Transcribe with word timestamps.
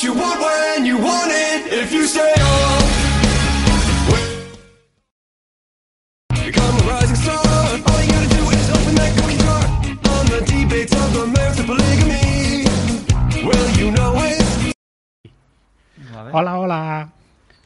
what 0.00 0.08
you 0.08 0.14
want 0.18 0.40
when 0.40 0.86
you 0.86 0.96
want 0.96 1.30
it 1.30 1.72
if 1.72 1.92
you 1.92 2.06
stay 2.06 2.32
on. 2.32 2.80
Become 6.46 6.74
a 6.76 6.82
rising 6.88 7.16
star. 7.16 7.36
All 7.36 8.00
you 8.00 8.08
gotta 8.08 8.28
do 8.32 8.42
is 8.48 8.70
open 8.70 8.94
that 8.96 9.12
cookie 9.16 9.36
jar 9.44 9.62
on 10.16 10.24
the 10.32 10.40
debates 10.48 10.94
of 10.96 11.12
the 11.12 11.26
merits 11.26 11.60
of 11.60 11.66
polygamy. 11.66 12.64
Well, 13.44 13.66
you 13.76 13.90
know 13.90 14.12
it. 14.24 14.72
Hola, 16.32 16.50
hola. 16.56 17.12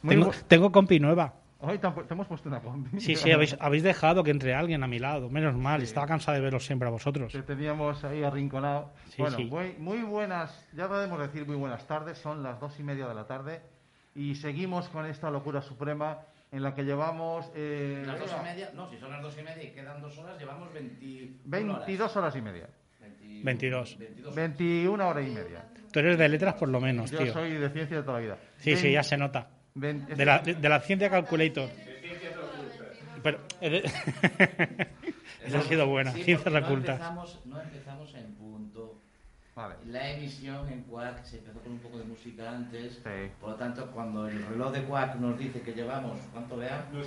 Tengo, 0.02 0.32
tengo 0.48 0.70
compi 0.72 0.98
nueva. 0.98 1.32
Hoy 1.66 1.78
te, 1.78 1.86
hemos 2.10 2.26
puesto 2.26 2.48
una 2.48 2.60
combi. 2.60 3.00
Sí, 3.00 3.16
sí, 3.16 3.30
habéis, 3.32 3.56
habéis 3.58 3.82
dejado 3.82 4.22
que 4.22 4.30
entre 4.30 4.54
alguien 4.54 4.82
a 4.82 4.86
mi 4.86 4.98
lado. 4.98 5.30
Menos 5.30 5.54
mal, 5.54 5.82
estaba 5.82 6.06
cansado 6.06 6.36
de 6.36 6.42
veros 6.42 6.64
siempre 6.64 6.88
a 6.88 6.90
vosotros. 6.90 7.32
Te 7.32 7.42
teníamos 7.42 8.04
ahí 8.04 8.22
arrinconado. 8.22 8.92
Sí, 9.08 9.22
bueno, 9.22 9.36
sí. 9.36 9.44
Muy, 9.44 9.74
muy 9.78 10.02
buenas, 10.02 10.66
ya 10.72 10.88
podemos 10.88 11.18
decir 11.18 11.46
muy 11.46 11.56
buenas 11.56 11.86
tardes, 11.86 12.18
son 12.18 12.42
las 12.42 12.60
dos 12.60 12.78
y 12.78 12.82
media 12.82 13.06
de 13.06 13.14
la 13.14 13.26
tarde 13.26 13.62
y 14.14 14.34
seguimos 14.34 14.88
con 14.88 15.06
esta 15.06 15.30
locura 15.30 15.60
suprema 15.60 16.18
en 16.52 16.62
la 16.62 16.74
que 16.74 16.84
llevamos 16.84 17.50
eh, 17.54 18.04
Las 18.06 18.20
dos 18.20 18.30
y 18.38 18.44
media, 18.44 18.70
no, 18.74 18.88
si 18.88 18.96
son 18.98 19.10
las 19.10 19.22
dos 19.22 19.36
y 19.38 19.42
media 19.42 19.64
y 19.64 19.70
quedan 19.72 20.00
dos 20.00 20.16
horas, 20.18 20.38
llevamos 20.38 20.72
20 20.72 21.40
22 21.44 22.16
horas 22.16 22.36
y 22.36 22.40
media, 22.40 22.68
22. 23.42 23.98
22. 23.98 24.34
21 24.34 25.08
horas 25.08 25.26
y 25.26 25.30
media. 25.30 25.64
Tú 25.92 25.98
eres 25.98 26.18
de 26.18 26.28
letras 26.28 26.54
por 26.54 26.68
lo 26.68 26.80
menos, 26.80 27.10
Yo 27.10 27.18
tío. 27.18 27.32
soy 27.32 27.52
de 27.52 27.70
ciencia 27.70 27.96
de 27.96 28.02
toda 28.02 28.14
la 28.14 28.24
vida. 28.24 28.38
Sí, 28.58 28.76
sí, 28.76 28.92
ya 28.92 29.02
se 29.02 29.16
nota. 29.16 29.48
De 29.74 30.24
la, 30.24 30.38
de, 30.38 30.54
de 30.54 30.68
la 30.68 30.80
ciencia 30.80 31.10
calculator. 31.10 31.68
Pero, 33.24 33.40
eh, 33.60 33.82
esa 35.44 35.58
ha 35.58 35.62
sido 35.62 35.86
buena. 35.88 36.12
Sí, 36.12 36.22
Ciencias 36.22 36.44
porque 36.44 36.60
no 36.60 36.66
ocultas. 36.66 36.94
empezamos, 36.94 37.40
no 37.46 37.60
empezamos 37.60 38.14
en 38.14 38.34
punto. 38.34 39.00
Vale. 39.56 39.74
La 39.86 40.10
emisión 40.10 40.68
en 40.68 40.82
Quack 40.82 41.24
se 41.24 41.38
empezó 41.38 41.58
con 41.60 41.72
un 41.72 41.78
poco 41.78 41.98
de 41.98 42.04
música 42.04 42.50
antes. 42.50 42.94
Sí. 43.02 43.30
Por 43.40 43.50
lo 43.50 43.56
tanto, 43.56 43.90
cuando 43.90 44.28
el 44.28 44.46
reloj 44.46 44.72
de 44.72 44.84
Quack 44.84 45.16
nos 45.16 45.38
dice 45.38 45.60
que 45.62 45.72
llevamos, 45.72 46.20
¿cuánto 46.32 46.56
vea? 46.56 46.86
21.54. 46.92 47.06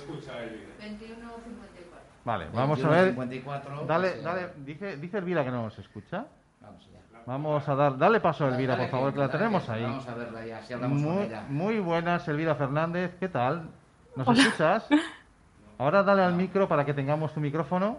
Vale, 2.24 2.46
vamos 2.52 2.84
a 2.84 2.88
ver. 2.88 3.08
54, 3.10 3.86
Dale, 3.86 4.20
dale, 4.20 4.48
dice, 4.58 4.96
dice 4.98 5.18
Elvira 5.18 5.44
que 5.44 5.50
no 5.50 5.62
nos 5.62 5.78
escucha. 5.78 6.26
Vamos 6.60 6.82
allá. 6.88 6.97
Vamos 7.28 7.68
a 7.68 7.74
dar, 7.74 7.98
dale 7.98 8.20
paso 8.20 8.46
a 8.46 8.48
Elvira, 8.48 8.72
Dale 8.74 8.88
por 8.88 8.90
favor, 8.90 9.12
que 9.12 9.18
la 9.18 9.28
tenemos 9.28 9.68
ahí. 9.68 9.82
Vamos 9.82 10.08
a 10.08 10.14
verla 10.14 10.46
ya, 10.46 10.58
así 10.60 10.72
hablamos 10.72 11.02
con 11.02 11.12
Muy, 11.12 11.24
ella. 11.24 11.44
muy 11.50 11.78
buenas, 11.78 12.26
Elvira 12.26 12.54
Fernández. 12.54 13.16
¿Qué 13.20 13.28
tal? 13.28 13.68
¿Nos 14.16 14.38
escuchas? 14.38 14.86
Ahora 15.78 16.02
dale 16.02 16.22
al 16.22 16.32
micro 16.32 16.66
para 16.66 16.86
que 16.86 16.94
tengamos 16.94 17.34
tu 17.34 17.40
micrófono 17.40 17.98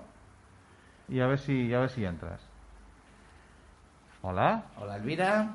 y 1.08 1.20
a 1.20 1.28
ver 1.28 1.38
si, 1.38 1.72
a 1.76 1.80
ver 1.80 1.92
si 1.92 2.06
entras. 2.06 2.42
Hola. 4.24 4.64
Hola, 4.80 4.96
Elvira. 4.96 5.50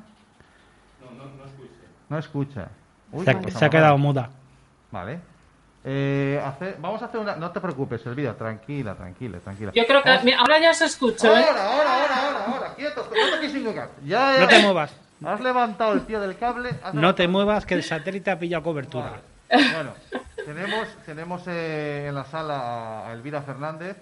No 2.08 2.18
escucha. 2.18 2.68
Uy, 3.10 3.24
Se 3.24 3.30
ha, 3.32 3.34
cómo 3.34 3.48
se 3.48 3.54
ha 3.54 3.54
está 3.54 3.70
quedado 3.70 3.98
muda. 3.98 4.30
Vale. 4.92 5.18
Eh, 5.86 6.42
vamos 6.78 7.02
a 7.02 7.04
hacer 7.06 7.20
una. 7.20 7.36
No 7.36 7.50
te 7.50 7.60
preocupes, 7.60 8.04
Elvira. 8.06 8.34
Tranquila, 8.34 8.94
tranquila, 8.94 9.38
tranquila. 9.40 9.72
Yo 9.74 9.86
creo 9.86 10.02
que 10.02 10.08
Vamos- 10.08 10.24
mira, 10.24 10.40
ahora 10.40 10.58
ya 10.58 10.72
se 10.72 10.86
escucha, 10.86 11.28
¿eh? 11.28 11.44
Ahora, 11.46 11.66
ahora, 11.72 11.94
ahora, 12.02 12.16
ahora, 12.26 12.44
ahora. 12.46 12.74
Quietos, 12.74 13.06
no 13.10 13.38
te. 13.74 14.06
Ya, 14.06 14.40
No 14.40 14.48
te 14.48 14.58
muevas. 14.60 14.92
Has 15.24 15.40
levantado 15.40 15.92
el 15.92 16.00
pie 16.00 16.18
del 16.18 16.36
cable. 16.38 16.70
No 16.94 17.14
te 17.14 17.28
muevas, 17.28 17.64
que 17.66 17.74
el 17.74 17.82
satélite 17.82 18.30
ha 18.30 18.38
pillado 18.38 18.62
cobertura. 18.62 19.20
Vale. 19.50 19.72
Bueno, 19.72 19.92
tenemos, 20.44 20.88
tenemos 21.06 21.42
eh, 21.46 22.06
en 22.08 22.14
la 22.14 22.24
sala 22.24 23.06
a- 23.08 23.12
Elvira 23.12 23.42
Fernández, 23.42 23.96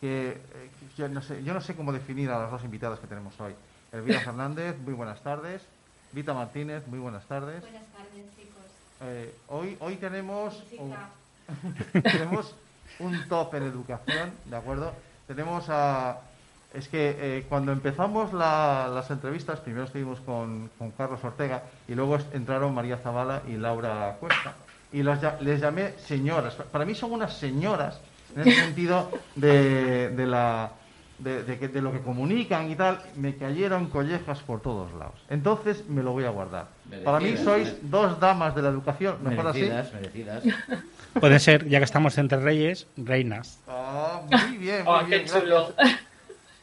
que 0.00 0.30
eh, 0.30 0.70
yo, 0.96 1.08
no 1.08 1.22
sé, 1.22 1.42
yo 1.44 1.54
no 1.54 1.60
sé 1.60 1.74
cómo 1.76 1.92
definir 1.92 2.30
a 2.30 2.38
las 2.40 2.50
dos 2.50 2.64
invitadas 2.64 2.98
que 2.98 3.06
tenemos 3.06 3.38
hoy. 3.40 3.54
Elvira 3.92 4.20
Fernández, 4.24 4.76
muy 4.78 4.94
buenas 4.94 5.20
tardes. 5.22 5.62
Vita 6.12 6.32
Martínez, 6.34 6.86
muy 6.88 6.98
buenas 6.98 7.24
tardes. 7.26 7.60
Buenas 7.60 7.84
tardes, 7.92 8.24
chicos. 8.36 8.64
Eh, 9.02 9.34
hoy, 9.48 9.76
hoy 9.80 9.96
tenemos 9.96 10.62
un. 10.78 10.94
tenemos 12.02 12.54
un 12.98 13.28
top 13.28 13.54
en 13.54 13.62
educación, 13.64 14.30
¿de 14.46 14.56
acuerdo? 14.56 14.92
Tenemos 15.26 15.64
a... 15.68 16.18
Es 16.72 16.86
que 16.88 17.16
eh, 17.18 17.46
cuando 17.48 17.72
empezamos 17.72 18.32
la- 18.32 18.88
las 18.92 19.10
entrevistas, 19.10 19.58
primero 19.60 19.84
estuvimos 19.86 20.20
con, 20.20 20.70
con 20.78 20.92
Carlos 20.92 21.18
Ortega 21.24 21.64
y 21.88 21.94
luego 21.94 22.16
entraron 22.32 22.72
María 22.74 22.96
Zavala 22.98 23.42
y 23.48 23.56
Laura 23.56 24.16
Cuesta. 24.20 24.54
Y 24.92 25.02
los 25.02 25.18
les 25.40 25.60
llamé 25.60 25.94
señoras. 26.06 26.54
Para 26.54 26.84
mí 26.84 26.94
son 26.94 27.12
unas 27.12 27.32
señoras 27.36 28.00
en 28.36 28.42
el 28.42 28.54
sentido 28.54 29.10
de, 29.34 30.10
de 30.10 30.26
la, 30.26 30.70
de, 31.20 31.44
de 31.44 31.58
que- 31.58 31.68
de 31.68 31.80
lo 31.82 31.92
que 31.92 32.00
comunican 32.00 32.70
y 32.70 32.76
tal. 32.76 33.00
Me 33.16 33.36
cayeron 33.36 33.88
collejas 33.88 34.40
por 34.40 34.60
todos 34.60 34.92
lados. 34.94 35.14
Entonces 35.28 35.88
me 35.88 36.02
lo 36.02 36.12
voy 36.12 36.24
a 36.24 36.30
guardar. 36.30 36.66
Para 37.04 37.18
mí 37.18 37.26
Merecidas, 37.26 37.44
sois 37.44 37.64
merecidas. 37.68 37.90
dos 37.90 38.20
damas 38.20 38.54
de 38.54 38.62
la 38.62 38.68
educación, 38.68 39.16
mejor 39.22 39.46
así. 39.48 39.60
Merecidas, 39.62 39.92
merecidas. 39.94 40.44
Puede 41.20 41.38
ser, 41.40 41.68
ya 41.68 41.78
que 41.78 41.84
estamos 41.84 42.16
entre 42.18 42.38
reyes, 42.38 42.86
reinas. 42.96 43.58
Ah, 43.68 44.20
muy 44.30 44.56
bien, 44.58 44.84
muy 44.84 44.94
Oh, 44.94 45.04
bien, 45.04 45.24
qué 45.24 45.28
chulo. 45.30 45.72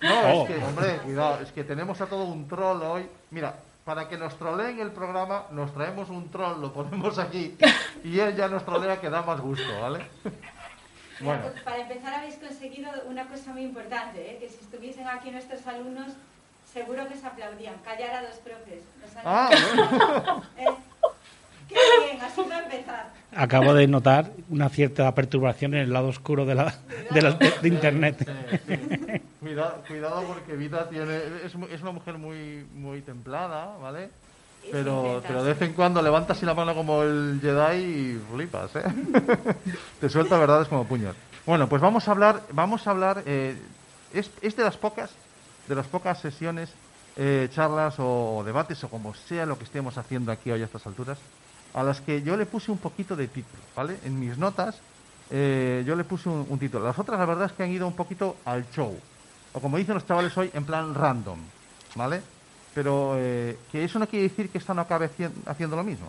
No, 0.02 0.10
Oh. 0.24 0.44
es 0.48 0.50
que, 0.56 0.64
hombre, 0.64 0.98
cuidado, 1.04 1.40
es 1.42 1.52
que 1.52 1.64
tenemos 1.64 2.00
a 2.02 2.06
todo 2.06 2.24
un 2.26 2.48
troll 2.48 2.82
hoy. 2.84 3.06
Mira, 3.32 3.56
para 3.84 4.08
que 4.08 4.18
nos 4.18 4.38
troleen 4.38 4.80
el 4.80 4.92
programa, 4.92 5.44
nos 5.52 5.74
traemos 5.74 6.10
un 6.10 6.30
troll, 6.30 6.62
lo 6.62 6.72
ponemos 6.72 7.18
aquí, 7.20 7.56
y 8.04 8.20
él 8.20 8.36
ya 8.36 8.48
nos 8.48 8.64
trolea 8.66 9.00
que 9.02 9.10
da 9.10 9.22
más 9.24 9.40
gusto, 9.42 9.64
¿vale? 9.82 10.02
Bueno, 11.20 11.42
pues, 11.52 11.64
Para 11.64 11.78
empezar 11.82 12.14
habéis 12.14 12.36
conseguido 12.36 12.90
una 13.08 13.28
cosa 13.28 13.52
muy 13.52 13.64
importante, 13.64 14.20
¿eh? 14.32 14.38
que 14.40 14.48
si 14.50 14.56
estuviesen 14.64 15.08
aquí 15.08 15.32
nuestros 15.32 15.66
alumnos, 15.68 16.08
seguro 16.72 17.08
que 17.08 17.16
se 17.16 17.26
aplaudían. 17.26 17.76
Callar 17.84 18.14
a 18.16 18.22
los 18.24 18.36
profes. 18.36 18.82
Los 19.02 19.12
ah, 19.26 19.50
alumnos. 19.52 19.90
bueno, 19.90 20.44
¿Eh? 20.58 20.66
Qué 21.70 21.76
bien, 22.06 22.22
así 22.22 22.42
va 22.50 22.58
a 22.58 22.64
empezar. 22.64 23.10
Acabo 23.36 23.74
de 23.74 23.88
notar 23.88 24.32
una 24.50 24.70
cierta 24.70 25.14
perturbación 25.14 25.74
en 25.74 25.82
el 25.82 25.94
lado 25.94 26.08
oscuro 26.08 26.46
de, 26.46 26.56
la, 26.56 26.74
de, 27.12 27.22
la- 27.22 27.32
de- 27.34 27.54
de 27.62 27.68
internet. 27.68 28.26
sí, 28.66 28.76
sí. 28.90 29.22
Cuidado, 29.42 29.84
cuidado 29.88 30.24
porque 30.24 30.54
Vita 30.56 30.88
tiene, 30.90 31.20
es, 31.44 31.54
mu- 31.56 31.68
es 31.68 31.82
una 31.82 31.92
mujer 31.92 32.18
muy, 32.18 32.66
muy 32.74 33.02
templada, 33.02 33.78
¿vale? 33.78 34.10
Y 34.68 34.72
Pero, 34.72 35.22
pero 35.26 35.44
de 35.44 35.54
vez 35.54 35.62
en 35.62 35.74
cuando 35.74 36.02
levantas 36.02 36.38
así 36.38 36.46
la 36.46 36.54
mano 36.54 36.76
como 36.76 37.02
el 37.04 37.40
Jedi 37.42 37.78
y 37.78 38.22
flipas, 38.34 38.76
¿eh? 38.76 38.84
Te 40.02 40.10
suelta 40.10 40.38
verdades 40.38 40.68
como 40.68 40.86
puños. 40.86 41.16
Bueno, 41.46 41.70
pues 41.70 41.82
vamos 41.82 42.08
a 42.08 42.12
hablar, 42.12 42.42
vamos 42.52 42.86
a 42.86 42.92
hablar, 42.92 43.24
eh, 43.26 43.58
es, 44.14 44.30
es 44.42 44.58
de 44.58 44.64
las 44.64 44.76
pocas, 44.76 45.12
de 45.68 45.76
las 45.76 45.88
pocas 45.88 46.20
sesiones, 46.20 46.70
eh, 47.16 47.48
charlas 47.54 47.96
o, 48.00 48.44
debates 48.46 48.84
o 48.84 48.90
como 48.90 49.14
sea 49.14 49.46
lo 49.46 49.58
que 49.58 49.64
estemos 49.64 49.98
haciendo 49.98 50.34
aquí 50.34 50.52
hoy 50.52 50.62
a 50.62 50.66
estas 50.66 50.86
alturas, 50.86 51.18
a 51.74 51.84
las 51.84 52.02
que 52.02 52.22
yo 52.22 52.36
le 52.36 52.46
puse 52.46 52.70
un 52.70 52.78
poquito 52.78 53.16
de 53.16 53.30
título, 53.30 53.64
¿vale? 53.74 53.98
En 54.04 54.20
mis 54.20 54.38
notas 54.38 54.80
eh, 55.30 55.84
yo 55.88 55.96
le 55.96 56.04
puse 56.04 56.28
un, 56.28 56.46
un 56.50 56.60
título. 56.60 56.86
Las 56.86 57.00
otras 57.00 57.18
la 57.18 57.26
verdad 57.26 57.46
es 57.46 57.54
que 57.54 57.64
han 57.64 57.72
ido 57.72 57.88
un 57.88 57.96
poquito 57.96 58.36
al 58.44 58.70
show, 58.72 59.00
o 59.54 59.60
como 59.62 59.78
dicen 59.78 59.96
los 59.96 60.06
chavales 60.06 60.38
hoy, 60.38 60.52
en 60.54 60.66
plan 60.66 60.94
random, 60.94 61.40
¿vale? 61.96 62.22
Pero 62.78 63.16
eh, 63.18 63.58
que 63.72 63.84
eso 63.84 63.98
no 63.98 64.08
quiere 64.08 64.30
decir 64.30 64.50
que 64.50 64.60
esta 64.60 64.72
no 64.72 64.82
acabe 64.82 65.08
hacien- 65.10 65.34
haciendo 65.48 65.76
lo 65.76 65.84
mismo. 65.84 66.06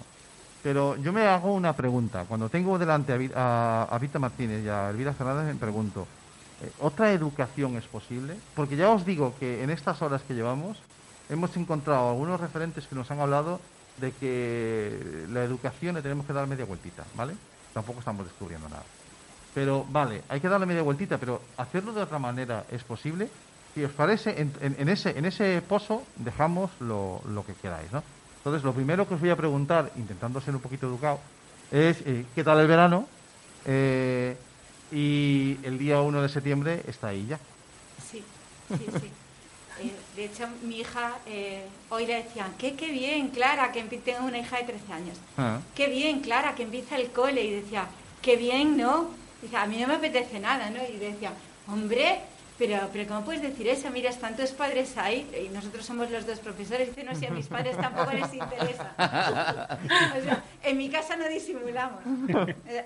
Pero 0.63 0.97
yo 0.97 1.15
me 1.15 1.27
hago 1.27 1.55
una 1.55 1.73
pregunta. 1.73 2.27
Cuando 2.29 2.51
tengo 2.51 2.79
delante 2.79 3.33
a, 3.35 3.89
a, 3.91 4.19
Martínez 4.19 4.63
y 4.63 4.69
a 4.69 4.91
Elvira 4.91 5.15
Fernández, 5.15 5.55
me 5.55 5.59
pregunto, 5.59 6.07
eh, 6.63 6.71
¿otra 6.83 7.11
educación 7.11 7.79
es 7.79 7.85
posible? 7.85 8.37
Porque 8.55 8.77
ya 8.77 8.91
os 8.91 9.07
digo 9.07 9.33
que 9.41 9.63
en 9.63 9.71
estas 9.71 10.03
horas 10.03 10.21
que 10.29 10.35
llevamos 10.35 10.77
hemos 11.31 11.57
encontrado 11.57 12.11
algunos 12.11 12.39
referentes 12.39 12.87
que 12.87 12.95
nos 12.97 13.11
han 13.11 13.21
hablado 13.21 13.61
de 13.97 14.13
que 14.13 15.25
la 15.31 15.45
educación 15.45 15.95
le 15.95 16.03
tenemos 16.03 16.27
que 16.27 16.35
dar 16.35 16.47
media 16.47 16.67
vueltita, 16.67 17.05
¿vale? 17.17 17.33
Tampoco 17.73 18.01
estamos 18.01 18.27
descubriendo 18.27 18.69
nada. 18.69 18.83
Pero 19.55 19.87
vale, 19.89 20.21
hay 20.29 20.39
que 20.39 20.51
darle 20.51 20.67
media 20.67 20.83
vueltita, 20.83 21.17
pero 21.17 21.41
hacerlo 21.57 21.95
de 21.95 22.03
otra 22.03 22.19
manera 22.19 22.67
es 22.71 22.85
posible. 22.85 23.31
Si 23.79 23.85
os 23.85 23.93
parece, 23.93 24.31
en, 24.41 24.53
en- 24.61 24.75
en 24.77 24.89
ese, 24.89 25.17
en 25.17 25.25
ese 25.25 25.63
pozo 25.63 26.03
dejamos 26.17 26.73
lo, 26.81 27.23
lo 27.29 27.47
que 27.47 27.55
queráis, 27.55 27.93
¿no? 27.93 28.03
Entonces, 28.39 28.65
lo 28.65 28.73
primero 28.73 29.07
que 29.07 29.15
os 29.15 29.21
voy 29.21 29.31
a 29.31 29.37
preguntar, 29.37 29.93
intentando 29.95 30.41
ser 30.41 30.53
un 30.57 30.61
poquito 30.61 30.89
educado, 30.89 31.21
es 31.71 31.99
eh, 32.05 32.25
¿qué 32.35 32.43
tal 32.43 32.59
el 32.59 32.67
verano? 32.67 33.07
Eh, 33.65 34.37
y 34.91 35.59
el 35.63 35.79
día 35.79 36.01
1 36.01 36.23
de 36.23 36.29
septiembre 36.29 36.83
está 36.89 37.09
ahí 37.09 37.27
ya. 37.29 37.39
Sí, 38.11 38.25
sí, 38.69 38.87
sí. 39.01 39.11
Eh, 39.81 39.93
de 40.17 40.25
hecho, 40.25 40.49
mi 40.65 40.81
hija, 40.81 41.19
hoy 41.91 42.05
le 42.05 42.25
decían, 42.25 42.53
¿qué, 42.59 42.75
qué 42.75 42.91
bien, 42.91 43.29
Clara, 43.29 43.71
que 43.71 43.85
tengo 43.85 44.27
una 44.27 44.39
hija 44.39 44.57
de 44.57 44.65
13 44.65 44.93
años. 44.93 45.17
Ah. 45.37 45.61
Qué 45.77 45.87
bien, 45.87 46.19
Clara, 46.19 46.57
que 46.57 46.65
empieza 46.65 46.97
el 46.97 47.13
cole. 47.13 47.45
Y 47.45 47.53
decía, 47.53 47.87
qué 48.21 48.35
bien, 48.35 48.77
¿no? 48.77 49.11
Dice, 49.41 49.57
a 49.57 49.67
mí 49.67 49.79
no 49.79 49.87
me 49.87 49.95
apetece 49.95 50.41
nada, 50.41 50.69
¿no? 50.71 50.81
Y 50.85 50.97
decía, 50.99 51.31
hombre, 51.69 52.19
pero, 52.59 52.89
pero 52.93 53.07
¿cómo 53.09 53.25
puedes 53.25 53.41
decir 53.43 53.69
eso? 53.69 53.89
Mira, 53.91 54.11
están 54.11 54.37
tus 54.37 54.51
padres 54.51 54.97
ahí 54.99 55.29
y 55.47 55.49
nosotros 55.55 55.87
somos 55.87 56.11
los 56.11 56.27
dos 56.27 56.39
profesores. 56.41 56.89
Dice, 56.89 57.05
no, 57.05 57.15
si 57.15 57.27
a 57.27 57.31
mis 57.31 57.47
padres 57.47 57.77
tampoco 57.77 58.11
les 58.13 58.33
interesa. 58.35 58.93
o 58.99 60.23
sea, 60.23 60.43
en 60.65 60.77
mi 60.79 60.89
casa 60.91 61.17
no 61.17 61.29
disimulamos. 61.29 62.01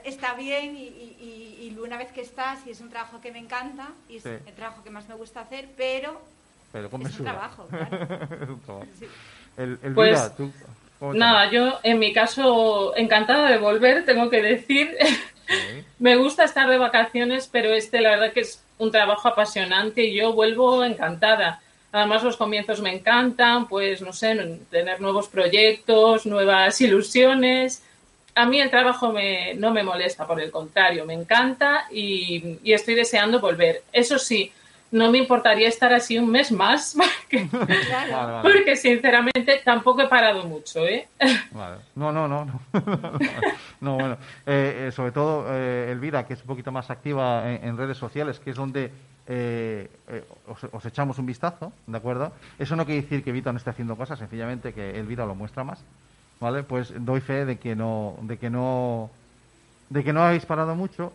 Está 0.04 0.34
bien 0.34 0.76
y, 0.76 0.82
y- 0.82 1.16
y- 1.60 1.66
y 1.68 1.78
una 1.78 1.96
vez 1.96 2.12
que 2.12 2.20
estás, 2.20 2.58
y 2.66 2.70
es 2.70 2.80
un 2.80 2.90
trabajo 2.90 3.20
que 3.20 3.32
me 3.32 3.38
encanta, 3.38 3.88
y 4.08 4.16
es 4.18 4.22
Sí. 4.22 4.28
el 4.28 4.52
trabajo 4.54 4.82
que 4.84 4.90
más 4.90 5.08
me 5.08 5.14
gusta 5.14 5.40
hacer, 5.40 5.68
pero 5.76 6.20
Pero 6.72 6.90
con 6.90 7.06
es 7.06 7.18
un 7.18 7.24
trabajo, 7.24 7.66
claro. 7.70 8.86
Sí. 8.98 9.06
El, 9.56 9.78
Pues, 9.94 10.36
tú, 10.36 10.50
¿cómo 10.98 11.12
te 11.12 11.18
Nada, 11.18 11.50
yo 11.50 11.78
en 11.82 11.98
mi 11.98 12.12
caso 12.12 12.96
encantada 12.96 13.48
de 13.50 13.58
volver, 13.58 14.04
tengo 14.04 14.28
que 14.30 14.42
decir. 14.42 14.96
Sí. 15.00 15.16
Me 15.98 16.16
gusta 16.16 16.44
estar 16.44 16.68
de 16.68 16.78
vacaciones, 16.78 17.48
pero 17.50 17.72
este 17.74 18.00
la 18.00 18.10
verdad 18.10 18.32
que 18.32 18.40
es 18.40 18.62
un 18.82 18.90
trabajo 18.90 19.28
apasionante 19.28 20.02
y 20.02 20.14
yo 20.14 20.32
vuelvo 20.32 20.84
encantada. 20.84 21.60
Además 21.92 22.22
los 22.22 22.36
comienzos 22.36 22.80
me 22.80 22.92
encantan, 22.92 23.68
pues 23.68 24.02
no 24.02 24.12
sé, 24.12 24.34
tener 24.70 25.00
nuevos 25.00 25.28
proyectos, 25.28 26.26
nuevas 26.26 26.80
ilusiones. 26.80 27.82
A 28.34 28.46
mí 28.46 28.60
el 28.60 28.70
trabajo 28.70 29.12
me, 29.12 29.54
no 29.54 29.70
me 29.70 29.82
molesta, 29.84 30.26
por 30.26 30.40
el 30.40 30.50
contrario, 30.50 31.04
me 31.04 31.14
encanta 31.14 31.84
y, 31.92 32.58
y 32.64 32.72
estoy 32.72 32.94
deseando 32.94 33.40
volver. 33.40 33.82
Eso 33.92 34.18
sí, 34.18 34.50
no 34.92 35.10
me 35.10 35.18
importaría 35.18 35.68
estar 35.68 35.92
así 35.92 36.18
un 36.18 36.30
mes 36.30 36.52
más, 36.52 36.94
porque, 37.20 37.48
Claro. 38.08 38.42
Sinceramente 38.76 39.60
tampoco 39.64 40.02
he 40.02 40.08
parado 40.08 40.44
mucho, 40.44 40.86
¿eh? 40.86 41.08
Vale. 41.50 41.78
No, 41.94 42.12
no, 42.12 42.28
no. 42.28 42.44
No, 42.44 42.60
No, 43.80 43.94
bueno. 43.94 44.18
Eh, 44.46 44.61
sobre 44.92 45.12
todo, 45.12 45.46
eh, 45.48 45.90
Elvira, 45.90 46.26
que 46.26 46.34
es 46.34 46.40
un 46.40 46.46
poquito 46.46 46.72
más 46.72 46.90
activa 46.90 47.50
en, 47.50 47.76
redes 47.76 47.96
sociales, 47.96 48.38
que 48.38 48.50
es 48.50 48.56
donde 48.56 48.90
eh, 49.26 49.90
eh, 50.08 50.24
os, 50.46 50.64
os 50.64 50.84
echamos 50.84 51.18
un 51.18 51.26
vistazo, 51.26 51.72
¿de 51.86 51.96
acuerdo? 51.96 52.32
Eso 52.58 52.76
no 52.76 52.84
quiere 52.84 53.02
decir 53.02 53.24
que 53.24 53.32
Vita 53.32 53.52
no 53.52 53.58
esté 53.58 53.70
haciendo 53.70 53.96
cosas, 53.96 54.18
sencillamente 54.18 54.72
que 54.72 54.98
Elvira 54.98 55.26
lo 55.26 55.34
muestra 55.34 55.64
más, 55.64 55.82
¿vale? 56.40 56.62
Pues 56.62 56.92
doy 57.04 57.20
fe 57.20 57.44
de 57.44 57.58
que 57.58 57.74
no, 57.74 58.16
de 58.22 58.38
que 58.38 58.50
no, 58.50 59.10
de 59.90 60.04
que 60.04 60.12
no 60.12 60.22
habéis 60.22 60.46
parado 60.46 60.74
mucho, 60.74 61.12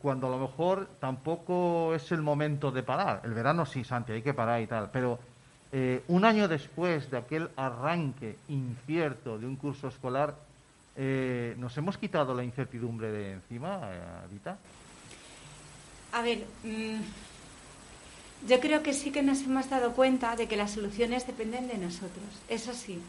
cuando 0.00 0.26
a 0.26 0.30
lo 0.30 0.38
mejor 0.38 0.88
tampoco 1.00 1.94
es 1.94 2.10
el 2.12 2.22
momento 2.22 2.70
de 2.70 2.82
parar. 2.82 3.20
El 3.24 3.34
verano 3.34 3.66
sí, 3.66 3.84
Santi, 3.84 4.12
hay 4.12 4.22
que 4.22 4.34
parar 4.34 4.60
y 4.60 4.66
tal, 4.66 4.90
pero 4.92 5.18
un 6.08 6.24
año 6.24 6.46
después 6.46 7.10
de 7.10 7.18
aquel 7.18 7.48
arranque 7.56 8.36
incierto 8.48 9.38
de 9.38 9.46
un 9.46 9.56
curso 9.56 9.88
escolar, 9.88 10.34
eh, 10.96 11.54
¿nos 11.58 11.76
hemos 11.76 11.98
quitado 11.98 12.34
la 12.34 12.44
incertidumbre 12.44 13.10
de 13.10 13.32
encima, 13.32 13.80
eh, 13.92 13.98
Vita? 14.30 14.56
A 16.12 16.22
ver, 16.22 16.44
mm, 16.62 17.00
yo 18.48 18.60
creo 18.60 18.82
que 18.82 18.92
sí 18.92 19.10
que 19.10 19.22
nos 19.22 19.40
hemos 19.42 19.68
dado 19.70 19.92
cuenta 19.92 20.36
de 20.36 20.46
que 20.46 20.56
las 20.56 20.72
soluciones 20.72 21.26
dependen 21.26 21.66
de 21.68 21.78
nosotros. 21.78 22.24
Eso 22.48 22.72
sí. 22.74 23.00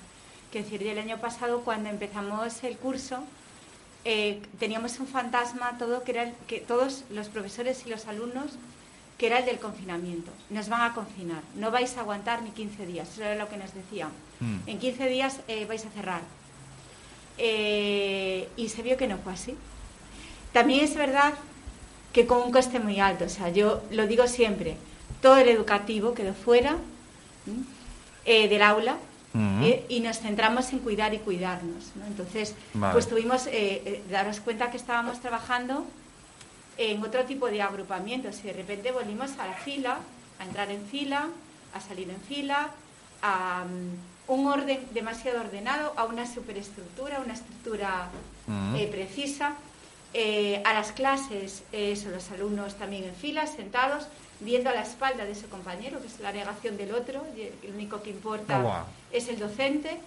Quiero 0.51 0.65
decir, 0.69 0.87
el 0.87 0.97
año 0.97 1.17
pasado 1.19 1.61
cuando 1.61 1.89
empezamos 1.89 2.63
el 2.63 2.77
curso 2.77 3.23
eh, 4.05 4.39
teníamos 4.59 4.99
un 4.99 5.07
fantasma 5.07 5.77
todo 5.79 6.03
que 6.03 6.11
era 6.11 6.23
el- 6.23 6.33
que 6.47 6.59
todos 6.59 7.03
los 7.09 7.27
profesores 7.29 7.85
y 7.85 7.89
los 7.89 8.05
alumnos 8.07 8.51
que 9.17 9.27
era 9.27 9.39
el 9.39 9.45
del 9.45 9.57
confinamiento. 9.59 10.31
Nos 10.51 10.69
van 10.69 10.81
a 10.81 10.93
confinar, 10.93 11.41
no 11.55 11.71
vais 11.71 11.97
a 11.97 12.01
aguantar 12.01 12.41
ni 12.43 12.51
15 12.51 12.85
días, 12.85 13.09
eso 13.09 13.23
era 13.23 13.35
lo 13.35 13.49
que 13.49 13.57
nos 13.57 13.73
decían. 13.73 14.09
Mm. 14.39 14.57
En 14.67 14.77
15 14.79 15.07
días 15.09 15.39
eh, 15.47 15.65
vais 15.65 15.85
a 15.85 15.89
cerrar. 15.89 16.21
Eh, 17.37 18.47
y 18.55 18.69
se 18.69 18.81
vio 18.81 18.97
que 18.97 19.07
no 19.07 19.17
fue 19.17 19.33
así. 19.33 19.55
También 20.53 20.83
es 20.83 20.95
verdad 20.95 21.33
que 22.13 22.25
con 22.25 22.41
un 22.41 22.51
coste 22.51 22.79
muy 22.79 22.99
alto, 22.99 23.25
o 23.25 23.29
sea, 23.29 23.49
yo 23.49 23.83
lo 23.91 24.07
digo 24.07 24.27
siempre, 24.27 24.77
todo 25.21 25.37
el 25.37 25.49
educativo 25.49 26.13
quedó 26.13 26.33
fuera 26.33 26.77
eh, 28.23 28.47
del 28.47 28.61
aula 28.61 28.97
eh, 29.61 29.85
y 29.89 29.99
nos 29.99 30.19
centramos 30.19 30.71
en 30.71 30.79
cuidar 30.79 31.13
y 31.13 31.17
cuidarnos. 31.17 31.91
¿no? 31.95 32.05
Entonces, 32.05 32.55
Vale. 32.73 32.93
pues 32.93 33.09
tuvimos, 33.09 33.49
daros 34.09 34.39
cuenta 34.39 34.71
que 34.71 34.77
estábamos 34.77 35.19
trabajando 35.19 35.85
en 36.77 37.03
otro 37.03 37.25
tipo 37.25 37.47
de 37.47 37.61
agrupamientos 37.61 38.39
y 38.39 38.47
de 38.47 38.53
repente 38.53 38.91
volvimos 38.91 39.31
a 39.37 39.47
la 39.47 39.53
fila, 39.53 39.99
a 40.39 40.43
entrar 40.45 40.71
en 40.71 40.85
fila, 40.85 41.27
a 41.73 41.81
salir 41.81 42.09
en 42.09 42.21
fila, 42.21 42.69
a 43.21 43.65
mm, 43.65 44.14
un 44.27 44.47
orden 44.47 44.79
demasiado 44.91 45.41
ordenado, 45.41 45.93
a 45.97 46.05
una 46.05 46.25
superestructura, 46.25 47.19
una 47.19 47.33
estructura 47.33 48.09
Mm. 48.47 48.75
eh, 48.75 48.87
precisa, 48.91 49.55
eh, 50.13 50.61
a 50.65 50.73
las 50.73 50.91
clases, 50.91 51.63
eh, 51.71 51.91
eso, 51.91 52.09
los 52.09 52.29
alumnos 52.31 52.75
también 52.75 53.03
en 53.05 53.15
fila, 53.15 53.47
sentados, 53.47 54.07
viendo 54.39 54.69
a 54.69 54.73
la 54.73 54.81
espalda 54.83 55.25
de 55.25 55.33
su 55.35 55.47
compañero, 55.49 55.99
que 56.01 56.07
es 56.07 56.19
la 56.19 56.31
negación 56.31 56.77
del 56.77 56.93
otro, 56.93 57.25
y 57.35 57.41
el 57.67 57.73
único 57.73 58.01
que 58.03 58.11
importa 58.11 58.61
Ah, 58.65 58.85
es 59.11 59.27
el 59.29 59.39
docente. 59.39 59.97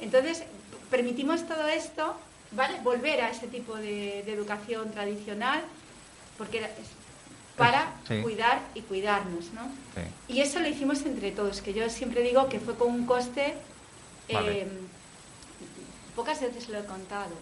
Entonces, 0.00 0.44
permitimos 0.90 1.46
todo 1.46 1.66
esto, 1.68 2.14
¿vale? 2.52 2.78
Volver 2.82 3.20
a 3.22 3.30
ese 3.30 3.46
tipo 3.48 3.74
de, 3.76 4.22
de 4.24 4.32
educación 4.32 4.90
tradicional, 4.92 5.62
porque 6.36 6.60
para 7.58 7.92
Sí. 8.06 8.22
cuidar 8.22 8.60
y 8.74 8.80
cuidarnos, 8.82 9.52
¿no? 9.52 9.62
Sí. 9.94 10.34
Y 10.34 10.40
eso 10.40 10.60
lo 10.60 10.68
hicimos 10.68 11.02
entre 11.04 11.32
todos, 11.32 11.60
que 11.60 11.74
yo 11.74 11.88
siempre 11.90 12.22
digo 12.22 12.48
que 12.48 12.60
fue 12.60 12.74
con 12.76 12.88
un 12.92 13.04
coste, 13.06 13.54
Vale. 14.32 14.60
eh, 14.62 14.68
pocas 16.14 16.40
veces 16.40 16.68
lo 16.68 16.78
he 16.78 16.84
contado, 16.84 17.34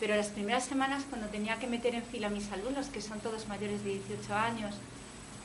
pero 0.00 0.14
las 0.16 0.28
primeras 0.28 0.64
semanas 0.64 1.04
cuando 1.08 1.28
tenía 1.28 1.58
que 1.58 1.66
meter 1.66 1.94
en 1.94 2.02
fila 2.02 2.28
a 2.28 2.30
mis 2.30 2.50
alumnos, 2.52 2.86
que 2.86 3.00
son 3.00 3.20
todos 3.20 3.48
mayores 3.48 3.82
de 3.84 3.90
18 3.90 4.34
años, 4.34 4.74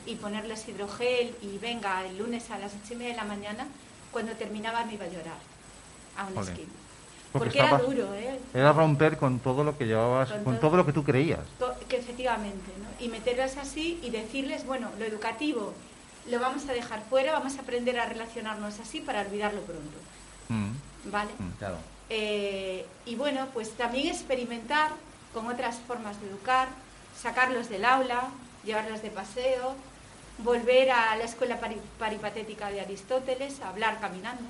y 0.06 0.16
ponerles 0.16 0.68
hidrogel 0.68 1.34
y 1.40 1.56
venga 1.58 2.04
el 2.06 2.18
lunes 2.18 2.50
a 2.50 2.58
las 2.58 2.72
8 2.84 2.92
y 2.92 2.96
media 2.96 3.10
de 3.12 3.16
la 3.16 3.24
mañana, 3.24 3.66
cuando 4.12 4.32
terminaba 4.32 4.84
me 4.84 4.94
iba 4.94 5.04
a 5.06 5.08
llorar 5.08 5.38
a 6.16 6.24
una 6.26 6.34
Jolín. 6.42 6.48
esquina. 6.52 6.68
Porque 7.32 7.46
Porque 7.58 7.58
era 7.58 7.78
duro, 7.78 8.14
¿eh? 8.14 8.38
Era 8.52 8.72
romper 8.72 9.16
con 9.16 9.40
todo 9.40 9.64
lo 9.64 9.76
que 9.76 9.86
llevabas, 9.86 10.30
Con 10.30 10.44
con 10.44 10.54
todo- 10.60 10.68
todo 10.68 10.76
lo 10.76 10.86
que 10.86 10.92
tú 10.92 11.02
creías. 11.02 11.40
To- 11.58 11.74
que 11.88 11.96
efectivamente, 11.96 12.70
¿no? 12.80 12.83
Y 13.00 13.08
meterlas 13.08 13.56
así 13.56 13.98
y 14.02 14.10
decirles, 14.10 14.64
bueno, 14.66 14.90
lo 14.98 15.04
educativo 15.04 15.74
lo 16.30 16.40
vamos 16.40 16.66
a 16.68 16.72
dejar 16.72 17.02
fuera, 17.10 17.32
vamos 17.32 17.58
a 17.58 17.60
aprender 17.62 17.98
a 18.00 18.06
relacionarnos 18.06 18.80
así 18.80 19.00
para 19.00 19.20
olvidarlo 19.20 19.60
pronto, 19.62 19.98
Mm. 20.48 20.70
¿vale? 21.10 21.30
Mm. 21.38 21.50
Claro. 21.58 21.76
Eh, 22.08 22.86
y 23.04 23.14
bueno, 23.16 23.48
pues 23.52 23.72
también 23.72 24.06
experimentar 24.08 24.92
con 25.34 25.46
otras 25.48 25.76
formas 25.86 26.18
de 26.20 26.28
educar, 26.28 26.68
sacarlos 27.20 27.68
del 27.68 27.84
aula, 27.84 28.28
llevarlos 28.64 29.02
de 29.02 29.10
paseo, 29.10 29.74
volver 30.38 30.90
a 30.92 31.14
la 31.16 31.24
escuela 31.24 31.60
pari- 31.60 31.80
paripatética 31.98 32.70
de 32.70 32.80
Aristóteles, 32.80 33.60
a 33.60 33.68
hablar 33.68 34.00
caminando. 34.00 34.42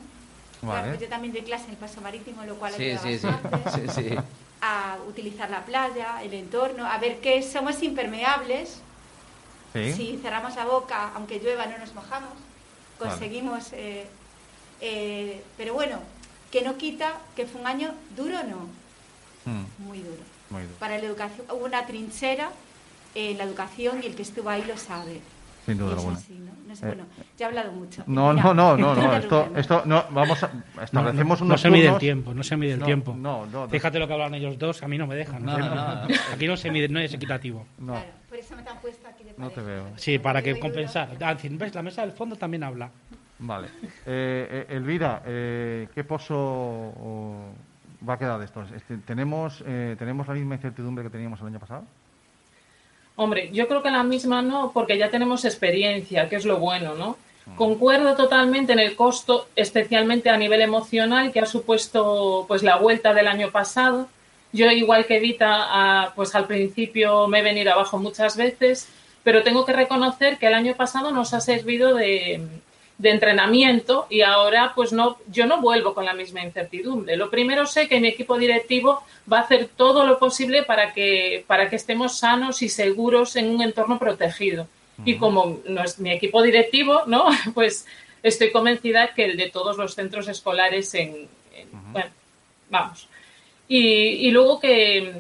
Vale. 0.62 0.82
Claro, 0.82 1.00
yo 1.00 1.08
también 1.08 1.32
doy 1.34 1.42
clase 1.42 1.64
en 1.64 1.70
el 1.70 1.76
paso 1.76 2.00
marítimo, 2.00 2.42
lo 2.44 2.54
cual 2.56 2.72
Sí, 2.74 2.96
sí, 3.02 3.18
sí. 3.18 3.28
sí, 3.74 3.82
sí. 3.94 4.16
A 4.66 4.96
utilizar 5.06 5.50
la 5.50 5.62
playa, 5.66 6.22
el 6.22 6.32
entorno, 6.32 6.86
a 6.86 6.96
ver 6.96 7.20
que 7.20 7.42
somos 7.42 7.82
impermeables. 7.82 8.80
Sí. 9.74 9.92
Si 9.92 10.18
cerramos 10.22 10.56
la 10.56 10.64
boca, 10.64 11.10
aunque 11.14 11.38
llueva, 11.38 11.66
no 11.66 11.76
nos 11.76 11.92
mojamos. 11.94 12.32
Conseguimos. 12.98 13.72
eh, 13.74 14.06
eh, 14.80 15.42
pero 15.58 15.74
bueno, 15.74 15.98
que 16.50 16.62
no 16.62 16.78
quita 16.78 17.18
que 17.36 17.44
fue 17.46 17.60
un 17.60 17.66
año 17.66 17.92
duro, 18.16 18.42
no, 18.44 18.68
Mm. 19.44 19.64
muy 19.86 19.98
duro. 19.98 20.22
Muy 20.48 20.62
duro. 20.62 20.74
Para 20.78 20.96
la 20.96 21.04
educación, 21.04 21.46
hubo 21.50 21.64
una 21.66 21.84
trinchera 21.84 22.50
en 23.14 23.36
la 23.36 23.44
educación 23.44 24.02
y 24.02 24.06
el 24.06 24.14
que 24.16 24.22
estuvo 24.22 24.48
ahí 24.48 24.64
lo 24.64 24.78
sabe. 24.78 25.20
Sin 25.66 25.78
duda 25.78 25.92
alguna. 25.94 26.16
así, 26.16 26.34
¿no? 26.34 26.52
No 26.68 26.76
sé, 26.76 26.86
Eh, 26.86 26.88
bueno, 26.88 27.04
ya 27.38 27.46
he 27.46 27.48
hablado 27.48 27.72
mucho. 27.72 28.02
No, 28.06 28.32
Mira, 28.32 28.42
no, 28.44 28.54
no, 28.54 28.76
no, 28.76 28.94
no, 28.94 29.16
esto, 29.16 29.48
esto, 29.56 29.82
no, 29.86 30.04
vamos 30.10 30.42
a, 30.42 30.50
establecemos 30.82 31.40
no, 31.40 31.46
unos 31.46 31.48
no 31.48 31.58
se 31.58 31.70
mide 31.70 31.88
el 31.88 31.98
tiempo, 31.98 32.34
no 32.34 32.42
se 32.42 32.56
mide 32.56 32.72
el 32.72 32.80
No, 32.80 32.86
tiempo. 32.86 33.14
no, 33.16 33.46
no, 33.46 33.62
no. 33.64 33.68
Fíjate 33.68 33.98
lo 33.98 34.06
que 34.08 34.12
hablan 34.12 34.34
ellos 34.34 34.58
dos, 34.58 34.82
a 34.82 34.88
mí 34.88 34.98
no 34.98 35.06
me 35.06 35.14
dejan. 35.14 35.44
No, 35.44 35.56
¿no? 35.58 35.68
no, 35.68 35.74
no. 35.74 36.08
Aquí 36.34 36.46
no 36.46 36.56
se 36.56 36.70
mide, 36.70 36.88
no 36.88 36.98
es 37.00 37.14
equitativo. 37.14 37.64
No. 37.78 37.92
Claro, 37.92 38.08
por 38.28 38.38
eso 38.38 38.56
me 38.56 38.62
te 38.62 38.70
han 38.70 38.78
puesto 38.80 39.06
aquí 39.08 39.24
de 39.24 39.34
No 39.38 39.50
te 39.50 39.56
pareja. 39.62 39.82
veo. 39.84 39.84
Sí, 39.96 40.18
para 40.18 40.42
que 40.42 40.58
compensar. 40.58 41.10
Ah, 41.20 41.36
¿ves? 41.40 41.74
La 41.74 41.82
mesa 41.82 42.02
del 42.02 42.12
fondo 42.12 42.34
también 42.36 42.64
habla. 42.64 42.90
Vale. 43.38 43.68
Eh, 44.06 44.66
eh, 44.66 44.66
Elvira, 44.70 45.22
eh, 45.26 45.88
¿qué 45.94 46.02
pozo 46.04 46.34
o, 46.36 47.36
va 48.08 48.14
a 48.14 48.18
quedar 48.18 48.38
de 48.38 48.44
esto? 48.46 48.64
Este, 48.74 48.96
¿tenemos, 48.98 49.62
eh, 49.66 49.96
¿Tenemos 49.98 50.26
la 50.28 50.34
misma 50.34 50.54
incertidumbre 50.56 51.04
que 51.04 51.10
teníamos 51.10 51.40
el 51.40 51.46
año 51.48 51.58
pasado? 51.60 51.84
Hombre, 53.16 53.50
yo 53.52 53.68
creo 53.68 53.82
que 53.82 53.90
la 53.90 54.02
misma 54.02 54.42
no, 54.42 54.72
porque 54.72 54.98
ya 54.98 55.10
tenemos 55.10 55.44
experiencia, 55.44 56.28
que 56.28 56.36
es 56.36 56.44
lo 56.44 56.58
bueno, 56.58 56.94
¿no? 56.94 57.16
Concuerdo 57.56 58.16
totalmente 58.16 58.72
en 58.72 58.78
el 58.78 58.96
costo, 58.96 59.48
especialmente 59.54 60.30
a 60.30 60.36
nivel 60.36 60.62
emocional, 60.62 61.30
que 61.30 61.40
ha 61.40 61.46
supuesto 61.46 62.46
pues 62.48 62.62
la 62.62 62.76
vuelta 62.76 63.12
del 63.12 63.28
año 63.28 63.50
pasado. 63.50 64.08
Yo, 64.52 64.70
igual 64.70 65.04
que 65.04 65.20
Vita, 65.20 65.48
ah, 65.50 66.12
pues 66.16 66.34
al 66.34 66.46
principio 66.46 67.28
me 67.28 67.40
he 67.40 67.42
venido 67.42 67.72
abajo 67.72 67.98
muchas 67.98 68.36
veces, 68.36 68.88
pero 69.22 69.42
tengo 69.42 69.66
que 69.66 69.74
reconocer 69.74 70.38
que 70.38 70.46
el 70.46 70.54
año 70.54 70.74
pasado 70.74 71.10
nos 71.12 71.34
ha 71.34 71.40
servido 71.40 71.94
de, 71.94 72.40
de 72.96 73.10
entrenamiento 73.10 74.06
y 74.08 74.22
ahora 74.22 74.72
pues 74.74 74.92
no, 74.92 75.18
yo 75.28 75.46
no 75.46 75.60
vuelvo 75.60 75.94
con 75.94 76.04
la 76.04 76.14
misma 76.14 76.42
incertidumbre. 76.44 77.16
Lo 77.16 77.28
primero 77.30 77.66
sé 77.66 77.88
que 77.88 77.98
mi 78.00 78.08
equipo 78.08 78.38
directivo 78.38 79.02
va 79.30 79.38
a 79.38 79.42
hacer 79.42 79.68
todo 79.76 80.06
lo 80.06 80.18
posible 80.18 80.62
para 80.62 80.92
que, 80.92 81.44
para 81.48 81.68
que 81.68 81.76
estemos 81.76 82.18
sanos 82.18 82.62
y 82.62 82.68
seguros 82.68 83.34
en 83.36 83.50
un 83.50 83.62
entorno 83.62 83.98
protegido. 83.98 84.68
Y 85.04 85.16
como 85.16 85.58
no 85.66 85.82
es 85.82 85.98
mi 85.98 86.12
equipo 86.12 86.40
directivo, 86.40 87.02
¿no? 87.06 87.26
Pues 87.54 87.84
estoy 88.22 88.52
convencida 88.52 89.12
que 89.12 89.24
el 89.24 89.36
de 89.36 89.50
todos 89.50 89.76
los 89.76 89.94
centros 89.96 90.28
escolares 90.28 90.94
en, 90.94 91.28
en- 91.56 91.92
bueno, 91.92 92.10
vamos. 92.70 93.08
Y, 93.66 93.78
y 94.26 94.30
luego 94.30 94.60
que, 94.60 95.14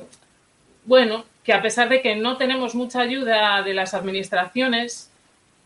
bueno, 0.84 1.24
que 1.42 1.52
a 1.52 1.60
pesar 1.60 1.88
de 1.88 2.00
que 2.02 2.14
no 2.14 2.36
tenemos 2.36 2.74
mucha 2.76 3.00
ayuda 3.00 3.62
de 3.62 3.74
las 3.74 3.94
administraciones, 3.94 5.10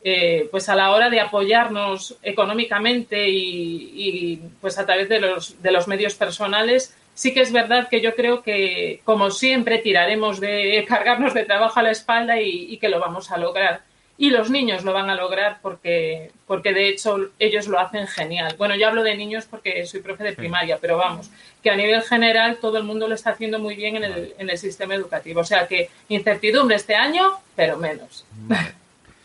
eh, 0.02 0.48
pues 0.50 0.68
a 0.68 0.76
la 0.76 0.90
hora 0.92 1.10
de 1.10 1.20
apoyarnos 1.20 2.16
económicamente 2.22 3.28
y, 3.28 3.92
y, 3.94 4.36
pues 4.60 4.78
a 4.78 4.86
través 4.86 5.08
de 5.08 5.20
los, 5.20 5.60
de 5.60 5.72
los 5.72 5.88
medios 5.88 6.14
personales, 6.14 6.94
sí 7.14 7.34
que 7.34 7.40
es 7.40 7.52
verdad 7.52 7.88
que 7.88 8.00
yo 8.00 8.14
creo 8.14 8.42
que, 8.42 9.00
como 9.04 9.30
siempre, 9.30 9.78
tiraremos 9.78 10.38
de 10.38 10.84
cargarnos 10.88 11.34
de 11.34 11.44
trabajo 11.44 11.80
a 11.80 11.82
la 11.82 11.90
espalda 11.90 12.40
y, 12.40 12.72
y 12.72 12.78
que 12.78 12.88
lo 12.88 13.00
vamos 13.00 13.32
a 13.32 13.38
lograr. 13.38 13.82
Y 14.20 14.30
los 14.30 14.50
niños 14.50 14.82
lo 14.82 14.92
van 14.92 15.10
a 15.10 15.14
lograr 15.14 15.58
porque, 15.62 16.32
porque 16.46 16.72
de 16.72 16.88
hecho 16.88 17.30
ellos 17.38 17.68
lo 17.68 17.78
hacen 17.78 18.08
genial. 18.08 18.56
Bueno, 18.58 18.74
yo 18.74 18.88
hablo 18.88 19.04
de 19.04 19.16
niños 19.16 19.46
porque 19.48 19.86
soy 19.86 20.00
profe 20.00 20.24
de 20.24 20.32
primaria, 20.32 20.78
pero 20.80 20.96
vamos, 20.96 21.30
que 21.62 21.70
a 21.70 21.76
nivel 21.76 22.02
general 22.02 22.58
todo 22.60 22.78
el 22.78 22.84
mundo 22.84 23.06
lo 23.06 23.14
está 23.14 23.30
haciendo 23.30 23.60
muy 23.60 23.76
bien 23.76 23.96
en 23.96 24.04
el, 24.04 24.34
en 24.36 24.50
el 24.50 24.58
sistema 24.58 24.96
educativo. 24.96 25.40
O 25.40 25.44
sea 25.44 25.68
que 25.68 25.88
incertidumbre 26.08 26.74
este 26.74 26.96
año, 26.96 27.30
pero 27.54 27.76
menos. 27.76 28.24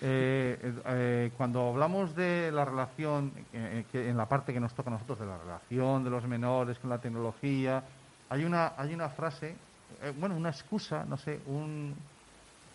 Eh, 0.05 0.74
eh, 0.86 1.31
cuando 1.38 1.69
hablamos 1.69 2.13
de 2.13 2.51
la 2.51 2.65
relación, 2.65 3.31
eh, 3.53 3.86
que 3.89 4.10
en 4.10 4.17
la 4.17 4.27
parte 4.27 4.51
que 4.51 4.60
nos 4.60 4.74
toca 4.74 4.89
a 4.89 4.93
nosotros, 4.93 5.17
de 5.17 5.25
la 5.25 5.38
relación 5.38 6.03
de 6.03 6.10
los 6.10 6.27
menores 6.27 6.77
con 6.77 6.89
la 6.89 6.98
tecnología, 6.98 7.81
hay 8.29 8.43
una, 8.43 8.74
hay 8.75 8.93
una 8.93 9.07
frase, 9.07 9.55
eh, 10.01 10.12
bueno, 10.19 10.36
una 10.36 10.50
excusa, 10.50 11.05
no 11.07 11.15
sé, 11.15 11.39
un, 11.48 11.95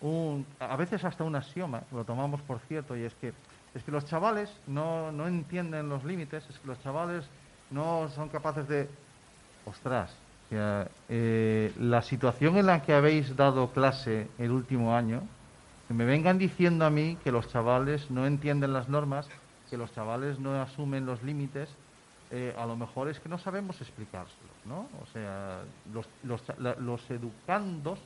un, 0.01 0.47
a 0.59 0.75
veces 0.77 1.05
hasta 1.05 1.23
un 1.23 1.37
axioma, 1.37 1.83
lo 1.93 2.03
tomamos 2.05 2.41
por 2.41 2.61
cierto, 2.61 2.97
y 2.97 3.03
es 3.03 3.13
que, 3.17 3.35
es 3.75 3.85
que 3.85 3.91
los 3.91 4.07
chavales 4.07 4.51
no, 4.67 5.13
no 5.13 5.29
entienden 5.29 5.91
los 5.91 6.05
límites, 6.05 6.49
es 6.49 6.59
que 6.59 6.67
los 6.67 6.83
chavales 6.83 7.27
no 7.71 8.09
son 8.09 8.31
capaces 8.31 8.67
de... 8.69 8.89
Ostras, 9.67 10.15
eh, 10.51 11.73
la 11.79 12.01
situación 12.01 12.57
en 12.57 12.65
la 12.65 12.81
que 12.81 12.95
habéis 12.95 13.37
dado 13.37 13.71
clase 13.71 14.29
el 14.39 14.51
último 14.51 14.97
año, 14.97 15.21
que 15.89 15.95
me 15.95 16.05
vengan 16.05 16.39
diciendo 16.39 16.85
a 16.85 16.91
mí 16.91 17.17
que 17.25 17.33
los 17.33 17.49
chavales 17.49 18.11
no 18.11 18.27
entienden 18.27 18.73
las 18.75 18.89
normas, 18.89 19.27
que 19.71 19.77
los 19.79 19.93
chavales 19.95 20.39
no 20.39 20.61
asumen 20.61 21.07
los 21.07 21.23
límites, 21.23 21.69
eh, 22.31 22.55
a 22.59 22.67
lo 22.67 22.77
mejor 22.77 23.09
es 23.09 23.19
que 23.21 23.29
no 23.31 23.39
sabemos 23.39 23.81
explicárselo, 23.81 24.51
¿no? 24.67 24.81
O 25.03 25.07
sea, 25.15 25.61
los, 25.95 26.07
los, 26.25 26.45
cha- 26.45 26.55
la- 26.59 26.75
los 26.75 27.01
educandos 27.11 27.99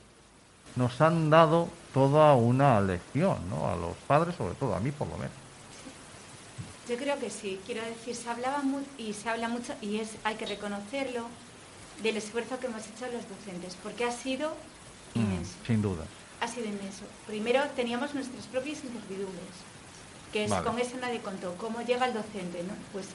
nos 0.77 1.01
han 1.01 1.29
dado 1.29 1.67
toda 1.93 2.33
una 2.35 2.79
lección, 2.79 3.37
¿no? 3.49 3.67
A 3.69 3.75
los 3.75 3.95
padres, 4.07 4.35
sobre 4.35 4.55
todo, 4.55 4.73
a 4.75 4.79
mí 4.79 4.91
por 4.91 5.07
lo 5.09 5.17
menos. 5.17 5.33
Yo 6.87 6.95
creo 6.97 7.17
que 7.19 7.29
sí. 7.29 7.59
Quiero 7.65 7.81
decir, 7.83 8.15
se 8.15 8.29
hablaba 8.29 8.61
mu- 8.61 8.81
y 8.97 9.11
se 9.13 9.29
habla 9.29 9.49
mucho, 9.49 9.73
y 9.81 9.97
es 9.97 10.15
hay 10.23 10.35
que 10.35 10.45
reconocerlo, 10.45 11.27
del 12.01 12.15
esfuerzo 12.17 12.59
que 12.59 12.67
hemos 12.67 12.87
hecho 12.87 13.05
los 13.11 13.27
docentes, 13.29 13.77
porque 13.83 14.05
ha 14.05 14.11
sido 14.11 14.55
inmenso. 15.15 15.51
Mm, 15.63 15.67
sin 15.67 15.81
duda. 15.81 16.03
Ha 16.43 16.47
sido 16.47 16.67
inmenso. 16.67 17.05
Primero 17.25 17.61
teníamos 17.75 18.13
nuestras 18.13 18.45
propias 18.47 18.83
incertidumbres, 18.83 19.55
que 20.33 20.43
es, 20.43 20.49
Vale. 20.51 20.65
con 20.65 20.77
eso 20.77 20.97
nadie 20.99 21.19
contó. 21.19 21.55
¿Cómo 21.55 21.81
llega 21.81 22.05
el 22.05 22.13
docente? 22.13 22.63
¿no? 22.63 22.73
Pues 22.91 23.05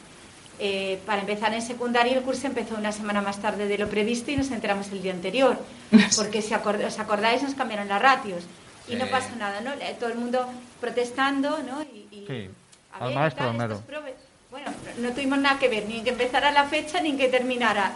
eh, 0.61 0.99
para 1.05 1.21
empezar 1.21 1.53
en 1.53 1.61
secundaria 1.61 2.17
el 2.17 2.23
curso 2.23 2.47
empezó 2.47 2.75
una 2.77 2.91
semana 2.91 3.21
más 3.21 3.41
tarde 3.43 3.69
de 3.69 3.77
lo 3.77 3.89
previsto 3.89 4.31
y 4.31 4.37
nos 4.37 4.51
enteramos 4.51 4.89
el 4.89 5.03
día 5.03 5.13
anterior, 5.13 5.59
porque 6.17 6.41
si 6.41 6.55
acord- 6.55 6.85
os 6.87 6.99
acordáis 6.99 7.43
nos 7.43 7.55
cambiaron 7.55 7.87
las 7.89 8.01
ratios 8.01 8.45
y 8.89 8.95
no 8.97 9.07
pasa 9.09 9.37
nada, 9.37 9.61
¿no? 9.61 9.73
Eh, 9.75 9.95
Todo 10.01 10.09
el 10.09 10.17
mundo 10.19 10.49
protestando, 10.81 11.59
¿no? 11.63 11.83
Y, 11.83 12.09
y, 12.11 12.25
Sí. 12.27 12.51
a 12.95 13.05
Al 13.05 13.15
ver, 13.15 13.35
tal, 13.35 13.61
estos 13.61 13.81
prove- 13.87 14.15
Bueno, 14.51 14.73
no 15.01 15.11
tuvimos 15.13 15.39
nada 15.39 15.59
que 15.59 15.69
ver, 15.69 15.85
ni 15.87 15.99
en 15.99 16.05
que 16.05 16.11
empezara 16.11 16.51
la 16.51 16.65
fecha 16.65 17.03
ni 17.03 17.11
en 17.11 17.19
que 17.19 17.29
terminara. 17.29 17.93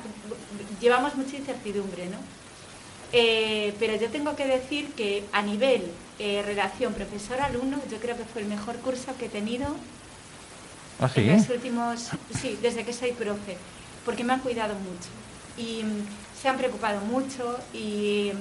Llevamos 0.79 1.15
mucha 1.15 1.37
incertidumbre, 1.39 2.07
¿no? 2.11 2.19
Eh, 3.12 3.75
pero 3.78 3.95
yo 3.97 4.09
tengo 4.09 4.35
que 4.37 4.47
decir 4.47 4.88
que 4.95 5.25
a 5.33 5.42
nivel 5.42 5.83
eh, 6.19 6.42
relación 6.47 6.95
profesor-alumno, 6.95 7.78
yo 7.90 7.99
creo 7.99 8.16
que 8.16 8.25
fue 8.25 8.42
el 8.42 8.49
mejor 8.49 8.76
curso 8.76 9.14
que 9.19 9.26
he 9.26 9.28
tenido 9.28 9.66
¿Ah, 10.99 11.09
sí? 11.09 11.21
en 11.21 11.37
los 11.37 11.49
últimos, 11.50 12.11
sí, 12.40 12.59
desde 12.62 12.85
que 12.85 12.92
soy 12.92 13.12
profe, 13.12 13.59
porque 14.07 14.25
me 14.25 14.33
han 14.33 14.40
cuidado 14.40 14.75
mucho 14.75 15.09
y 15.59 15.83
mm, 15.83 16.07
se 16.40 16.49
han 16.49 16.57
preocupado 16.57 17.00
mucho 17.02 17.59
y 17.75 18.33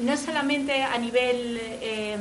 no 0.00 0.16
solamente 0.16 0.82
a 0.82 0.96
nivel 0.98 1.58
eh, 1.60 2.16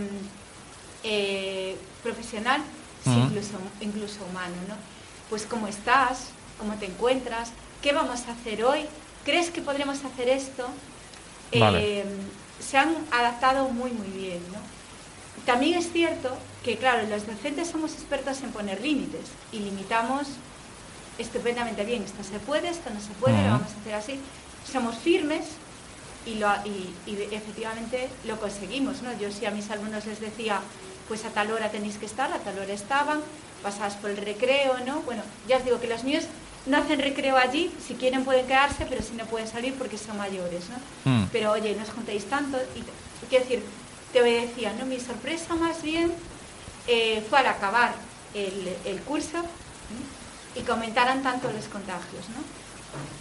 eh, 1.03 1.75
profesional, 2.03 2.61
sino 3.03 3.25
incluso, 3.25 3.57
incluso 3.79 4.25
humano, 4.29 4.55
¿no? 4.67 4.75
Pues 5.29 5.45
cómo 5.45 5.67
estás, 5.67 6.29
cómo 6.57 6.73
te 6.75 6.85
encuentras, 6.85 7.51
qué 7.81 7.93
vamos 7.93 8.21
a 8.27 8.31
hacer 8.33 8.63
hoy, 8.63 8.85
crees 9.23 9.51
que 9.51 9.61
podremos 9.61 10.03
hacer 10.03 10.29
esto, 10.29 10.67
Vale. 11.57 11.99
Eh, 12.01 12.05
se 12.59 12.77
han 12.77 12.95
adaptado 13.11 13.69
muy 13.69 13.91
muy 13.91 14.07
bien, 14.09 14.39
¿no? 14.51 14.59
También 15.45 15.77
es 15.79 15.91
cierto 15.91 16.37
que, 16.63 16.77
claro, 16.77 17.07
los 17.07 17.25
docentes 17.25 17.69
somos 17.69 17.93
expertos 17.93 18.41
en 18.43 18.51
poner 18.51 18.81
límites 18.81 19.25
y 19.51 19.59
limitamos 19.59 20.27
estupendamente 21.17 21.83
bien. 21.85 22.03
Esto 22.03 22.23
se 22.23 22.39
puede, 22.39 22.69
esto 22.69 22.89
no 22.93 22.99
se 22.99 23.11
puede, 23.19 23.37
lo 23.43 23.51
vamos 23.51 23.67
a 23.75 23.79
hacer 23.81 23.93
así. 23.95 24.19
Somos 24.71 24.97
firmes 24.97 25.45
y, 26.25 26.35
lo, 26.35 26.49
y, 26.65 26.93
y 27.09 27.15
de- 27.15 27.35
efectivamente 27.35 28.09
lo 28.25 28.39
conseguimos. 28.39 29.01
¿no? 29.01 29.17
Yo 29.19 29.31
sí 29.31 29.45
a 29.45 29.51
mis 29.51 29.69
alumnos 29.71 30.05
les 30.05 30.19
decía, 30.19 30.59
pues 31.07 31.25
a 31.25 31.29
tal 31.29 31.51
hora 31.51 31.71
tenéis 31.71 31.97
que 31.97 32.05
estar, 32.05 32.31
a 32.31 32.37
tal 32.39 32.59
hora 32.59 32.73
estaban, 32.73 33.21
pasadas 33.63 33.95
por 33.95 34.11
el 34.11 34.17
recreo, 34.17 34.77
¿no? 34.85 35.01
Bueno, 35.01 35.23
ya 35.47 35.57
os 35.57 35.65
digo 35.65 35.79
que 35.79 35.87
los 35.87 36.03
míos 36.03 36.25
no 36.65 36.77
hacen 36.77 36.99
recreo 36.99 37.37
allí, 37.37 37.71
si 37.85 37.95
quieren 37.95 38.23
pueden 38.25 38.45
quedarse, 38.47 38.85
pero 38.87 39.01
si 39.01 39.13
no 39.13 39.25
pueden 39.25 39.47
salir 39.47 39.73
porque 39.75 39.97
son 39.97 40.17
mayores, 40.17 40.63
¿no? 40.69 41.11
Mm. 41.11 41.27
Pero 41.31 41.51
oye, 41.51 41.75
no 41.75 41.83
os 41.83 41.89
juntéis 41.89 42.25
tanto. 42.25 42.57
Y, 42.75 42.83
quiero 43.27 43.43
decir, 43.45 43.63
te 44.13 44.21
obedecían, 44.21 44.77
¿no? 44.77 44.85
Mi 44.85 44.99
sorpresa 44.99 45.55
más 45.55 45.81
bien 45.81 46.11
eh, 46.87 47.23
fue 47.29 47.39
al 47.39 47.47
acabar 47.47 47.93
el, 48.33 48.75
el 48.85 48.99
curso 49.01 49.37
¿no? 49.37 50.59
y 50.61 50.63
comentaran 50.65 51.21
tanto 51.23 51.51
los 51.51 51.65
contagios, 51.65 52.25
¿no? 52.29 52.41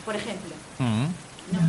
Por 0.04 0.16
ejemplo, 0.16 0.54
Mm. 0.78 1.04
¿no? 1.52 1.60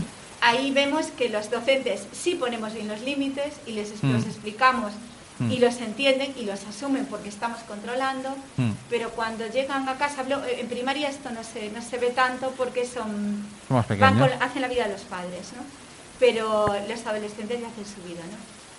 Ahí 0.41 0.71
vemos 0.71 1.07
que 1.17 1.27
los 1.29 1.49
docentes 1.51 2.03
sí 2.13 2.35
ponemos 2.35 2.73
bien 2.73 2.87
los 2.87 3.01
límites 3.01 3.55
y 3.67 3.73
les 3.73 3.91
es- 3.91 4.03
Mm. 4.03 4.13
los 4.13 4.25
explicamos 4.25 4.93
Mm. 5.39 5.51
y 5.51 5.59
los 5.59 5.77
entienden 5.81 6.33
y 6.37 6.43
los 6.45 6.65
asumen 6.65 7.05
porque 7.05 7.29
estamos 7.29 7.59
controlando, 7.63 8.29
Mm. 8.57 8.71
pero 8.89 9.09
cuando 9.11 9.47
llegan 9.47 9.87
a 9.87 9.95
casa, 9.97 10.21
hablo- 10.21 10.43
en 10.45 10.67
primaria 10.67 11.09
esto 11.09 11.29
no 11.31 11.43
se, 11.43 11.71
no 11.71 11.81
se 11.81 11.97
ve 11.97 12.09
tanto 12.09 12.51
porque 12.57 12.85
son 12.85 13.45
Son 13.67 13.77
más 13.77 13.87
van 13.87 13.97
pequeños. 13.99 14.29
con- 14.31 14.41
hacen 14.43 14.61
la 14.61 14.67
vida 14.67 14.85
de 14.85 14.91
los 14.93 15.01
padres, 15.01 15.53
¿no? 15.55 15.63
Pero 16.19 16.67
los 16.89 17.05
adolescentes 17.05 17.61
ya 17.61 17.67
hacen 17.67 17.85
su 17.85 18.01
vida, 18.07 18.21
¿no? 18.29 18.37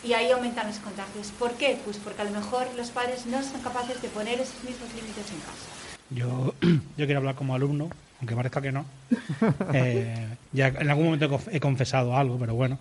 Y 0.09 0.13
ahí 0.15 0.31
aumentan 0.31 0.67
los 0.67 0.77
contagios. 0.79 1.29
¿Por 1.39 1.53
qué? 1.53 1.79
Pues 1.85 1.97
porque 1.99 2.23
a 2.23 2.25
lo 2.25 2.31
mejor 2.31 2.67
los 2.77 2.91
padres 2.91 3.27
no 3.27 3.43
son 3.43 3.61
capaces 3.63 4.01
de 4.03 4.09
poner 4.09 4.41
esos 4.41 4.63
mismos 4.65 4.89
límites 4.95 5.27
en 5.31 5.41
casa. 5.41 5.69
Yo, 6.11 6.55
yo 6.97 7.05
quiero 7.07 7.19
hablar 7.19 7.35
como 7.37 7.55
alumno, 7.55 7.89
aunque 8.21 8.35
parezca 8.37 8.61
que 8.61 8.73
no. 8.73 8.85
Eh, 9.75 10.29
ya 10.53 10.69
en 10.69 10.91
algún 10.91 11.05
momento 11.07 11.41
he 11.51 11.61
confesado 11.61 12.17
algo, 12.17 12.37
pero 12.39 12.55
bueno. 12.55 12.79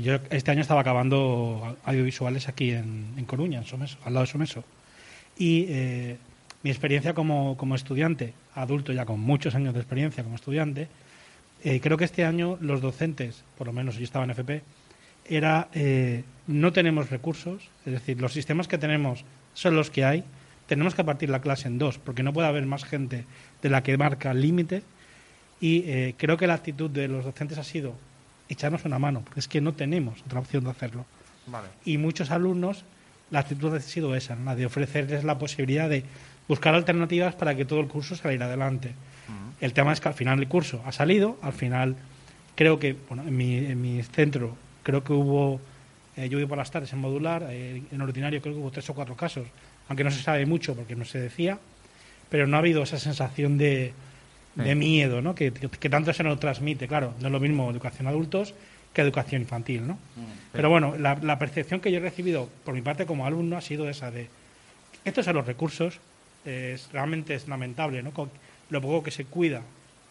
Yo 0.00 0.18
este 0.30 0.50
año 0.50 0.62
estaba 0.62 0.80
acabando 0.80 1.76
audiovisuales 1.84 2.48
aquí 2.48 2.70
en, 2.70 3.14
en 3.16 3.24
Coruña, 3.26 3.58
en 3.58 3.64
Someso, 3.64 3.98
al 4.04 4.14
lado 4.14 4.26
de 4.26 4.32
Someso. 4.32 4.64
Y 5.38 5.66
eh, 5.68 6.16
mi 6.62 6.70
experiencia 6.70 7.14
como, 7.14 7.56
como 7.56 7.74
estudiante, 7.74 8.34
adulto 8.54 8.92
ya 8.92 9.04
con 9.04 9.20
muchos 9.20 9.54
años 9.54 9.74
de 9.74 9.80
experiencia 9.80 10.24
como 10.24 10.36
estudiante, 10.36 10.88
eh, 11.62 11.80
creo 11.80 11.96
que 11.96 12.04
este 12.04 12.24
año 12.24 12.58
los 12.60 12.80
docentes, 12.80 13.44
por 13.56 13.66
lo 13.66 13.72
menos 13.72 13.96
yo 13.96 14.04
estaba 14.04 14.24
en 14.24 14.32
FP, 14.32 14.62
era 15.26 15.68
eh, 15.72 16.24
no 16.46 16.72
tenemos 16.72 17.10
recursos, 17.10 17.68
es 17.86 17.92
decir, 17.92 18.20
los 18.20 18.32
sistemas 18.32 18.68
que 18.68 18.78
tenemos 18.78 19.24
son 19.54 19.76
los 19.76 19.90
que 19.90 20.04
hay, 20.04 20.24
tenemos 20.66 20.94
que 20.94 21.04
partir 21.04 21.30
la 21.30 21.40
clase 21.40 21.68
en 21.68 21.78
dos, 21.78 21.98
porque 21.98 22.22
no 22.22 22.32
puede 22.32 22.48
haber 22.48 22.66
más 22.66 22.84
gente 22.84 23.24
de 23.62 23.70
la 23.70 23.82
que 23.82 23.96
marca 23.96 24.32
el 24.32 24.40
límite, 24.40 24.82
y 25.60 26.12
creo 26.14 26.36
que 26.36 26.46
la 26.46 26.54
actitud 26.54 26.90
de 26.90 27.08
los 27.08 27.24
docentes 27.24 27.56
ha 27.56 27.64
sido 27.64 27.94
echarnos 28.48 28.84
una 28.84 28.98
mano, 28.98 29.22
porque 29.22 29.40
es 29.40 29.48
que 29.48 29.60
no 29.60 29.72
tenemos 29.72 30.20
otra 30.26 30.40
opción 30.40 30.64
de 30.64 30.70
hacerlo. 30.70 31.06
Vale. 31.46 31.68
Y 31.84 31.98
muchos 31.98 32.30
alumnos, 32.30 32.84
la 33.30 33.40
actitud 33.40 33.74
ha 33.74 33.80
sido 33.80 34.14
esa, 34.14 34.36
¿no? 34.36 34.44
la 34.44 34.56
de 34.56 34.66
ofrecerles 34.66 35.24
la 35.24 35.38
posibilidad 35.38 35.88
de 35.88 36.04
buscar 36.48 36.74
alternativas 36.74 37.34
para 37.34 37.54
que 37.54 37.64
todo 37.64 37.80
el 37.80 37.88
curso 37.88 38.16
saliera 38.16 38.46
adelante. 38.46 38.94
El 39.60 39.72
tema 39.72 39.92
es 39.92 40.00
que 40.00 40.08
al 40.08 40.14
final 40.14 40.38
el 40.40 40.48
curso 40.48 40.82
ha 40.84 40.92
salido, 40.92 41.38
al 41.40 41.52
final 41.52 41.96
creo 42.54 42.78
que, 42.78 42.96
bueno, 43.08 43.22
en 43.26 43.36
mi, 43.36 43.56
en 43.56 43.80
mi 43.80 44.02
centro 44.02 44.56
creo 44.82 45.02
que 45.02 45.12
hubo, 45.12 45.60
eh, 46.16 46.28
yo 46.28 46.36
vivo 46.38 46.50
por 46.50 46.58
las 46.58 46.70
tardes 46.70 46.92
en 46.92 46.98
modular, 46.98 47.46
eh, 47.48 47.82
en 47.90 48.00
ordinario 48.00 48.42
creo 48.42 48.54
que 48.54 48.60
hubo 48.60 48.70
tres 48.70 48.90
o 48.90 48.94
cuatro 48.94 49.16
casos, 49.16 49.46
aunque 49.88 50.04
no 50.04 50.10
se 50.10 50.22
sabe 50.22 50.44
mucho 50.44 50.74
porque 50.74 50.96
no 50.96 51.04
se 51.04 51.18
decía, 51.18 51.58
pero 52.28 52.46
no 52.46 52.56
ha 52.56 52.60
habido 52.60 52.82
esa 52.82 52.98
sensación 52.98 53.56
de, 53.56 53.94
de 54.54 54.74
miedo, 54.74 55.20
¿no? 55.22 55.34
Que, 55.34 55.50
tanto 55.50 56.12
se 56.12 56.22
nos 56.22 56.38
transmite. 56.38 56.86
Claro, 56.88 57.14
no 57.20 57.26
es 57.26 57.32
lo 57.32 57.40
mismo 57.40 57.70
educación 57.70 58.06
adultos 58.06 58.54
que 58.92 59.02
educación 59.02 59.42
infantil, 59.42 59.86
¿no? 59.86 59.98
Pero 60.52 60.70
bueno, 60.70 60.96
la, 60.96 61.16
la 61.20 61.38
percepción 61.38 61.80
que 61.80 61.90
yo 61.90 61.98
he 61.98 62.00
recibido 62.00 62.48
por 62.64 62.74
mi 62.74 62.80
parte 62.82 63.06
como 63.06 63.26
alumno 63.26 63.56
ha 63.56 63.60
sido 63.60 63.88
esa 63.88 64.10
de 64.10 64.28
estos 65.04 65.26
son 65.26 65.36
los 65.36 65.46
recursos, 65.46 66.00
es, 66.44 66.88
realmente 66.92 67.34
es 67.34 67.46
lamentable, 67.46 68.02
¿no? 68.02 68.12
Con 68.12 68.30
lo 68.70 68.80
poco 68.80 69.02
que 69.02 69.10
se 69.10 69.26
cuida 69.26 69.62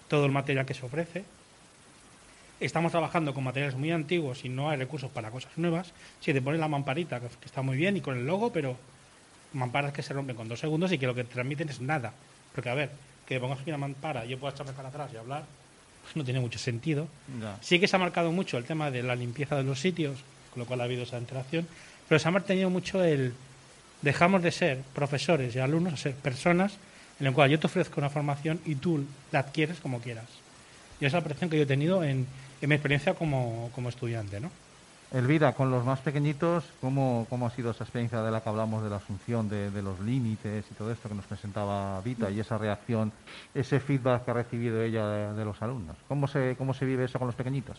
todo 0.08 0.26
el 0.26 0.32
material 0.32 0.66
que 0.66 0.74
se 0.74 0.86
ofrece. 0.86 1.24
Estamos 2.60 2.92
trabajando 2.92 3.34
con 3.34 3.44
materiales 3.44 3.76
muy 3.76 3.92
antiguos 3.92 4.46
y 4.46 4.50
no 4.50 4.70
hay 4.70 4.78
recursos 4.78 5.10
para 5.10 5.32
cosas 5.32 5.52
nuevas. 5.58 5.92
Si 6.22 6.32
te 6.32 6.42
pones 6.42 6.60
la 6.60 6.68
mamparita, 6.68 7.20
que, 7.20 7.28
que 7.28 7.46
está 7.46 7.62
muy 7.62 7.76
bien, 7.76 7.98
y 7.98 8.02
con 8.02 8.18
el 8.18 8.26
logo, 8.26 8.54
pero 8.54 8.78
mamparas 9.54 9.94
que 9.94 10.04
se 10.04 10.14
rompen 10.14 10.36
con 10.36 10.48
dos 10.48 10.60
segundos 10.60 10.92
y 10.92 11.00
que 11.00 11.08
lo 11.08 11.16
que 11.16 11.24
transmiten 11.24 11.70
es 11.70 11.82
nada. 11.82 12.14
Porque, 12.54 12.70
a 12.70 12.76
ver, 12.76 12.92
que 13.26 13.40
pongas 13.40 13.60
aquí 13.60 13.70
una 13.70 13.78
mampara 13.78 14.26
y 14.26 14.30
yo 14.30 14.40
pueda 14.40 14.54
echarme 14.54 14.74
para 14.74 14.90
atrás 14.90 15.10
y 15.14 15.18
hablar, 15.18 15.44
pues 16.04 16.16
no 16.16 16.24
tiene 16.24 16.40
mucho 16.40 16.60
sentido. 16.60 17.08
Ya. 17.42 17.58
Sí 17.62 17.80
que 17.80 17.88
se 17.88 17.96
ha 17.96 18.00
marcado 18.00 18.32
mucho 18.32 18.58
el 18.58 18.66
tema 18.66 18.92
de 18.92 19.04
la 19.04 19.16
limpieza 19.16 19.56
de 19.56 19.64
los 19.64 19.80
sitios, 19.80 20.18
con 20.52 20.62
lo 20.62 20.66
cual 20.66 20.82
ha 20.82 20.84
habido 20.84 21.04
esa 21.04 21.18
interacción, 21.18 21.68
pero 22.08 22.20
se 22.20 22.28
ha 22.28 22.32
mantenido 22.32 22.70
mucho 22.70 23.04
el 23.04 23.34
dejamos 24.02 24.44
de 24.44 24.52
ser 24.52 24.80
profesores 24.94 25.56
y 25.56 25.60
alumnos 25.60 25.94
a 25.94 25.98
ser 25.98 26.14
personas 26.14 26.74
en 27.20 27.28
el 27.28 27.34
cual 27.34 27.50
yo 27.50 27.60
te 27.60 27.68
ofrezco 27.68 28.02
una 28.02 28.10
formación 28.10 28.60
y 28.66 28.76
tú 28.76 29.06
la 29.32 29.40
adquieres 29.40 29.80
como 29.80 30.02
quieras. 30.02 30.26
Y 31.00 31.06
esa 31.06 31.18
es 31.18 31.24
la 31.24 31.28
percepción 31.28 31.50
que 31.50 31.58
yo 31.58 31.64
he 31.64 31.68
tenido 31.68 32.04
en, 32.04 32.28
en 32.62 32.70
mi 32.70 32.76
experiencia 32.76 33.14
como, 33.14 33.72
como 33.74 33.90
estudiante, 33.90 34.40
¿no? 34.40 34.52
Elvira, 35.14 35.54
con 35.54 35.70
los 35.70 35.86
más 35.86 36.00
pequeñitos, 36.00 36.66
¿cómo, 36.82 37.28
¿cómo 37.30 37.46
ha 37.46 37.52
sido 37.52 37.70
esa 37.70 37.84
experiencia 37.84 38.24
de 38.24 38.32
la 38.32 38.42
que 38.42 38.50
hablamos 38.50 38.84
de 38.84 38.90
la 38.90 38.96
asunción 38.96 39.48
de, 39.48 39.70
los 39.84 40.00
límites 40.00 40.66
y 40.72 40.74
todo 40.74 40.92
esto 40.92 41.08
que 41.08 41.14
nos 41.14 41.26
presentaba 41.26 42.02
Vita 42.02 42.32
y 42.32 42.40
esa 42.40 42.58
reacción, 42.58 43.12
ese 43.54 43.80
feedback 43.80 44.26
que 44.26 44.32
ha 44.32 44.34
recibido 44.34 44.82
ella 44.82 45.08
de, 45.08 45.34
de 45.36 45.46
los 45.46 45.62
alumnos? 45.62 45.96
¿Cómo 46.08 46.28
se, 46.28 46.56
¿Cómo 46.58 46.74
se 46.74 46.86
vive 46.86 47.04
eso 47.06 47.20
con 47.20 47.28
los 47.28 47.36
pequeñitos? 47.36 47.78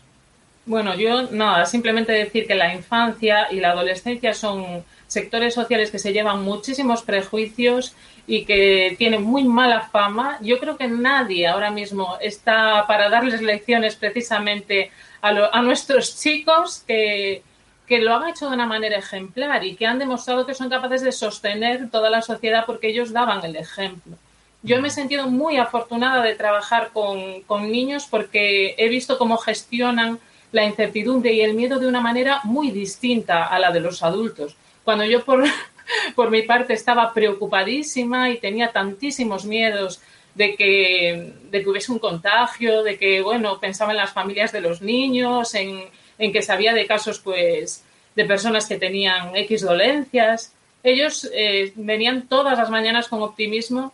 Bueno, 0.67 0.95
yo 0.95 1.29
nada, 1.31 1.65
simplemente 1.67 2.11
decir 2.11 2.47
que 2.47 2.55
la 2.55 2.73
infancia 2.73 3.47
y 3.51 3.59
la 3.59 3.69
adolescencia 3.71 4.33
son 4.33 4.83
sectores 5.05 5.53
sociales 5.53 5.91
que 5.91 5.99
se 5.99 6.11
llevan 6.11 6.43
muchísimos 6.43 7.03
prejuicios 7.03 7.93
y 8.25 8.45
que 8.45 8.95
tienen 8.97 9.21
muy 9.21 9.43
mala 9.43 9.81
fama. 9.89 10.39
Yo 10.41 10.57
creo 10.59 10.75
que 10.75 10.87
nadie 10.87 11.45
ahora 11.47 11.69
mismo 11.69 12.17
está 12.19 12.85
para 12.87 13.09
darles 13.09 13.43
lecciones 13.43 13.95
precisamente 13.95 14.89
a, 15.21 15.31
lo- 15.33 15.53
a 15.53 15.61
nuestros 15.61 16.19
chicos 16.19 16.83
que, 16.87 17.43
que 17.85 17.99
lo 17.99 18.15
han 18.15 18.29
hecho 18.29 18.47
de 18.49 18.55
una 18.55 18.65
manera 18.65 18.97
ejemplar 18.97 19.63
y 19.63 19.75
que 19.75 19.85
han 19.85 19.99
demostrado 19.99 20.47
que 20.47 20.55
son 20.55 20.69
capaces 20.69 21.03
de 21.03 21.11
sostener 21.11 21.91
toda 21.91 22.09
la 22.09 22.23
sociedad 22.23 22.65
porque 22.65 22.87
ellos 22.87 23.13
daban 23.13 23.45
el 23.45 23.55
ejemplo. 23.55 24.17
Yo 24.63 24.81
me 24.81 24.87
he 24.87 24.91
sentido 24.91 25.27
muy 25.27 25.57
afortunada 25.57 26.23
de 26.23 26.33
trabajar 26.33 26.89
con, 26.91 27.41
con 27.41 27.71
niños 27.71 28.07
porque 28.09 28.73
he 28.79 28.89
visto 28.89 29.19
cómo 29.19 29.37
gestionan 29.37 30.17
la 30.51 30.65
incertidumbre 30.65 31.33
y 31.33 31.41
el 31.41 31.53
miedo 31.53 31.79
de 31.79 31.87
una 31.87 32.01
manera 32.01 32.41
muy 32.43 32.71
distinta 32.71 33.45
a 33.45 33.59
la 33.59 33.71
de 33.71 33.79
los 33.79 34.03
adultos. 34.03 34.55
Cuando 34.83 35.05
yo 35.05 35.23
por, 35.23 35.43
por 36.15 36.31
mi 36.31 36.43
parte 36.43 36.73
estaba 36.73 37.13
preocupadísima 37.13 38.29
y 38.29 38.39
tenía 38.39 38.71
tantísimos 38.71 39.45
miedos 39.45 40.01
de 40.33 40.55
que, 40.55 41.33
de 41.49 41.67
hubiese 41.67 41.91
un 41.91 41.99
contagio, 41.99 42.83
de 42.83 42.97
que, 42.97 43.21
bueno, 43.21 43.59
pensaba 43.59 43.91
en 43.91 43.97
las 43.97 44.11
familias 44.11 44.51
de 44.51 44.61
los 44.61 44.81
niños, 44.81 45.55
en, 45.55 45.85
en 46.17 46.31
que 46.31 46.41
sabía 46.41 46.73
de 46.73 46.85
casos, 46.85 47.19
pues, 47.19 47.83
de 48.15 48.25
personas 48.25 48.67
que 48.67 48.77
tenían 48.77 49.35
X 49.35 49.61
dolencias. 49.61 50.53
Ellos 50.83 51.29
eh, 51.33 51.73
venían 51.75 52.27
todas 52.27 52.57
las 52.57 52.69
mañanas 52.69 53.07
con 53.07 53.21
optimismo. 53.21 53.93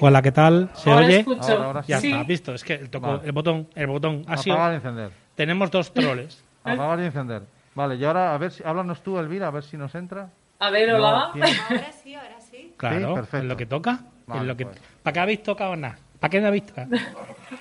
Hola, 0.00 0.22
¿qué 0.22 0.32
tal? 0.32 0.70
¿Se 0.74 0.90
Ahora 0.90 1.06
oye? 1.06 1.18
escucho. 1.18 1.42
Ahora, 1.52 1.64
ahora 1.64 1.84
Ya 1.86 2.00
Sí. 2.00 2.10
está, 2.10 2.22
visto. 2.24 2.54
Es 2.54 2.64
que 2.64 2.74
el, 2.74 2.88
Vale. 2.88 3.20
el 3.24 3.32
botón, 3.32 3.68
el 3.74 3.86
botón 3.86 4.24
ha 4.28 4.36
sido. 4.36 4.56
Y 4.72 4.74
encender. 4.76 5.10
Tenemos 5.34 5.70
dos 5.70 5.92
troles. 5.92 6.42
Apagar 6.64 7.00
y 7.00 7.04
encender. 7.04 7.42
Vale, 7.74 7.96
y 7.96 8.04
ahora, 8.04 8.34
a 8.34 8.38
ver, 8.38 8.50
si, 8.52 8.62
háblanos 8.64 9.02
tú, 9.02 9.18
Elvira, 9.18 9.48
a 9.48 9.50
ver 9.50 9.62
si 9.62 9.76
nos 9.76 9.94
entra. 9.94 10.30
A 10.58 10.70
ver, 10.70 10.92
hola. 10.92 11.30
No. 11.34 11.44
Ahora 11.44 11.92
sí, 12.02 12.14
ahora 12.14 12.40
sí. 12.40 12.74
Claro, 12.76 13.14
perfecto. 13.14 13.36
en 13.38 13.48
lo 13.48 13.56
que 13.56 13.66
toca. 13.66 14.00
Vale, 14.26 14.40
en 14.42 14.48
lo 14.48 14.56
que, 14.56 14.66
pues. 14.66 14.78
¿Para 15.02 15.12
qué 15.14 15.20
habéis 15.20 15.42
tocado 15.42 15.76
nada? 15.76 15.98
¿Para 16.18 16.30
qué 16.30 16.40
no 16.40 16.48
habéis 16.48 16.66
tocado? 16.66 16.88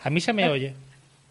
A 0.04 0.10
mí 0.10 0.21
se 0.21 0.32
me 0.34 0.48
oye. 0.50 0.74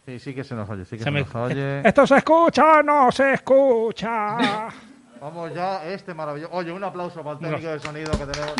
Sí, 0.07 0.19
sí 0.19 0.35
que 0.35 0.45
se 0.45 0.55
nos 0.55 0.69
oye, 0.69 0.85
sí 0.85 0.93
que 0.93 0.99
Se 0.99 1.05
se, 1.05 1.11
me- 1.11 1.21
nos 1.23 1.35
oye. 1.35 1.81
Esto 1.88 2.07
se 2.07 2.17
escucha, 2.17 2.83
no 2.83 3.11
se 3.11 3.33
escucha. 3.35 4.37
Vamos 5.21 5.55
ya, 5.55 5.83
este 5.87 6.12
maravilloso. 6.12 6.53
Oye, 6.55 6.71
un 6.71 6.85
aplauso 6.85 7.23
para 7.23 7.33
el 7.33 7.38
técnico 7.38 7.69
de 7.73 7.81
sonido 7.81 8.11
que 8.12 8.27
tenemos. 8.27 8.55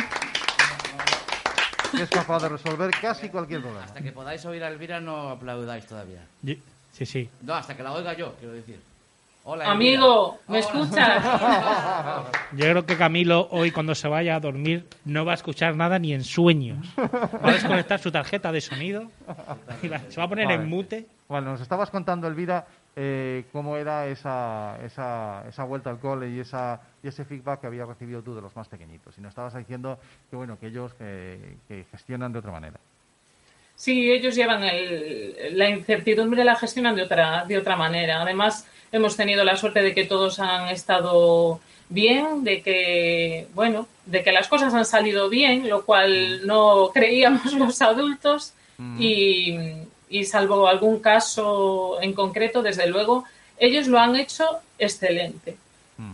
Que 1.95 2.03
es 2.03 2.09
capaz 2.09 2.41
de 2.43 2.49
resolver 2.49 2.91
casi 3.01 3.29
cualquier 3.29 3.61
problema. 3.61 3.85
Hasta 3.85 4.01
que 4.01 4.11
podáis 4.11 4.43
oír 4.45 4.63
a 4.63 4.67
Elvira 4.67 4.99
no 4.99 5.29
aplaudáis 5.29 5.85
todavía. 5.85 6.21
Sí, 6.91 7.05
sí. 7.05 7.29
No, 7.41 7.53
hasta 7.55 7.75
que 7.75 7.83
la 7.83 7.91
oiga 7.93 8.13
yo, 8.13 8.33
quiero 8.39 8.53
decir. 8.53 8.79
Hola, 9.47 9.69
Amigo, 9.69 10.39
¿me. 10.47 10.57
Hola. 10.57 10.59
escuchas? 10.59 11.23
Yo 12.53 12.65
creo 12.65 12.85
que 12.87 12.97
Camilo 12.97 13.47
hoy 13.51 13.69
cuando 13.69 13.93
se 13.93 14.07
vaya 14.07 14.35
a 14.37 14.39
dormir 14.39 14.87
no 15.05 15.23
va 15.23 15.33
a 15.33 15.35
escuchar 15.35 15.75
nada 15.75 15.99
ni 15.99 16.13
en 16.15 16.23
sueños. 16.23 16.79
Va 16.97 17.49
a 17.49 17.53
desconectar 17.53 17.99
su 17.99 18.11
tarjeta 18.11 18.51
de 18.51 18.59
sonido 18.59 19.11
y 19.83 19.87
se 19.87 20.17
va 20.17 20.23
a 20.23 20.27
poner 20.27 20.47
Vale. 20.47 20.63
en 20.63 20.67
mute. 20.67 21.05
Bueno, 21.27 21.51
nos 21.51 21.61
estabas 21.61 21.91
contando, 21.91 22.27
Elvira, 22.27 22.65
eh, 22.95 23.45
cómo 23.51 23.77
era 23.77 24.07
esa, 24.07 24.77
esa, 24.83 25.43
esa 25.47 25.63
vuelta 25.65 25.89
al 25.89 25.99
cole 25.99 26.29
y, 26.29 26.39
esa, 26.39 26.81
y 27.03 27.07
ese 27.07 27.25
feedback 27.25 27.61
que 27.61 27.67
habías 27.67 27.87
recibido 27.87 28.21
tú 28.21 28.33
de 28.35 28.41
los 28.41 28.55
más 28.55 28.67
pequeñitos. 28.67 29.17
Y 29.17 29.21
nos 29.21 29.29
estabas 29.29 29.53
diciendo 29.55 29.99
que, 30.29 30.35
bueno, 30.35 30.57
que 30.59 30.67
ellos 30.67 30.93
que, 30.93 31.57
que 31.67 31.85
gestionan 31.91 32.31
de 32.31 32.39
otra 32.39 32.51
manera. 32.51 32.79
Sí, 33.75 34.09
ellos 34.11 34.35
llevan 34.35 34.63
el- 34.63 35.57
la 35.57 35.69
incertidumbre, 35.69 36.43
la 36.45 36.55
gestionan 36.55 36.95
de 36.95 37.01
otra, 37.03 37.43
de 37.45 37.57
otra 37.57 37.75
manera. 37.75 38.21
Además, 38.21 38.65
hemos 38.91 39.17
tenido 39.17 39.43
la 39.43 39.57
suerte 39.57 39.81
de 39.81 39.93
que 39.93 40.05
todos 40.05 40.39
han 40.39 40.69
estado 40.69 41.59
bien, 41.89 42.45
de 42.45 42.61
que, 42.61 43.47
bueno, 43.53 43.87
de 44.05 44.23
que 44.23 44.31
las 44.31 44.47
cosas 44.47 44.73
han 44.73 44.85
salido 44.85 45.27
bien, 45.29 45.67
lo 45.69 45.83
cual 45.85 46.47
no 46.47 46.89
creíamos 46.93 47.51
los 47.59 47.81
adultos. 47.81 48.53
Y, 48.99 49.57
y 50.09 50.25
salvo 50.25 50.67
algún 50.67 50.99
caso 50.99 51.97
en 52.01 52.13
concreto, 52.13 52.61
desde 52.61 52.87
luego, 52.87 53.23
ellos 53.57 53.87
lo 53.87 53.99
han 53.99 54.15
hecho 54.15 54.45
excelente. 54.77 55.57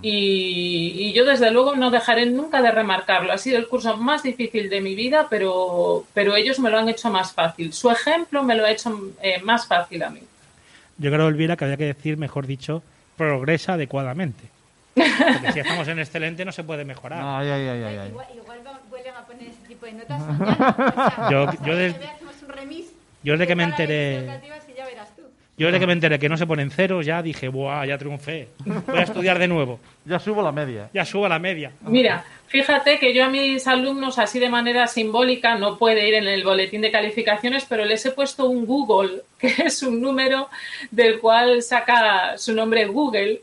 Y, 0.04 0.93
y 1.08 1.13
yo, 1.13 1.25
desde 1.25 1.49
luego, 1.49 1.75
no 1.75 1.89
dejaré 1.89 2.27
nunca 2.27 2.62
de 2.62 2.69
remarcarlo. 2.71 3.34
Ha 3.34 3.38
sido 3.39 3.58
el 3.58 3.67
curso 3.67 3.97
más 3.97 4.21
difícil 4.21 4.69
de 4.69 4.80
mi 4.80 4.93
vida, 4.93 5.25
pero, 5.30 6.06
pero 6.13 6.36
ellos 6.36 6.60
me 6.60 6.69
lo 6.69 6.77
han 6.77 6.88
hecho 6.89 7.10
más 7.10 7.34
fácil. 7.34 7.73
Su 7.73 7.89
ejemplo 7.89 8.43
me 8.43 8.56
lo 8.56 8.65
ha 8.65 8.69
hecho 8.71 9.12
eh, 9.23 9.41
más 9.41 9.65
fácil 9.67 10.04
a 10.04 10.10
mí. 10.12 10.21
Yo 10.97 11.12
creo, 11.12 11.27
Elvira, 11.27 11.56
que 11.58 11.65
había 11.65 11.77
que 11.77 11.86
decir, 11.86 12.15
mejor 12.17 12.45
dicho, 12.45 12.84
progresa 13.17 13.73
adecuadamente. 13.73 14.43
Porque 14.93 15.51
si 15.54 15.60
estamos 15.62 15.88
en 15.88 15.97
excelente 15.99 16.45
no 16.45 16.51
se 16.51 16.63
puede 16.63 16.86
mejorar. 16.86 17.21
Ay, 17.23 17.49
ay, 17.49 17.67
ay, 17.69 17.84
ay, 17.84 17.97
ay. 17.97 18.10
Igual, 18.10 18.27
igual 18.36 18.60
vuelven 18.89 19.15
a 19.15 19.25
poner 19.25 19.47
ese 19.47 19.67
tipo 19.67 19.86
de 19.88 19.93
notas 19.93 20.19
mañana. 20.19 20.75
O 20.77 20.93
sea, 20.93 21.27
Yo- 21.32 21.45
yo 21.45 21.51
semana 21.58 21.75
des- 21.77 21.93
que 21.93 21.99
viene 21.99 22.13
hacemos 22.13 22.36
un 22.43 22.49
remis 22.49 22.86
yo 23.23 23.34
desde 23.34 23.43
de 23.43 23.47
que 23.47 23.55
me 23.55 23.63
enteré-. 23.63 24.41
Yo 25.57 25.67
desde 25.67 25.79
que 25.79 25.86
me 25.88 25.93
enteré 25.93 26.17
que 26.17 26.27
no 26.29 26.38
se 26.38 26.47
ponen 26.47 26.71
ceros 26.71 27.05
ya 27.05 27.21
dije, 27.21 27.47
¡buah! 27.49 27.86
Ya 27.86 27.97
triunfé. 27.97 28.47
Voy 28.65 28.97
a 28.97 29.03
estudiar 29.03 29.38
de 29.38 29.47
nuevo. 29.47 29.79
Ya 30.05 30.17
subo 30.17 30.41
la 30.41 30.51
media. 30.51 30.89
Ya 30.93 31.05
subo 31.05 31.27
la 31.29 31.38
media. 31.38 31.71
Mira, 31.81 32.25
fíjate 32.47 32.97
que 32.97 33.13
yo 33.13 33.23
a 33.25 33.29
mis 33.29 33.67
alumnos, 33.67 34.17
así 34.17 34.39
de 34.39 34.49
manera 34.49 34.88
simbólica, 34.88 35.53
no 35.55 35.77
puede 35.77 36.07
ir 36.07 36.15
en 36.15 36.23
el 36.27 36.43
boletín 36.43 36.81
de 36.81 36.89
calificaciones, 36.91 37.65
pero 37.69 37.86
les 37.86 38.03
he 38.07 38.12
puesto 38.12 38.47
un 38.49 38.65
Google, 38.65 39.21
que 39.38 39.53
es 39.65 39.84
un 39.84 40.01
número 40.01 40.49
del 40.89 41.19
cual 41.19 41.62
saca 41.62 42.36
su 42.39 42.53
nombre 42.55 42.86
Google. 42.86 43.41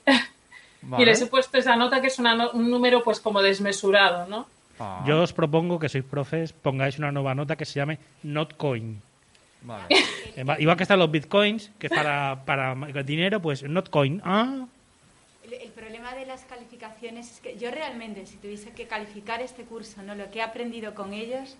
Vale. 0.82 1.02
Y 1.02 1.06
les 1.06 1.20
he 1.22 1.26
puesto 1.26 1.58
esa 1.58 1.76
nota 1.76 2.00
que 2.00 2.06
es 2.08 2.18
una 2.18 2.34
no- 2.34 2.50
un 2.52 2.70
número 2.70 3.04
pues 3.04 3.20
como 3.20 3.42
desmesurado, 3.42 4.26
¿no? 4.26 4.46
Ah, 4.80 5.04
Yo 5.06 5.22
os 5.22 5.32
propongo 5.32 5.78
que 5.78 5.88
sois 5.88 6.04
profes, 6.04 6.52
pongáis 6.52 6.98
una 6.98 7.10
nueva 7.12 7.34
nota 7.34 7.56
que 7.56 7.64
se 7.66 7.78
llame 7.78 7.98
Notcoin. 8.22 9.02
Vale. 9.62 9.94
Eh, 10.36 10.44
va- 10.44 10.60
Igual 10.60 10.76
que 10.76 10.82
están 10.84 10.98
los 10.98 11.10
bitcoins, 11.10 11.70
que 11.78 11.86
es 11.88 11.92
para, 11.92 12.44
para 12.44 12.72
el 12.72 13.06
dinero, 13.06 13.40
pues 13.42 13.62
Notcoin. 13.62 14.20
Ah, 14.24 14.66
El, 15.44 15.54
el 15.54 15.70
problema 15.70 16.14
de 16.14 16.26
las 16.26 16.44
calificaciones 16.44 17.30
es 17.32 17.40
que 17.40 17.56
yo 17.56 17.70
realmente, 17.70 18.26
si 18.26 18.36
tuviese 18.36 18.70
que 18.70 18.86
calificar 18.86 19.40
este 19.40 19.62
curso, 19.64 20.02
no 20.02 20.14
lo 20.14 20.30
que 20.30 20.38
he 20.40 20.42
aprendido 20.42 20.94
con 20.94 21.12
ellos, 21.14 21.56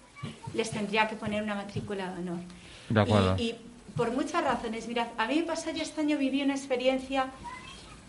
les 0.55 0.71
tendría 0.71 1.09
que 1.09 1.17
poner 1.17 1.43
una 1.43 1.55
matrícula 1.55 2.13
de 2.13 2.21
honor. 2.21 2.41
De 2.89 3.01
acuerdo. 3.01 3.37
Y, 3.39 3.43
y 3.51 3.57
por 3.97 4.11
muchas 4.13 4.45
razones. 4.45 4.87
Mirad, 4.89 5.09
a 5.17 5.27
mí 5.27 5.37
me 5.37 5.43
pasó, 5.43 5.71
yo 5.71 5.83
este 5.83 6.01
año 6.03 6.19
viví 6.19 6.43
una 6.43 6.55
experiencia, 6.55 7.27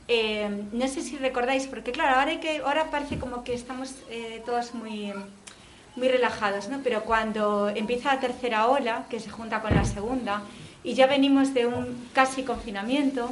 eh, 0.08 0.50
no 0.72 0.88
sé 0.88 1.02
si 1.02 1.18
recordáis, 1.18 1.68
porque 1.68 1.92
claro, 1.92 2.18
ahora, 2.20 2.32
hay 2.32 2.38
que, 2.40 2.58
ahora 2.58 2.90
parece 2.92 3.18
como 3.18 3.44
que 3.44 3.54
estamos 3.54 3.96
eh, 4.10 4.42
todos 4.46 4.74
muy, 4.74 5.14
muy 5.96 6.08
relajados, 6.08 6.70
¿no? 6.70 6.80
Pero 6.84 7.04
cuando 7.04 7.70
empieza 7.70 8.14
la 8.16 8.20
tercera 8.20 8.68
ola, 8.68 9.06
que 9.10 9.20
se 9.20 9.30
junta 9.30 9.62
con 9.62 9.76
la 9.76 9.86
segunda, 9.86 10.42
y 10.84 10.94
ya 10.94 11.08
venimos 11.08 11.54
de 11.54 11.66
un 11.68 12.08
casi 12.14 12.44
confinamiento, 12.44 13.32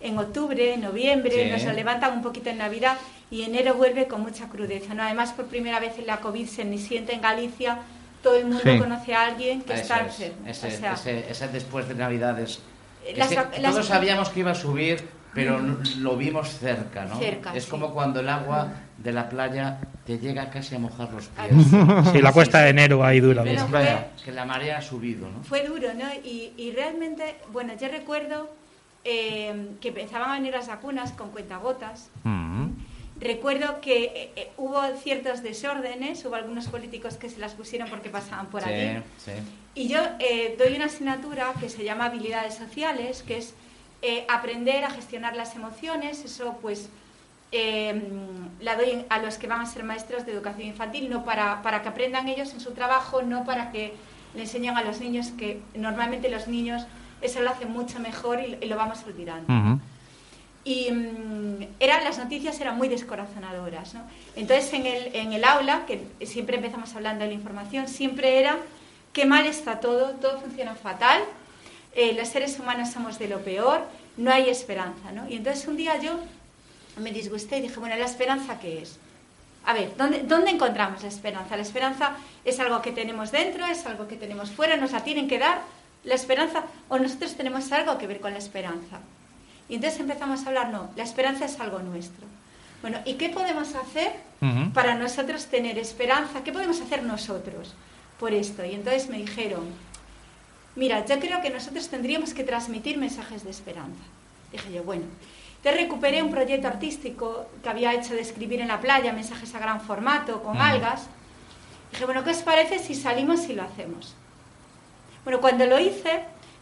en 0.00 0.18
octubre, 0.18 0.74
en 0.74 0.82
noviembre, 0.82 1.56
Sí. 1.58 1.64
nos 1.66 1.74
levantan 1.74 2.12
un 2.12 2.22
poquito 2.22 2.50
en 2.50 2.58
Navidad 2.58 2.98
y 3.30 3.42
enero 3.42 3.74
vuelve 3.74 4.06
con 4.06 4.20
mucha 4.20 4.48
crudeza. 4.50 4.92
¿no? 4.92 5.02
Además, 5.02 5.32
por 5.32 5.46
primera 5.46 5.80
vez 5.80 5.98
en 5.98 6.06
la 6.06 6.18
COVID 6.18 6.46
se 6.46 6.64
ni 6.66 6.78
siente 6.78 7.14
en 7.14 7.22
Galicia, 7.22 7.78
todo 8.22 8.36
el 8.36 8.44
mundo 8.46 8.60
Sí. 8.64 8.78
conoce 8.78 9.14
a 9.14 9.24
alguien 9.26 9.62
que 9.62 9.72
Eso 9.72 9.82
está 9.82 10.00
es, 10.00 10.20
enfermo. 10.20 10.46
Ese, 10.46 10.66
O 10.66 10.70
sea, 10.70 10.92
ese- 10.92 11.30
ese 11.30 11.48
después 11.48 11.88
de 11.88 11.94
Navidades. 11.94 12.60
Es 13.06 13.16
Las 13.16 13.30
todos 13.72 13.86
sabíamos 13.86 14.28
que 14.28 14.40
iba 14.40 14.50
a 14.50 14.54
subir, 14.54 15.08
pero 15.34 15.58
lo 15.98 16.16
vimos 16.16 16.48
cerca, 16.58 17.06
¿no? 17.06 17.18
Cerca, 17.18 17.54
es 17.56 17.64
sí. 17.64 17.70
como 17.70 17.92
cuando 17.92 18.20
el 18.20 18.28
agua 18.28 18.68
de 19.04 19.12
la 19.12 19.28
playa 19.28 19.78
te 20.04 20.18
llega 20.18 20.50
casi 20.50 20.74
a 20.74 20.78
mojar 20.80 21.12
los 21.12 21.28
pies. 21.28 21.66
Sí, 22.12 22.20
la 22.20 22.32
cuesta 22.32 22.62
de 22.62 22.70
enero 22.70 23.04
ahí 23.04 23.20
dura. 23.20 23.42
Ves 23.42 23.70
Bueno, 23.70 24.00
que, 24.24 24.32
la 24.32 24.44
marea 24.44 24.78
ha 24.78 24.82
subido, 24.82 25.30
¿no? 25.30 25.44
Fue 25.44 25.64
duro, 25.64 25.94
¿no? 25.94 26.06
Y, 26.24 26.52
y 26.56 26.72
realmente, 26.72 27.36
bueno, 27.52 27.74
yo 27.80 27.88
recuerdo 27.88 28.50
eh, 29.04 29.68
que 29.80 29.88
empezaban 29.88 30.30
a 30.30 30.34
venir 30.34 30.52
las 30.52 30.66
vacunas 30.66 31.12
con 31.12 31.30
cuentagotas. 31.30 32.10
Mm. 32.24 32.70
Recuerdo 33.20 33.80
que 33.80 34.04
eh, 34.04 34.32
eh, 34.34 34.50
hubo 34.56 34.80
ciertos 34.96 35.42
desórdenes, 35.42 36.24
hubo 36.24 36.34
algunos 36.34 36.66
políticos 36.66 37.16
que 37.16 37.28
se 37.28 37.38
las 37.38 37.52
pusieron 37.52 37.88
porque 37.88 38.08
pasaban 38.08 38.46
por 38.46 38.62
sí, 38.62 38.70
allí. 38.70 39.02
sí. 39.18 39.32
Y 39.74 39.88
yo 39.88 39.98
eh, 40.20 40.54
doy 40.56 40.76
una 40.76 40.86
asignatura 40.86 41.52
que 41.60 41.68
se 41.68 41.84
llama 41.84 42.06
habilidades 42.06 42.54
sociales, 42.54 43.24
que 43.26 43.38
es 43.38 43.54
eh, 44.02 44.24
aprender 44.28 44.84
a 44.84 44.90
gestionar 44.90 45.34
las 45.34 45.56
emociones. 45.56 46.24
Eso, 46.24 46.58
pues, 46.62 46.88
eh, 47.54 48.02
la 48.60 48.76
doy 48.76 49.04
a 49.08 49.18
los 49.18 49.38
que 49.38 49.46
van 49.46 49.60
a 49.60 49.66
ser 49.66 49.84
maestros 49.84 50.26
de 50.26 50.32
educación 50.32 50.68
infantil, 50.68 51.08
no 51.08 51.24
para, 51.24 51.62
para 51.62 51.82
que 51.82 51.88
aprendan 51.88 52.28
ellos 52.28 52.52
en 52.52 52.60
su 52.60 52.72
trabajo, 52.72 53.22
no 53.22 53.44
para 53.44 53.70
que 53.70 53.94
le 54.34 54.42
enseñen 54.42 54.76
a 54.76 54.82
los 54.82 55.00
niños, 55.00 55.28
que 55.38 55.60
normalmente 55.74 56.28
los 56.28 56.48
niños 56.48 56.86
eso 57.22 57.40
lo 57.40 57.50
hacen 57.50 57.70
mucho 57.70 58.00
mejor 58.00 58.40
y, 58.40 58.58
y 58.60 58.66
lo 58.66 58.76
vamos 58.76 59.04
retirando. 59.06 59.52
Ujú. 59.52 59.80
Y 60.64 60.90
mm, 60.90 61.66
eran, 61.78 62.04
las 62.04 62.18
noticias 62.18 62.60
eran 62.60 62.76
muy 62.76 62.88
descorazonadoras. 62.88 63.94
¿no? 63.94 64.00
Entonces, 64.34 64.72
en 64.72 64.86
el, 64.86 65.14
en 65.14 65.32
el 65.32 65.44
aula, 65.44 65.84
que 65.86 66.06
siempre 66.26 66.56
empezamos 66.56 66.94
hablando 66.96 67.24
de 67.24 67.28
la 67.30 67.34
información, 67.34 67.86
siempre 67.86 68.40
era 68.40 68.58
qué 69.12 69.26
mal 69.26 69.46
está 69.46 69.78
todo, 69.80 70.10
todo 70.14 70.40
funciona 70.40 70.74
fatal, 70.74 71.22
eh, 71.94 72.14
los 72.14 72.28
seres 72.28 72.58
humanos 72.58 72.90
somos 72.90 73.18
de 73.18 73.28
lo 73.28 73.40
peor, 73.40 73.82
no 74.16 74.32
hay 74.32 74.48
esperanza. 74.48 75.12
¿no? 75.12 75.28
Y 75.28 75.36
entonces 75.36 75.68
un 75.68 75.76
día 75.76 76.00
yo 76.00 76.18
me 76.98 77.10
disgusté 77.12 77.58
y 77.58 77.62
dije, 77.62 77.80
bueno, 77.80 77.96
¿la 77.96 78.04
esperanza 78.04 78.58
qué 78.58 78.82
es? 78.82 78.98
A 79.66 79.72
ver, 79.72 79.96
¿dónde, 79.96 80.22
¿dónde 80.22 80.50
encontramos 80.50 81.02
la 81.02 81.08
esperanza? 81.08 81.56
La 81.56 81.62
esperanza 81.62 82.16
es 82.44 82.60
algo 82.60 82.82
que 82.82 82.92
tenemos 82.92 83.32
dentro, 83.32 83.64
es 83.66 83.86
algo 83.86 84.06
que 84.06 84.16
tenemos 84.16 84.50
fuera, 84.50 84.76
nos 84.76 84.92
la 84.92 85.02
tienen 85.02 85.26
que 85.26 85.38
dar 85.38 85.62
la 86.04 86.14
esperanza 86.14 86.64
o 86.88 86.98
nosotros 86.98 87.34
tenemos 87.34 87.72
algo 87.72 87.98
que 87.98 88.06
ver 88.06 88.20
con 88.20 88.32
la 88.32 88.38
esperanza. 88.38 89.00
Y 89.68 89.76
entonces 89.76 90.00
empezamos 90.00 90.44
a 90.44 90.48
hablar, 90.48 90.70
no, 90.70 90.90
la 90.96 91.04
esperanza 91.04 91.46
es 91.46 91.58
algo 91.60 91.78
nuestro. 91.78 92.26
Bueno, 92.82 92.98
¿y 93.06 93.14
qué 93.14 93.30
podemos 93.30 93.74
hacer 93.74 94.12
para 94.74 94.94
nosotros 94.94 95.46
tener 95.46 95.78
esperanza? 95.78 96.44
¿Qué 96.44 96.52
podemos 96.52 96.78
hacer 96.82 97.02
nosotros 97.02 97.72
por 98.20 98.34
esto? 98.34 98.62
Y 98.62 98.74
entonces 98.74 99.08
me 99.08 99.16
dijeron, 99.16 99.64
mira, 100.76 101.06
yo 101.06 101.18
creo 101.18 101.40
que 101.40 101.48
nosotros 101.48 101.88
tendríamos 101.88 102.34
que 102.34 102.44
transmitir 102.44 102.98
mensajes 102.98 103.42
de 103.42 103.50
esperanza. 103.50 104.02
Dije 104.52 104.70
yo, 104.70 104.82
bueno, 104.84 105.04
te 105.64 105.72
recuperé 105.72 106.22
un 106.22 106.30
proyecto 106.30 106.68
artístico 106.68 107.46
que 107.62 107.68
había 107.70 107.94
hecho 107.94 108.12
de 108.12 108.20
escribir 108.20 108.60
en 108.60 108.68
la 108.68 108.82
playa, 108.82 109.14
mensajes 109.14 109.54
a 109.54 109.58
gran 109.58 109.80
formato, 109.80 110.42
con 110.42 110.56
Ujú. 110.56 110.62
algas. 110.62 111.06
Dije, 111.90 112.04
bueno, 112.04 112.22
¿qué 112.22 112.32
os 112.32 112.42
parece 112.42 112.78
si 112.78 112.94
salimos 112.94 113.48
y 113.48 113.54
lo 113.54 113.62
hacemos? 113.62 114.14
Bueno, 115.24 115.40
cuando 115.40 115.64
lo 115.64 115.80
hice, 115.80 116.20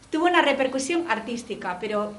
tuvo 0.09 0.27
una 0.27 0.41
repercusión 0.41 1.11
artística, 1.11 1.79
pero 1.81 2.13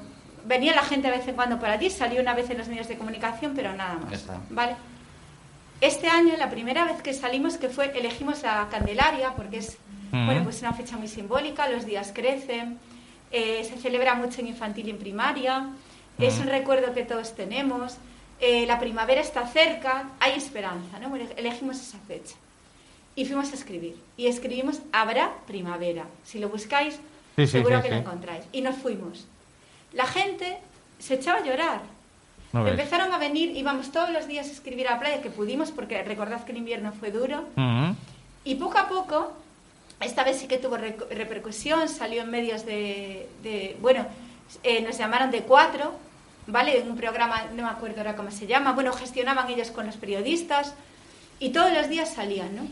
venía 0.44 0.74
la 0.74 0.82
gente 0.82 1.10
de 1.10 1.16
vez 1.16 1.26
en 1.26 1.34
cuando 1.36 1.58
por 1.58 1.70
allí, 1.70 1.88
salió 1.88 2.20
una 2.20 2.34
vez 2.34 2.50
en 2.50 2.58
los 2.58 2.68
medios 2.68 2.86
de 2.86 2.98
comunicación, 2.98 3.54
pero 3.56 3.72
nada 3.72 3.94
más. 3.94 4.12
Está. 4.12 4.38
¿Vale? 4.50 4.76
Este 5.80 6.08
año, 6.08 6.34
la 6.36 6.50
primera 6.50 6.84
vez 6.84 7.00
que 7.00 7.14
salimos, 7.14 7.56
que 7.56 7.70
fue, 7.70 7.98
elegimos 7.98 8.42
la 8.42 8.68
Candelaria, 8.70 9.32
porque 9.34 9.56
es 9.56 9.78
Ujú. 10.12 10.26
bueno, 10.26 10.44
pues 10.44 10.60
una 10.60 10.74
fecha 10.74 10.98
muy 10.98 11.08
simbólica, 11.08 11.66
los 11.66 11.86
días 11.86 12.12
crecen, 12.14 12.78
eh, 13.30 13.64
se 13.64 13.78
celebra 13.78 14.14
mucho 14.16 14.42
en 14.42 14.48
infantil 14.48 14.88
y 14.88 14.90
en 14.90 14.98
primaria, 14.98 15.70
es 16.18 16.38
un 16.38 16.46
recuerdo 16.48 16.94
que 16.94 17.02
todos 17.04 17.34
tenemos, 17.34 17.96
eh, 18.40 18.66
la 18.66 18.78
primavera 18.78 19.20
está 19.20 19.46
cerca, 19.46 20.10
hay 20.20 20.32
esperanza, 20.32 20.98
elegimos 21.36 21.80
esa 21.80 21.98
fecha. 21.98 22.34
Y 23.16 23.24
fuimos 23.26 23.52
a 23.52 23.54
escribir. 23.54 23.96
Y 24.16 24.26
escribimos 24.26 24.80
Habrá 24.92 25.32
primavera. 25.46 26.04
Si 26.24 26.38
lo 26.40 26.48
buscáis, 26.48 26.98
Sí, 27.36 27.46
seguro 27.46 27.76
sí, 27.76 27.82
que 27.84 27.90
lo 27.90 27.96
encontráis. 27.96 28.44
Y 28.52 28.60
nos 28.60 28.76
fuimos. 28.76 29.26
La 29.92 30.04
gente 30.06 30.58
se 30.98 31.14
echaba 31.14 31.38
a 31.38 31.44
llorar. 31.44 31.80
No 32.52 32.64
ves. 32.64 32.72
Empezaron 32.72 33.12
a 33.12 33.18
venir, 33.18 33.56
íbamos 33.56 33.92
todos 33.92 34.10
los 34.10 34.26
días 34.26 34.48
a 34.48 34.50
escribir 34.52 34.88
a 34.88 34.92
la 34.92 35.00
playa, 35.00 35.22
que 35.22 35.30
pudimos, 35.30 35.70
porque 35.70 36.02
recordad 36.02 36.44
que 36.44 36.50
el 36.52 36.58
invierno 36.58 36.92
fue 36.92 37.10
duro. 37.12 37.44
Y 38.44 38.56
poco 38.56 38.78
a 38.78 38.88
poco, 38.88 39.32
esta 40.00 40.24
vez 40.24 40.38
sí 40.38 40.48
que 40.48 40.58
tuvo 40.58 40.76
repercusión, 40.76 41.88
salió 41.88 42.22
en 42.22 42.30
medios 42.30 42.66
de... 42.66 43.28
de- 43.44 43.76
bueno, 43.80 44.06
eh, 44.62 44.82
nos 44.82 44.98
llamaron 44.98 45.30
de 45.30 45.42
cuatro, 45.42 45.92
¿vale? 46.46 46.78
En 46.78 46.90
un 46.90 46.96
programa, 46.96 47.44
no 47.54 47.62
me 47.64 47.68
acuerdo 47.68 47.98
ahora 47.98 48.16
cómo 48.16 48.30
se 48.30 48.46
llama. 48.46 48.72
Bueno, 48.72 48.92
gestionaban 48.92 49.48
ellos 49.50 49.70
con 49.70 49.86
los 49.86 49.96
periodistas 49.96 50.74
y 51.38 51.50
todos 51.50 51.72
los 51.72 51.88
días 51.88 52.12
salían, 52.12 52.54
¿no? 52.56 52.66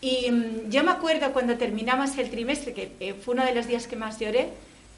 Y 0.00 0.30
mm, 0.30 0.70
yo 0.70 0.84
me 0.84 0.92
acuerdo 0.92 1.32
cuando 1.32 1.56
terminamos 1.56 2.16
el 2.18 2.30
trimestre, 2.30 2.72
que 2.72 2.92
eh, 3.00 3.14
fue 3.14 3.34
uno 3.34 3.44
de 3.44 3.54
los 3.54 3.66
días 3.66 3.86
que 3.86 3.96
más 3.96 4.18
lloré, 4.18 4.50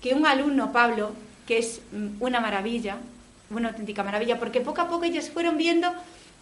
que 0.02 0.14
un 0.14 0.26
alumno, 0.26 0.72
Pablo, 0.72 1.12
que 1.46 1.58
es 1.58 1.80
mm, 1.92 2.20
una 2.22 2.40
maravilla, 2.40 2.98
una 3.50 3.70
auténtica 3.70 4.02
maravilla, 4.02 4.38
porque 4.38 4.60
poco 4.60 4.80
a 4.82 4.88
poco 4.88 5.04
ellos 5.04 5.30
fueron 5.30 5.56
viendo 5.56 5.92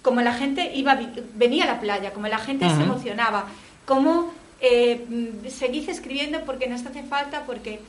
cómo 0.02 0.20
la 0.20 0.34
gente 0.34 0.72
iba, 0.74 0.98
venía 1.34 1.64
a 1.64 1.66
la 1.66 1.80
playa, 1.80 2.12
cómo 2.12 2.28
la 2.28 2.38
gente 2.38 2.68
se 2.68 2.74
Ujú. 2.74 2.82
emocionaba, 2.84 3.46
cómo 3.86 4.32
eh, 4.60 5.04
mm, 5.08 5.48
seguís 5.48 5.88
escribiendo 5.88 6.40
porque 6.44 6.66
nos 6.68 6.84
hace 6.84 7.02
falta, 7.04 7.44
porque 7.46 7.80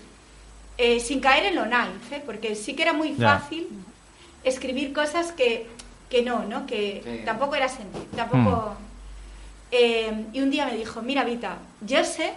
eh, 0.80 1.00
sin 1.00 1.20
caer 1.20 1.46
en 1.48 1.56
lo 1.56 1.66
naif, 1.66 2.12
¿eh? 2.14 2.24
porque 2.26 2.56
sí 2.56 2.74
que 2.76 2.84
era 2.84 2.94
muy 2.94 3.12
fácil 3.14 3.68
escribir 4.44 4.94
cosas 4.94 5.32
que, 5.34 5.68
que 6.10 6.24
no, 6.24 6.46
¿no? 6.46 6.66
Que 6.66 7.02
Sí. 7.04 7.26
tampoco 7.26 7.56
era 7.56 7.68
sentido, 7.70 8.06
tampoco... 8.16 8.76
Eh, 9.72 10.26
y 10.34 10.42
un 10.42 10.50
día 10.50 10.66
me 10.66 10.76
dijo, 10.76 11.02
mira 11.04 11.24
Vita, 11.24 11.58
yo 11.82 12.04
sé 12.04 12.34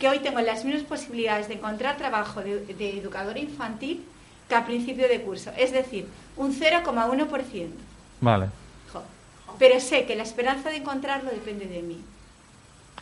que 0.00 0.08
hoy 0.08 0.18
tengo 0.18 0.40
las 0.40 0.64
mismas 0.64 0.82
posibilidades 0.84 1.46
de 1.48 1.54
encontrar 1.54 1.96
trabajo 1.96 2.40
de, 2.42 2.60
de 2.66 2.98
educadora 2.98 3.38
infantil 3.38 4.04
que 4.48 4.54
a 4.56 4.64
principio 4.64 5.06
de 5.06 5.20
curso, 5.22 5.52
es 5.56 5.70
decir, 5.70 6.08
un 6.36 6.52
0,1%. 6.52 7.68
Vale. 8.20 8.46
Jo. 8.92 9.02
Pero 9.58 9.78
sé 9.78 10.04
que 10.06 10.16
la 10.16 10.24
esperanza 10.24 10.70
de 10.70 10.76
encontrarlo 10.78 11.30
depende 11.30 11.66
de 11.66 11.82
mí. 11.82 12.00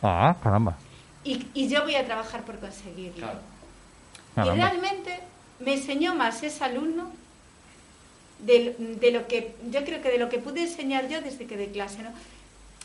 Ah, 0.03 0.35
caramba. 0.43 0.75
Y, 1.23 1.47
y 1.53 1.67
yo 1.69 1.83
voy 1.83 1.95
a 1.95 2.05
trabajar 2.05 2.41
por 2.43 2.59
conseguirlo. 2.59 3.17
Claro. 3.25 3.39
Y 4.31 4.35
caramba. 4.35 4.69
realmente 4.69 5.19
me 5.59 5.73
enseñó 5.73 6.15
más 6.15 6.41
ese 6.43 6.63
alumno 6.63 7.11
de, 8.39 8.75
de 8.99 9.11
lo 9.11 9.27
que 9.27 9.53
yo 9.71 9.83
creo 9.85 10.01
que 10.01 10.09
de 10.11 10.17
lo 10.17 10.29
que 10.29 10.39
pude 10.39 10.63
enseñar 10.63 11.07
yo 11.09 11.21
desde 11.21 11.45
que 11.45 11.57
de 11.57 11.67
clase, 11.69 12.01
¿no? 12.03 12.09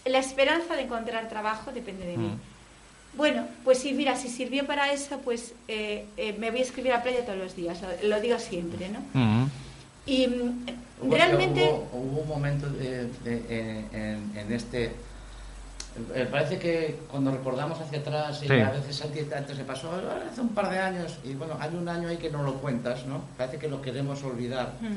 La 0.05 0.19
esperanza 0.19 0.75
de 0.77 0.83
encontrar 0.83 1.29
trabajo 1.29 1.73
depende 1.73 2.07
de 2.07 2.17
mí. 2.17 2.29
Mm. 2.29 3.17
Bueno, 3.17 3.47
pues 3.65 3.79
sí, 3.79 3.93
mira, 3.95 4.15
si 4.17 4.29
sirvió 4.29 4.67
para 4.67 4.93
eso, 4.93 5.19
pues 5.21 5.55
eh, 5.69 6.05
eh, 6.19 6.35
me 6.39 6.51
voy 6.51 6.61
a 6.61 6.63
escribir 6.63 6.93
a 6.93 7.03
playa 7.03 7.25
todos 7.25 7.39
los 7.39 7.57
días, 7.57 7.79
lo, 8.03 8.09
lo 8.09 8.21
digo 8.21 8.39
siempre, 8.39 8.89
¿no? 8.91 8.99
Ujú. 8.99 9.49
Y 10.05 10.27
mm, 10.29 10.67
Hubo- 11.03 11.15
realmente... 11.15 11.63
Hubo, 11.65 11.89
hubo 11.99 12.21
un 12.21 12.29
momento 12.29 12.69
de- 12.69 13.09
en- 13.25 14.33
en 14.37 14.53
este... 14.53 14.93
eh, 16.15 16.29
Parece 16.31 16.59
que 16.59 16.99
cuando 17.11 17.31
recordamos 17.31 17.81
hacia 17.81 17.99
atrás, 17.99 18.43
y 18.43 18.49
Sí. 18.49 18.55
a 18.55 18.71
veces 18.71 19.03
antes 19.35 19.57
se 19.57 19.65
pasó 19.65 19.91
hace 20.31 20.41
un 20.41 20.51
par 20.51 20.71
de 20.71 20.79
años, 20.79 21.19
y 21.25 21.35
bueno, 21.35 21.57
hay 21.59 21.75
un 21.75 21.89
año 21.89 22.09
ahí 22.09 22.17
que 22.17 22.31
no 22.31 22.43
lo 22.43 22.55
cuentas, 22.55 23.07
¿no? 23.07 23.23
Parece 23.37 23.59
que 23.59 23.69
lo 23.69 23.81
queremos 23.83 24.23
olvidar. 24.23 24.75
Mm. 24.81 24.97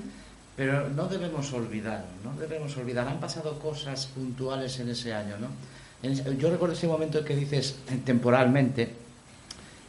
Pero 0.55 0.89
no 0.89 1.07
debemos 1.07 1.53
olvidar, 1.53 2.03
no 2.23 2.33
debemos 2.39 2.75
olvidar. 2.75 3.07
Han 3.07 3.19
pasado 3.21 3.57
cosas 3.59 4.07
puntuales 4.07 4.77
en 4.79 4.89
ese 4.89 5.13
año, 5.13 5.35
¿no? 5.39 5.47
Yo 6.37 6.49
recuerdo 6.49 6.75
ese 6.75 6.87
momento 6.87 7.23
que 7.23 7.35
dices 7.35 7.77
eh, 7.89 7.99
temporalmente, 8.05 8.93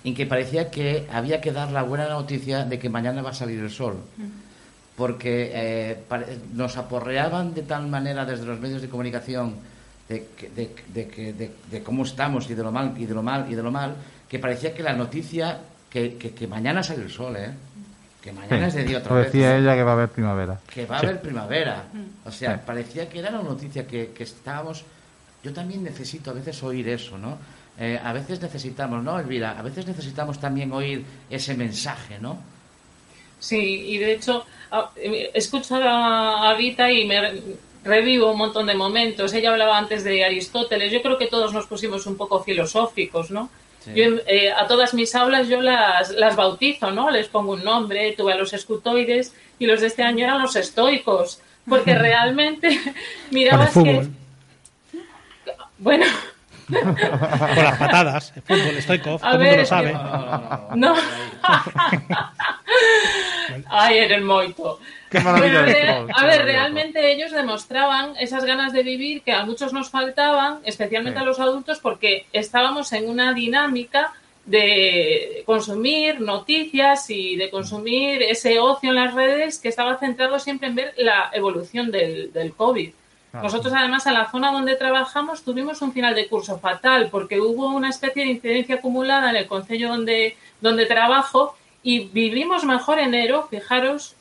en 0.02 0.14
que 0.14 0.26
parecía 0.26 0.70
que 0.70 1.06
había 1.12 1.40
que 1.40 1.52
dar 1.52 1.70
la 1.72 1.82
buena 1.82 2.08
noticia 2.08 2.64
de 2.64 2.78
que 2.78 2.88
mañana 2.88 3.20
va 3.22 3.30
a 3.30 3.34
salir 3.34 3.60
el 3.60 3.70
sol. 3.70 3.96
Porque 4.96 5.50
eh, 5.54 5.98
nos 6.52 6.76
aporreaban 6.76 7.54
de 7.54 7.62
tal 7.62 7.86
manera 7.86 8.24
desde 8.24 8.44
los 8.44 8.60
medios 8.60 8.82
de 8.82 8.88
comunicación 8.88 9.54
de, 10.10 10.26
que- 10.36 10.48
de- 10.50 10.74
de 10.92 11.32
de- 11.32 11.50
de 11.70 11.82
cómo 11.82 12.02
estamos 12.04 12.50
y 12.50 12.54
de 12.54 12.62
lo 12.62 12.72
mal 12.72 12.92
y 12.98 13.06
de 13.06 13.14
lo 13.14 13.22
mal 13.22 13.46
y 13.50 13.54
de 13.54 13.62
lo 13.62 13.70
mal, 13.70 13.94
que 14.28 14.38
parecía 14.38 14.74
que 14.74 14.82
la 14.82 14.92
noticia 14.92 15.58
que, 15.88 16.16
que- 16.18 16.32
que 16.34 16.46
mañana 16.46 16.82
sale 16.82 17.02
el 17.04 17.10
sol, 17.10 17.36
¿eh? 17.36 17.50
Que 18.20 18.32
mañana 18.32 18.66
es 18.66 18.74
de 18.74 18.84
día 18.84 18.98
otra 18.98 19.12
Lo 19.12 19.16
vez 19.22 19.32
decía 19.32 19.56
ella 19.56 19.74
que 19.74 19.82
va 19.82 19.92
a 19.92 19.94
haber 19.94 20.08
primavera. 20.10 20.58
que 20.72 20.84
va 20.84 20.96
a 20.98 21.00
Sí. 21.00 21.06
haber 21.06 21.22
primavera. 21.22 21.84
O 22.26 22.30
sea, 22.30 22.54
Sí. 22.56 22.60
parecía 22.66 23.08
que 23.08 23.18
era 23.20 23.30
una 23.30 23.42
noticia 23.42 23.86
que, 23.86 24.10
que 24.12 24.24
estábamos... 24.24 24.84
Yo 25.42 25.54
también 25.54 25.82
necesito 25.82 26.30
a 26.30 26.34
veces 26.34 26.62
oír 26.62 26.86
eso, 26.88 27.16
¿no? 27.16 27.38
Eh, 27.78 27.98
a 28.02 28.12
veces 28.12 28.42
necesitamos, 28.42 29.02
¿no, 29.02 29.18
Elvira? 29.18 29.58
A 29.58 29.62
veces 29.62 29.86
necesitamos 29.86 30.38
también 30.38 30.70
oír 30.72 31.02
ese 31.30 31.54
mensaje, 31.54 32.18
¿no? 32.20 32.36
Sí, 33.38 33.56
y 33.56 33.96
de 33.98 34.12
hecho, 34.14 34.44
a- 34.70 34.90
he 34.96 35.30
escuchado 35.32 35.88
a 35.88 36.50
a 36.50 36.54
Vita 36.56 36.92
y 36.92 37.06
me 37.06 37.16
revivo 37.84 38.32
un 38.32 38.38
montón 38.38 38.66
de 38.66 38.74
momentos. 38.74 39.32
Ella 39.32 39.50
hablaba 39.50 39.78
antes 39.78 40.04
de 40.04 40.24
Aristóteles. 40.24 40.92
Yo 40.92 41.02
creo 41.02 41.18
que 41.18 41.26
todos 41.26 41.52
nos 41.52 41.66
pusimos 41.66 42.06
un 42.06 42.16
poco 42.16 42.42
filosóficos, 42.42 43.30
¿no? 43.30 43.50
Sí. 43.80 43.92
Yo, 43.94 44.04
eh, 44.26 44.52
a 44.52 44.66
todas 44.66 44.92
mis 44.92 45.14
aulas 45.14 45.48
yo 45.48 45.62
las, 45.62 46.10
las 46.10 46.36
bautizo, 46.36 46.90
¿no? 46.90 47.10
Les 47.10 47.28
pongo 47.28 47.52
un 47.52 47.64
nombre, 47.64 48.12
tuve 48.12 48.34
a 48.34 48.36
los 48.36 48.52
escutoides 48.52 49.34
y 49.58 49.66
los 49.66 49.80
de 49.80 49.86
este 49.86 50.02
año 50.02 50.24
eran 50.24 50.42
los 50.42 50.54
estoicos, 50.56 51.40
porque 51.68 51.94
realmente 51.98 52.78
mirabas 53.30 53.72
que... 53.72 54.06
Bueno, 55.78 56.04
con 57.54 57.64
las 57.64 57.78
patadas, 57.78 58.32
el 58.36 58.42
fútbol, 58.42 58.82
Stoikov, 58.82 59.20
todo 59.20 59.32
el 59.32 59.38
mundo 59.38 59.56
lo 59.56 59.66
sabe. 59.66 59.92
No, 59.92 60.02
no, 60.02 60.76
no, 60.76 60.76
no. 60.76 60.94
no. 60.94 60.94
Ay, 63.68 64.20
moito. 64.20 64.78
Qué 65.10 65.20
maravilla 65.20 65.62
de 65.62 66.12
a 66.14 66.24
ver, 66.26 66.44
realmente 66.44 67.12
ellos 67.12 67.32
demostraban 67.32 68.14
esas 68.18 68.44
ganas 68.44 68.72
de 68.72 68.82
vivir 68.82 69.22
que 69.22 69.32
a 69.32 69.44
muchos 69.44 69.72
nos 69.72 69.90
faltaban, 69.90 70.60
especialmente 70.64 71.18
Sí. 71.18 71.22
a 71.22 71.26
los 71.26 71.40
adultos, 71.40 71.80
porque 71.80 72.26
estábamos 72.32 72.92
en 72.92 73.08
una 73.08 73.32
dinámica 73.32 74.12
de 74.46 75.42
consumir 75.46 76.20
noticias 76.20 77.10
y 77.10 77.36
de 77.36 77.50
consumir 77.50 78.22
ese 78.22 78.58
ocio 78.58 78.90
en 78.90 78.96
las 78.96 79.14
redes 79.14 79.58
que 79.58 79.68
estaba 79.68 79.98
centrado 79.98 80.38
siempre 80.38 80.68
en 80.68 80.74
ver 80.76 80.94
la 80.96 81.30
evolución 81.32 81.90
del, 81.90 82.32
del 82.32 82.54
COVID. 82.54 82.90
Claro. 83.30 83.44
Nosotros, 83.44 83.72
además, 83.76 84.06
en 84.06 84.14
la 84.14 84.30
zona 84.30 84.50
donde 84.50 84.74
trabajamos 84.74 85.42
tuvimos 85.42 85.80
un 85.82 85.92
final 85.92 86.14
de 86.14 86.26
curso 86.26 86.58
fatal 86.58 87.08
porque 87.10 87.40
hubo 87.40 87.68
una 87.68 87.90
especie 87.90 88.24
de 88.24 88.30
incidencia 88.30 88.76
acumulada 88.76 89.30
en 89.30 89.36
el 89.36 89.46
concello 89.46 89.88
donde, 89.88 90.36
donde 90.60 90.86
trabajo 90.86 91.56
y 91.82 92.00
vivimos 92.08 92.64
mejor 92.64 92.98
enero, 92.98 93.46
fijaros, 93.48 94.16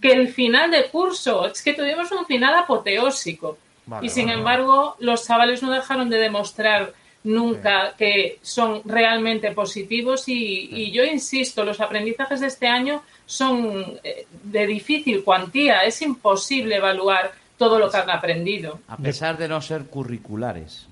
que 0.00 0.12
el 0.12 0.28
final 0.28 0.70
de 0.70 0.86
curso. 0.86 1.46
Es 1.46 1.62
que 1.62 1.74
tuvimos 1.74 2.10
un 2.12 2.24
final 2.26 2.54
apoteósico. 2.54 3.58
Vale, 3.84 4.06
y 4.06 4.10
sin 4.10 4.26
vale, 4.26 4.38
embargo, 4.38 4.96
los 5.00 5.26
chavales 5.26 5.62
no 5.62 5.70
dejaron 5.70 6.08
de 6.08 6.18
demostrar 6.18 6.92
nunca 7.24 7.94
que 7.98 8.38
son 8.40 8.82
realmente 8.84 9.50
positivos 9.50 10.28
y, 10.28 10.68
y 10.70 10.92
yo 10.92 11.04
insisto, 11.04 11.64
los 11.64 11.80
aprendizajes 11.80 12.40
de 12.40 12.46
este 12.46 12.68
año 12.68 13.02
son 13.26 13.98
eh, 14.02 14.26
de 14.44 14.66
difícil 14.66 15.24
cuantía. 15.24 15.80
Es 15.80 16.00
imposible 16.02 16.76
evaluar 16.76 17.32
todo 17.56 17.78
lo 17.78 17.90
que 17.90 17.96
han 17.96 18.10
aprendido. 18.10 18.80
A 18.88 18.96
pesar 18.96 19.36
de 19.38 19.48
no 19.48 19.60
ser 19.60 19.84
curriculares. 19.84 20.86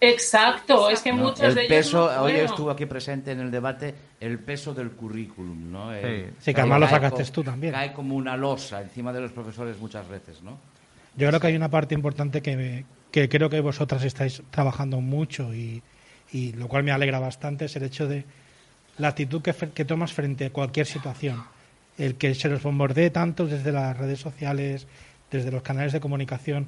Exacto, 0.00 0.90
es 0.90 1.00
que 1.00 1.12
¿no? 1.12 1.18
muchos 1.24 1.40
el 1.42 1.54
de 1.54 1.60
ellos 1.66 1.76
peso, 1.76 1.98
no 2.12 2.22
hoy 2.22 2.32
fueron. 2.32 2.50
estuvo 2.50 2.70
aquí 2.72 2.86
presente 2.86 3.30
en 3.30 3.38
el 3.40 3.50
debate 3.52 3.94
el 4.20 4.38
peso 4.40 4.74
del 4.74 4.90
currículum, 4.90 5.70
¿no? 5.70 5.94
El- 5.94 6.32
Sí, 6.40 6.52
que 6.52 6.60
además 6.60 6.80
lo 6.80 6.88
sacaste 6.88 7.22
co- 7.24 7.30
tú 7.30 7.44
también. 7.44 7.72
Cae 7.72 7.92
como 7.92 8.16
una 8.16 8.36
losa 8.36 8.82
encima 8.82 9.12
de 9.12 9.20
los 9.20 9.30
profesores 9.30 9.78
muchas 9.78 10.08
veces, 10.08 10.42
¿no? 10.42 10.58
Yo 11.16 11.28
creo 11.28 11.38
que 11.38 11.46
hay 11.46 11.56
una 11.56 11.68
parte 11.70 11.94
importante 11.94 12.42
que, 12.42 12.56
me- 12.56 12.84
que 13.12 13.28
creo 13.28 13.48
que 13.48 13.60
vosotras 13.60 14.02
estáis 14.02 14.42
trabajando 14.50 15.00
mucho 15.00 15.54
y, 15.54 15.80
y 16.32 16.52
lo 16.54 16.66
cual 16.66 16.82
me 16.82 16.90
alegra 16.90 17.20
bastante 17.20 17.66
es 17.66 17.76
el 17.76 17.84
hecho 17.84 18.08
de 18.08 18.24
la 18.98 19.08
actitud 19.08 19.40
que, 19.40 19.52
que 19.52 19.84
tomas 19.84 20.12
frente 20.12 20.46
a 20.46 20.50
cualquier 20.50 20.86
situación. 20.86 21.44
El 21.96 22.16
que 22.16 22.34
se 22.34 22.48
los 22.48 22.60
bombardee 22.62 23.10
tanto 23.10 23.46
desde 23.46 23.70
las 23.70 23.96
redes 23.96 24.18
sociales, 24.18 24.88
desde 25.38 25.50
los 25.50 25.62
canales 25.62 25.92
de 25.92 26.00
comunicación, 26.00 26.66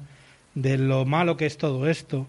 de 0.53 0.77
lo 0.77 1.05
malo 1.05 1.37
que 1.37 1.45
es 1.45 1.57
todo 1.57 1.87
esto. 1.89 2.27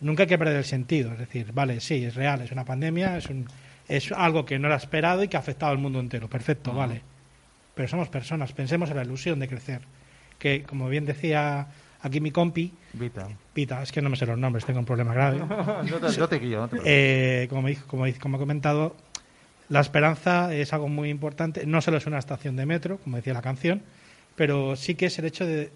Nunca 0.00 0.22
hay 0.24 0.28
que 0.28 0.38
perder 0.38 0.56
el 0.56 0.64
sentido. 0.64 1.12
Es 1.12 1.18
decir, 1.18 1.52
vale, 1.52 1.80
sí, 1.80 2.04
es 2.04 2.14
real, 2.14 2.40
es 2.42 2.52
una 2.52 2.64
pandemia, 2.64 3.16
es, 3.18 3.26
un, 3.26 3.46
es 3.88 4.12
algo 4.12 4.44
que 4.44 4.58
no 4.58 4.68
era 4.68 4.76
esperado 4.76 5.22
y 5.22 5.28
que 5.28 5.36
ha 5.36 5.40
afectado 5.40 5.72
al 5.72 5.78
mundo 5.78 5.98
entero. 6.00 6.28
Perfecto, 6.28 6.72
vale. 6.72 7.02
Pero 7.74 7.88
somos 7.88 8.08
personas, 8.08 8.52
pensemos 8.52 8.90
en 8.90 8.96
la 8.96 9.04
ilusión 9.04 9.38
de 9.38 9.48
crecer. 9.48 9.80
Que, 10.38 10.62
como 10.62 10.88
bien 10.88 11.04
decía 11.04 11.66
aquí 12.00 12.20
mi 12.20 12.30
compi, 12.30 12.72
Vita. 12.92 13.26
Pita, 13.52 13.82
es 13.82 13.90
que 13.92 14.00
no 14.00 14.08
me 14.08 14.16
sé 14.16 14.24
los 14.24 14.38
nombres, 14.38 14.64
tengo 14.64 14.78
un 14.78 14.84
problema 14.86 15.12
grave. 15.12 15.40
yo, 15.86 15.98
te, 15.98 16.12
yo 16.12 16.28
te 16.28 16.38
guío, 16.38 16.60
no 16.60 16.68
te. 16.68 16.78
Eh, 16.84 17.48
como, 17.48 17.62
me 17.62 17.70
dijo- 17.70 17.86
como, 17.88 18.04
como 18.20 18.36
he 18.36 18.40
comentado, 18.40 18.96
la 19.68 19.80
esperanza 19.80 20.54
es 20.54 20.72
algo 20.72 20.88
muy 20.88 21.10
importante. 21.10 21.66
No 21.66 21.80
solo 21.80 21.96
es 21.96 22.06
una 22.06 22.18
estación 22.18 22.54
de 22.54 22.66
metro, 22.66 22.98
como 22.98 23.16
decía 23.16 23.34
la 23.34 23.42
canción, 23.42 23.82
pero 24.38 24.76
sí 24.76 24.94
que 24.94 25.06
es 25.06 25.18
el 25.18 25.24
hecho 25.26 25.44
de 25.44 25.70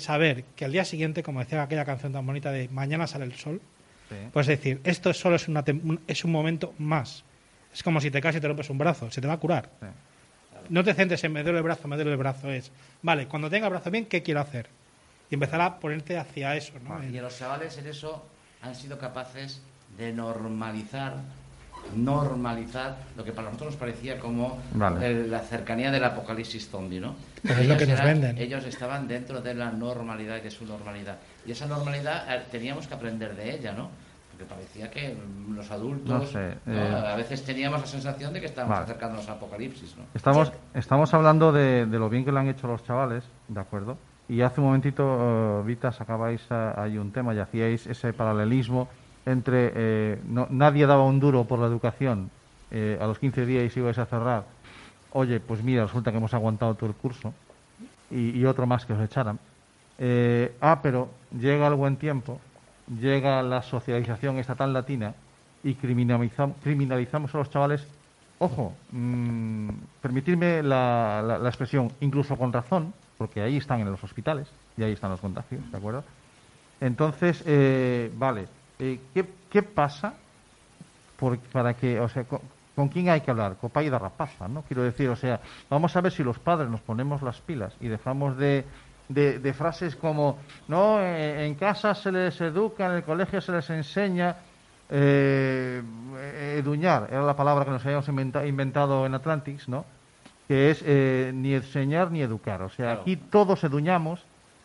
saber 0.00 0.44
que 0.56 0.64
al 0.64 0.72
día 0.72 0.84
siguiente, 0.84 1.22
como 1.22 1.40
decía 1.40 1.62
aquella 1.62 1.84
canción 1.84 2.12
tan 2.12 2.26
bonita 2.26 2.50
de 2.50 2.68
Mañana 2.70 3.06
sale 3.06 3.26
el 3.26 3.34
sol, 3.34 3.60
Sí. 4.08 4.16
pues 4.32 4.46
decir, 4.46 4.80
esto 4.84 5.12
solo 5.14 5.36
es, 5.36 5.48
una 5.48 5.64
es 6.06 6.24
un 6.24 6.32
momento 6.32 6.74
más. 6.78 7.24
Es 7.72 7.82
como 7.82 7.98
si 8.00 8.10
te 8.10 8.20
caes 8.20 8.36
y 8.36 8.40
te 8.40 8.48
rompes 8.48 8.68
un 8.68 8.76
brazo, 8.78 9.10
se 9.10 9.20
te 9.22 9.26
va 9.26 9.34
a 9.34 9.38
curar. 9.38 9.70
Sí. 9.80 9.86
No 10.68 10.84
te 10.84 10.92
centres 10.94 11.22
en 11.24 11.32
me 11.32 11.42
duele 11.42 11.58
el 11.58 11.64
brazo, 11.64 11.88
me 11.88 11.96
duele 11.96 12.10
el 12.12 12.16
brazo. 12.18 12.50
Es, 12.50 12.70
vale, 13.02 13.26
cuando 13.26 13.48
tenga 13.48 13.66
el 13.66 13.72
brazo 13.72 13.90
bien, 13.90 14.06
¿qué 14.06 14.22
quiero 14.22 14.40
hacer? 14.40 14.68
Y 15.30 15.34
empezar 15.34 15.60
a 15.62 15.78
ponerte 15.80 16.16
hacia 16.18 16.54
eso. 16.56 16.72
¿no? 16.82 17.02
Y 17.04 17.20
los 17.20 17.38
chavales 17.38 17.76
en 17.78 17.86
eso 17.86 18.26
han 18.62 18.74
sido 18.74 18.98
capaces 18.98 19.62
de 19.96 20.12
normalizar, 20.12 21.16
normalizar 21.94 22.96
lo 23.16 23.24
que 23.24 23.32
para 23.32 23.48
nosotros 23.48 23.72
nos 23.72 23.76
parecía 23.80 24.18
como 24.18 24.58
Vale. 24.74 25.06
el- 25.06 25.30
la 25.30 25.40
cercanía 25.40 25.90
del 25.90 26.04
apocalipsis 26.04 26.68
zombie, 26.68 27.00
¿no? 27.00 27.14
Pues 27.42 27.58
es 27.58 27.68
lo 27.68 27.76
que 27.76 27.86
nos 27.86 28.02
venden. 28.02 28.38
Ellos 28.38 28.64
estaban 28.64 29.08
dentro 29.08 29.40
de 29.40 29.54
la 29.54 29.70
normalidad 29.70 30.36
y 30.38 30.40
de 30.40 30.50
su 30.50 30.64
normalidad. 30.64 31.16
Y 31.46 31.52
esa 31.52 31.66
normalidad 31.66 32.24
eh, 32.34 32.42
teníamos 32.50 32.86
que 32.86 32.94
aprender 32.94 33.34
de 33.36 33.54
ella, 33.56 33.72
¿no? 33.72 33.90
Porque 34.30 34.44
parecía 34.46 34.90
que 34.90 35.14
los 35.50 35.70
adultos 35.70 36.08
No 36.08 36.26
sé, 36.26 36.54
¿no? 36.66 36.72
eh, 36.74 37.06
a 37.12 37.16
veces 37.16 37.44
teníamos 37.44 37.80
la 37.80 37.86
sensación 37.86 38.32
de 38.32 38.40
que 38.40 38.46
estábamos 38.46 38.76
Vale. 38.78 38.84
acercándonos 38.90 39.28
al 39.28 39.34
apocalipsis, 39.36 39.94
¿no? 39.96 40.04
Estamos, 40.14 40.52
estamos 40.74 41.12
hablando 41.14 41.52
de, 41.52 41.86
de 41.86 41.98
lo 41.98 42.08
bien 42.08 42.24
que 42.24 42.32
le 42.32 42.40
han 42.40 42.48
hecho 42.48 42.66
los 42.66 42.82
chavales, 42.84 43.24
¿de 43.48 43.60
acuerdo? 43.60 43.98
Y 44.28 44.40
hace 44.40 44.60
un 44.60 44.68
momentito, 44.68 45.60
eh, 45.60 45.62
Vita, 45.66 45.92
sacabais 45.92 46.40
eh, 46.50 46.72
ahí 46.76 46.96
un 46.96 47.12
tema 47.12 47.34
y 47.34 47.38
hacíais 47.40 47.86
ese 47.86 48.12
paralelismo 48.14 48.88
entre 49.26 49.72
eh, 49.74 50.20
no- 50.24 50.46
nadie 50.50 50.86
daba 50.86 51.04
un 51.04 51.20
duro 51.20 51.44
por 51.44 51.58
la 51.58 51.66
educación 51.66 52.30
eh, 52.70 52.98
a 53.00 53.06
los 53.06 53.18
15 53.18 53.46
días 53.46 53.76
y 53.76 53.80
ibais 53.80 53.98
a 53.98 54.06
cerrar. 54.06 54.44
Oye, 55.10 55.40
pues 55.40 55.62
mira, 55.62 55.82
resulta 55.84 56.10
que 56.10 56.16
hemos 56.16 56.34
aguantado 56.34 56.74
todo 56.74 56.88
el 56.88 56.96
curso 56.96 57.32
y, 58.10 58.44
otro 58.44 58.66
más 58.66 58.84
que 58.86 58.92
os 58.92 59.00
echaran. 59.00 59.38
Eh, 59.98 60.56
ah, 60.60 60.80
pero 60.82 61.08
llega 61.38 61.66
el 61.68 61.74
buen 61.74 61.96
tiempo, 61.96 62.40
llega 63.00 63.42
la 63.42 63.62
socialización 63.62 64.38
estatal 64.38 64.72
latina 64.72 65.14
y 65.62 65.74
criminalizam- 65.74 66.54
criminalizamos 66.62 67.34
a 67.34 67.38
los 67.38 67.50
chavales. 67.50 67.86
Ojo, 68.38 68.72
mm, 68.90 69.68
permitirme 70.00 70.62
la, 70.62 71.22
la- 71.24 71.38
la 71.38 71.48
expresión, 71.48 71.92
incluso 72.00 72.36
con 72.36 72.52
razón, 72.52 72.92
porque 73.18 73.40
ahí 73.40 73.56
están 73.56 73.80
en 73.80 73.90
los 73.90 74.02
hospitales 74.02 74.52
y 74.76 74.82
ahí 74.82 74.92
están 74.92 75.10
los 75.10 75.20
contagios, 75.20 75.70
¿de 75.70 75.76
acuerdo? 75.78 76.04
Entonces, 76.80 77.42
eh, 77.46 78.10
vale, 78.16 78.48
eh, 78.78 79.00
¿qué, 79.14 79.24
qué 79.50 79.62
pasa 79.62 80.14
por- 81.18 81.38
para 81.38 81.74
que, 81.74 82.00
o 82.00 82.08
sea, 82.08 82.24
con, 82.24 82.40
con 82.74 82.88
quién 82.88 83.08
hay 83.08 83.20
que 83.20 83.30
hablar? 83.30 83.56
Copa 83.60 83.82
y 83.82 83.90
de 83.90 83.98
rapaza, 83.98 84.48
¿no? 84.48 84.62
Quiero 84.62 84.82
decir, 84.82 85.08
o 85.08 85.16
sea, 85.16 85.40
vamos 85.70 85.94
a 85.96 86.00
ver 86.00 86.12
si 86.12 86.22
los 86.24 86.38
padres 86.38 86.68
nos 86.70 86.80
ponemos 86.80 87.22
las 87.22 87.40
pilas 87.40 87.74
y 87.80 87.88
dejamos 87.88 88.36
de, 88.38 88.64
de, 89.08 89.38
de 89.38 89.52
frases 89.52 89.94
como, 89.96 90.38
no, 90.68 91.00
eh, 91.00 91.46
en 91.46 91.54
casa 91.54 91.94
se 91.94 92.10
les 92.10 92.40
educa, 92.40 92.86
en 92.86 92.92
el 92.92 93.02
colegio 93.04 93.40
se 93.40 93.52
les 93.52 93.68
enseña, 93.70 94.36
eh, 94.90 95.82
eh, 96.16 96.56
eduñar, 96.58 97.08
era 97.10 97.22
la 97.22 97.36
palabra 97.36 97.64
que 97.64 97.70
nos 97.70 97.84
habíamos 97.84 98.08
inventa- 98.08 98.46
inventado 98.46 99.06
en 99.06 99.14
Atlantis, 99.14 99.68
¿no? 99.68 99.84
Que 100.48 100.70
es 100.70 100.82
eh, 100.84 101.30
ni 101.34 101.54
enseñar 101.54 102.10
ni 102.10 102.20
educar. 102.20 102.62
O 102.62 102.68
sea, 102.68 102.86
Claro. 102.86 103.00
aquí 103.02 103.16
todos 103.16 103.62
eduñamos, 103.64 104.24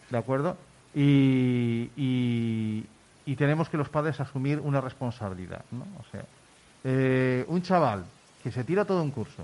¿de 0.10 0.18
acuerdo? 0.18 0.58
Y, 0.96 1.92
y, 1.96 2.84
y 3.28 3.36
tenemos 3.36 3.68
que 3.68 3.76
los 3.76 3.90
padres 3.90 4.20
asumir 4.22 4.60
una 4.62 4.80
responsabilidad, 4.80 5.64
¿no? 5.72 5.86
O 6.00 6.12
sea, 6.12 6.24
eh, 6.86 7.44
un 7.50 7.62
chaval 7.62 8.06
que 8.42 8.54
se 8.54 8.64
tira 8.64 8.86
todo 8.86 9.04
un 9.04 9.12
curso, 9.12 9.44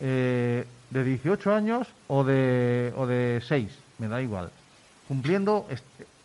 eh, 0.00 0.64
de 0.88 1.04
18 1.04 1.54
años 1.54 1.86
o 2.08 2.24
de, 2.24 2.94
o 2.96 3.06
de 3.06 3.42
6, 3.46 3.78
me 3.98 4.08
da 4.08 4.22
igual, 4.22 4.50
cumpliendo 5.06 5.66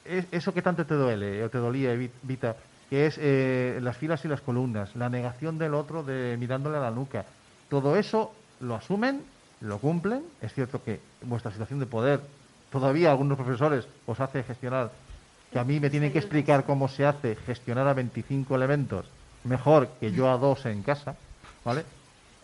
eso 0.05 0.53
que 0.53 0.61
tanto 0.61 0.85
te 0.85 0.95
duele 0.95 1.43
o 1.43 1.49
te 1.49 1.57
dolía, 1.57 1.93
Vita, 2.23 2.55
que 2.89 3.07
es 3.07 3.17
eh, 3.19 3.79
las 3.81 3.97
filas 3.97 4.23
y 4.23 4.29
las 4.29 4.39
columnas, 4.39 4.95
la 4.95 5.09
negación 5.09 5.57
del 5.57 5.73
otro 5.73 6.01
de 6.01 6.37
mirándole 6.39 6.77
a 6.77 6.81
la 6.81 6.91
nuca. 6.91 7.25
Todo 7.69 7.97
eso 7.97 8.31
lo 8.61 8.75
asumen, 8.75 9.21
lo 9.59 9.79
cumplen. 9.79 10.23
Es 10.41 10.53
cierto 10.53 10.81
que 10.81 11.01
vuestra 11.23 11.51
situación 11.51 11.79
de 11.79 11.85
poder, 11.85 12.21
todavía 12.71 13.11
algunos 13.11 13.37
profesores 13.37 13.85
os 14.07 14.19
hace 14.19 14.43
gestionar, 14.43 14.91
que 15.51 15.59
a 15.59 15.63
mí 15.63 15.79
me 15.79 15.89
tienen 15.89 16.11
que 16.11 16.19
explicar 16.19 16.65
cómo 16.65 16.87
se 16.87 17.05
hace 17.05 17.35
gestionar 17.35 17.87
a 17.87 17.93
25 17.93 18.55
elementos 18.55 19.05
mejor 19.43 19.89
que 19.99 20.11
yo 20.11 20.29
a 20.29 20.37
dos 20.37 20.65
en 20.65 20.83
casa, 20.83 21.15
¿vale? 21.63 21.83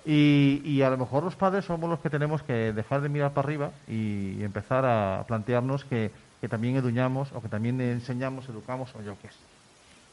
Y, 0.06 0.62
y 0.64 0.82
a 0.82 0.90
lo 0.90 0.98
mejor 0.98 1.24
los 1.24 1.36
padres 1.36 1.66
somos 1.66 1.90
los 1.90 2.00
que 2.00 2.10
tenemos 2.10 2.44
que 2.44 2.74
dejar 2.74 3.02
de 3.02 3.10
mirar 3.10 3.34
para 3.34 3.48
arriba 3.48 3.72
y 3.88 4.44
empezar 4.44 4.86
a 4.86 5.24
plantearnos 5.28 5.84
que, 5.84 6.12
que 6.42 6.48
también 6.48 6.76
eduñamos 6.76 7.32
o 7.34 7.42
que 7.42 7.50
también 7.50 7.82
enseñamos, 7.82 8.48
educamos 8.48 8.94
o 8.96 9.02
yo 9.02 9.16
qué 9.22 9.30
sé. 9.30 9.36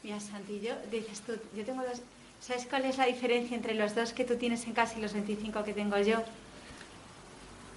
Mira, 0.03 0.19
Santi, 0.19 0.59
yo, 0.59 0.73
dices 0.91 1.21
tú, 1.21 1.33
yo 1.55 1.63
tengo 1.63 1.81
dos, 1.83 2.01
¿Sabes 2.41 2.67
cuál 2.69 2.83
es 2.83 2.97
la 2.97 3.05
diferencia 3.05 3.55
entre 3.55 3.73
los 3.73 3.95
dos 3.95 4.11
que 4.11 4.25
tú 4.25 4.35
tienes 4.35 4.65
en 4.67 4.73
casa 4.73 4.95
y 4.97 5.01
los 5.01 5.13
25 5.13 5.63
que 5.63 5.71
tengo 5.71 5.97
yo? 5.99 6.17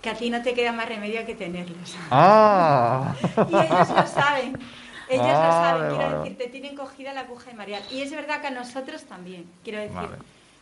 Que 0.03 0.11
a 0.11 0.15
ti 0.15 0.29
no 0.29 0.43
te 0.43 0.55
queda 0.55 0.73
más 0.73 0.89
remedio 0.89 1.25
que 1.25 1.37
tenerlos. 1.37 1.95
Ah, 2.11 3.15
Y 3.49 3.55
ellos 3.55 3.89
lo 3.91 4.07
saben. 4.09 4.59
Ellos 5.09 5.27
lo 5.27 5.33
saben, 5.33 5.89
quiero 5.89 6.05
vale. 6.05 6.19
decir, 6.19 6.39
te 6.39 6.49
tienen 6.49 6.77
cogida 6.77 7.13
la 7.13 7.21
aguja 7.21 7.51
de 7.51 7.57
marear. 7.57 7.83
Y 7.91 8.03
es 8.03 8.11
verdad 8.11 8.41
que 8.41 8.49
a 8.49 8.51
nosotros 8.51 9.05
también, 9.05 9.51
quiero 9.63 9.79
decir. 9.79 9.95
Vale. 9.95 10.17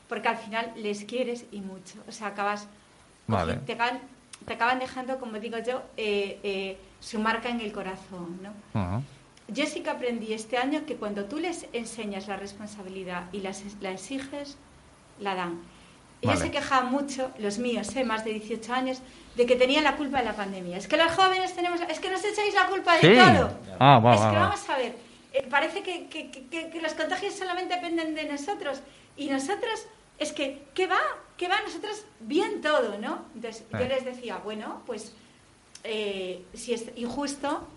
Porque 0.09 0.29
al 0.29 0.37
final 0.37 0.73
les 0.77 1.05
quieres 1.05 1.47
y 1.51 1.61
mucho. 1.61 2.03
O 2.09 2.13
sea, 2.13 2.29
acabas. 2.29 2.69
Vale. 3.27 3.55
Te 3.67 3.73
acaban, 3.73 4.01
te 4.47 4.53
acaban 4.53 4.79
dejando, 4.79 5.19
como 5.19 5.39
digo 5.39 5.57
yo, 5.59 5.83
eh, 5.97 6.39
eh, 6.43 6.79
su 7.01 7.19
marca 7.19 7.49
en 7.49 7.61
el 7.61 7.73
corazón, 7.73 8.39
¿no? 8.43 8.81
Ujú. 8.81 9.03
Yo 9.49 9.67
sí 9.67 9.83
que 9.83 9.91
aprendí 9.91 10.33
este 10.33 10.57
año 10.57 10.87
que 10.87 10.97
cuando 10.97 11.25
tú 11.27 11.39
les 11.39 11.67
enseñas 11.73 12.29
la 12.29 12.37
responsabilidad 12.37 13.25
y 13.33 13.41
las, 13.41 13.63
la 13.81 13.91
exiges, 13.91 14.57
la 15.21 15.35
dan. 15.35 15.61
Ellos 16.25 16.37
Vale. 16.41 16.47
se 16.47 16.51
quejaban 16.51 16.91
mucho, 16.91 17.31
los 17.39 17.59
míos, 17.59 17.95
¿eh? 17.97 18.03
más 18.05 18.25
de 18.25 18.33
18 18.33 18.73
años, 18.73 18.99
de 19.37 19.47
que 19.47 19.57
tenían 19.57 19.85
la 19.85 19.97
culpa 19.97 20.19
de 20.19 20.25
la 20.25 20.35
pandemia. 20.35 20.77
Es 20.79 20.89
que 20.89 20.97
los 20.97 21.13
jóvenes 21.13 21.55
tenemos, 21.55 21.81
es 21.89 22.01
que 22.01 22.09
nos 22.11 22.25
echáis 22.25 22.55
la 22.55 22.67
culpa 22.67 22.97
de 22.97 23.01
Sí. 23.01 23.15
todo. 23.15 23.51
Ah, 23.79 23.99
va, 23.99 24.15
es 24.15 24.21
va, 24.21 24.31
que 24.31 24.37
va. 24.37 24.43
vamos 24.49 24.69
a 24.71 24.77
ver, 24.79 24.97
eh, 25.33 25.47
parece 25.51 25.83
que, 25.83 26.07
que- 26.09 26.31
que- 26.31 26.81
los 26.81 26.95
contagios 26.95 27.35
solamente 27.35 27.75
dependen 27.75 28.15
de 28.15 28.25
nosotros. 28.25 28.81
Y 29.17 29.27
nosotros, 29.29 29.87
es 30.19 30.33
que, 30.33 30.63
¿qué 30.75 30.87
va? 30.87 31.01
¿Qué 31.37 31.47
va? 31.49 31.57
Nosotros 31.61 32.05
bien 32.21 32.61
todo, 32.63 32.97
¿no? 32.99 33.25
Entonces 33.35 33.65
yo 33.73 33.79
Sí. 33.79 33.85
les 33.89 34.05
decía, 34.05 34.39
bueno, 34.39 34.83
pues 34.87 35.13
eh, 35.85 36.43
si 36.55 36.73
es 36.73 36.85
injusto, 36.97 37.69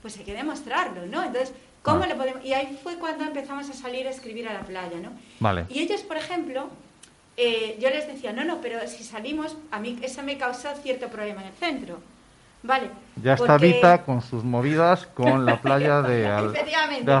pues 0.00 0.16
hay 0.16 0.24
que 0.24 0.32
demostrarlo, 0.32 1.04
¿no? 1.06 1.22
Entonces, 1.22 1.52
¿cómo 1.82 2.04
Ah. 2.04 2.06
le 2.06 2.14
podemos...? 2.14 2.42
Y 2.44 2.54
ahí 2.54 2.78
fue 2.82 2.96
cuando 2.96 3.24
empezamos 3.24 3.68
a 3.68 3.74
salir 3.74 4.06
a 4.06 4.10
escribir 4.10 4.48
a 4.48 4.54
la 4.54 4.60
playa, 4.62 4.96
¿no? 4.98 5.10
Vale. 5.40 5.66
Y 5.68 5.80
ellos, 5.80 6.00
por 6.02 6.16
ejemplo, 6.16 6.68
eh, 7.42 7.76
yo 7.80 7.88
les 7.90 8.06
decía, 8.06 8.32
no, 8.32 8.44
no, 8.44 8.60
pero 8.60 8.86
si 8.86 9.02
salimos, 9.04 9.56
a 9.70 9.78
mí 9.78 9.98
eso 10.02 10.22
me 10.22 10.36
causó 10.36 10.68
cierto 10.82 11.08
problema 11.08 11.40
en 11.42 11.48
el 11.48 11.54
centro. 11.54 11.98
Vale. 12.62 12.90
Ya 13.22 13.32
está 13.34 13.46
porque- 13.46 13.66
Vita 13.72 14.02
con 14.04 14.20
sus 14.20 14.44
movidas 14.44 15.06
con 15.14 15.46
la 15.46 15.60
playa 15.62 16.02
de, 16.02 16.26
Al- 16.38 16.54
Efectivamente. 16.54 17.10
de 17.10 17.20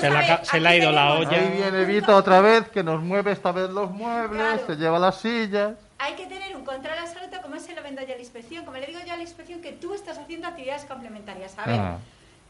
Se 0.00 0.06
a 0.06 0.10
la 0.10 0.44
se 0.44 0.60
le 0.60 0.68
ha 0.68 0.76
ido 0.76 0.90
la 0.92 1.12
olla. 1.14 1.30
Ahí 1.30 1.50
viene 1.60 1.84
Vita 1.84 2.16
otra 2.16 2.40
vez, 2.40 2.66
que 2.70 2.82
nos 2.82 3.02
mueve 3.02 3.32
esta 3.32 3.52
vez 3.52 3.68
los 3.68 3.90
muebles, 3.90 4.40
Claro. 4.42 4.66
se 4.66 4.76
lleva 4.76 4.98
las 4.98 5.20
sillas. 5.20 5.74
Hay 5.98 6.14
que 6.14 6.24
tener 6.26 6.56
un 6.56 6.64
control 6.64 6.94
absoluto, 6.98 7.36
como 7.42 7.58
se 7.60 7.74
lo 7.74 7.82
vendo 7.82 8.00
yo 8.02 8.12
a 8.14 8.16
la 8.16 8.20
inspección, 8.22 8.64
como 8.64 8.78
le 8.78 8.86
digo 8.86 9.00
yo 9.06 9.12
a 9.12 9.16
la 9.16 9.22
inspección, 9.22 9.60
que 9.60 9.72
tú 9.72 9.92
estás 9.92 10.16
haciendo 10.18 10.46
actividades 10.48 10.84
complementarias, 10.86 11.58
a 11.58 11.64
ver. 11.66 11.80
Ah. 11.80 11.98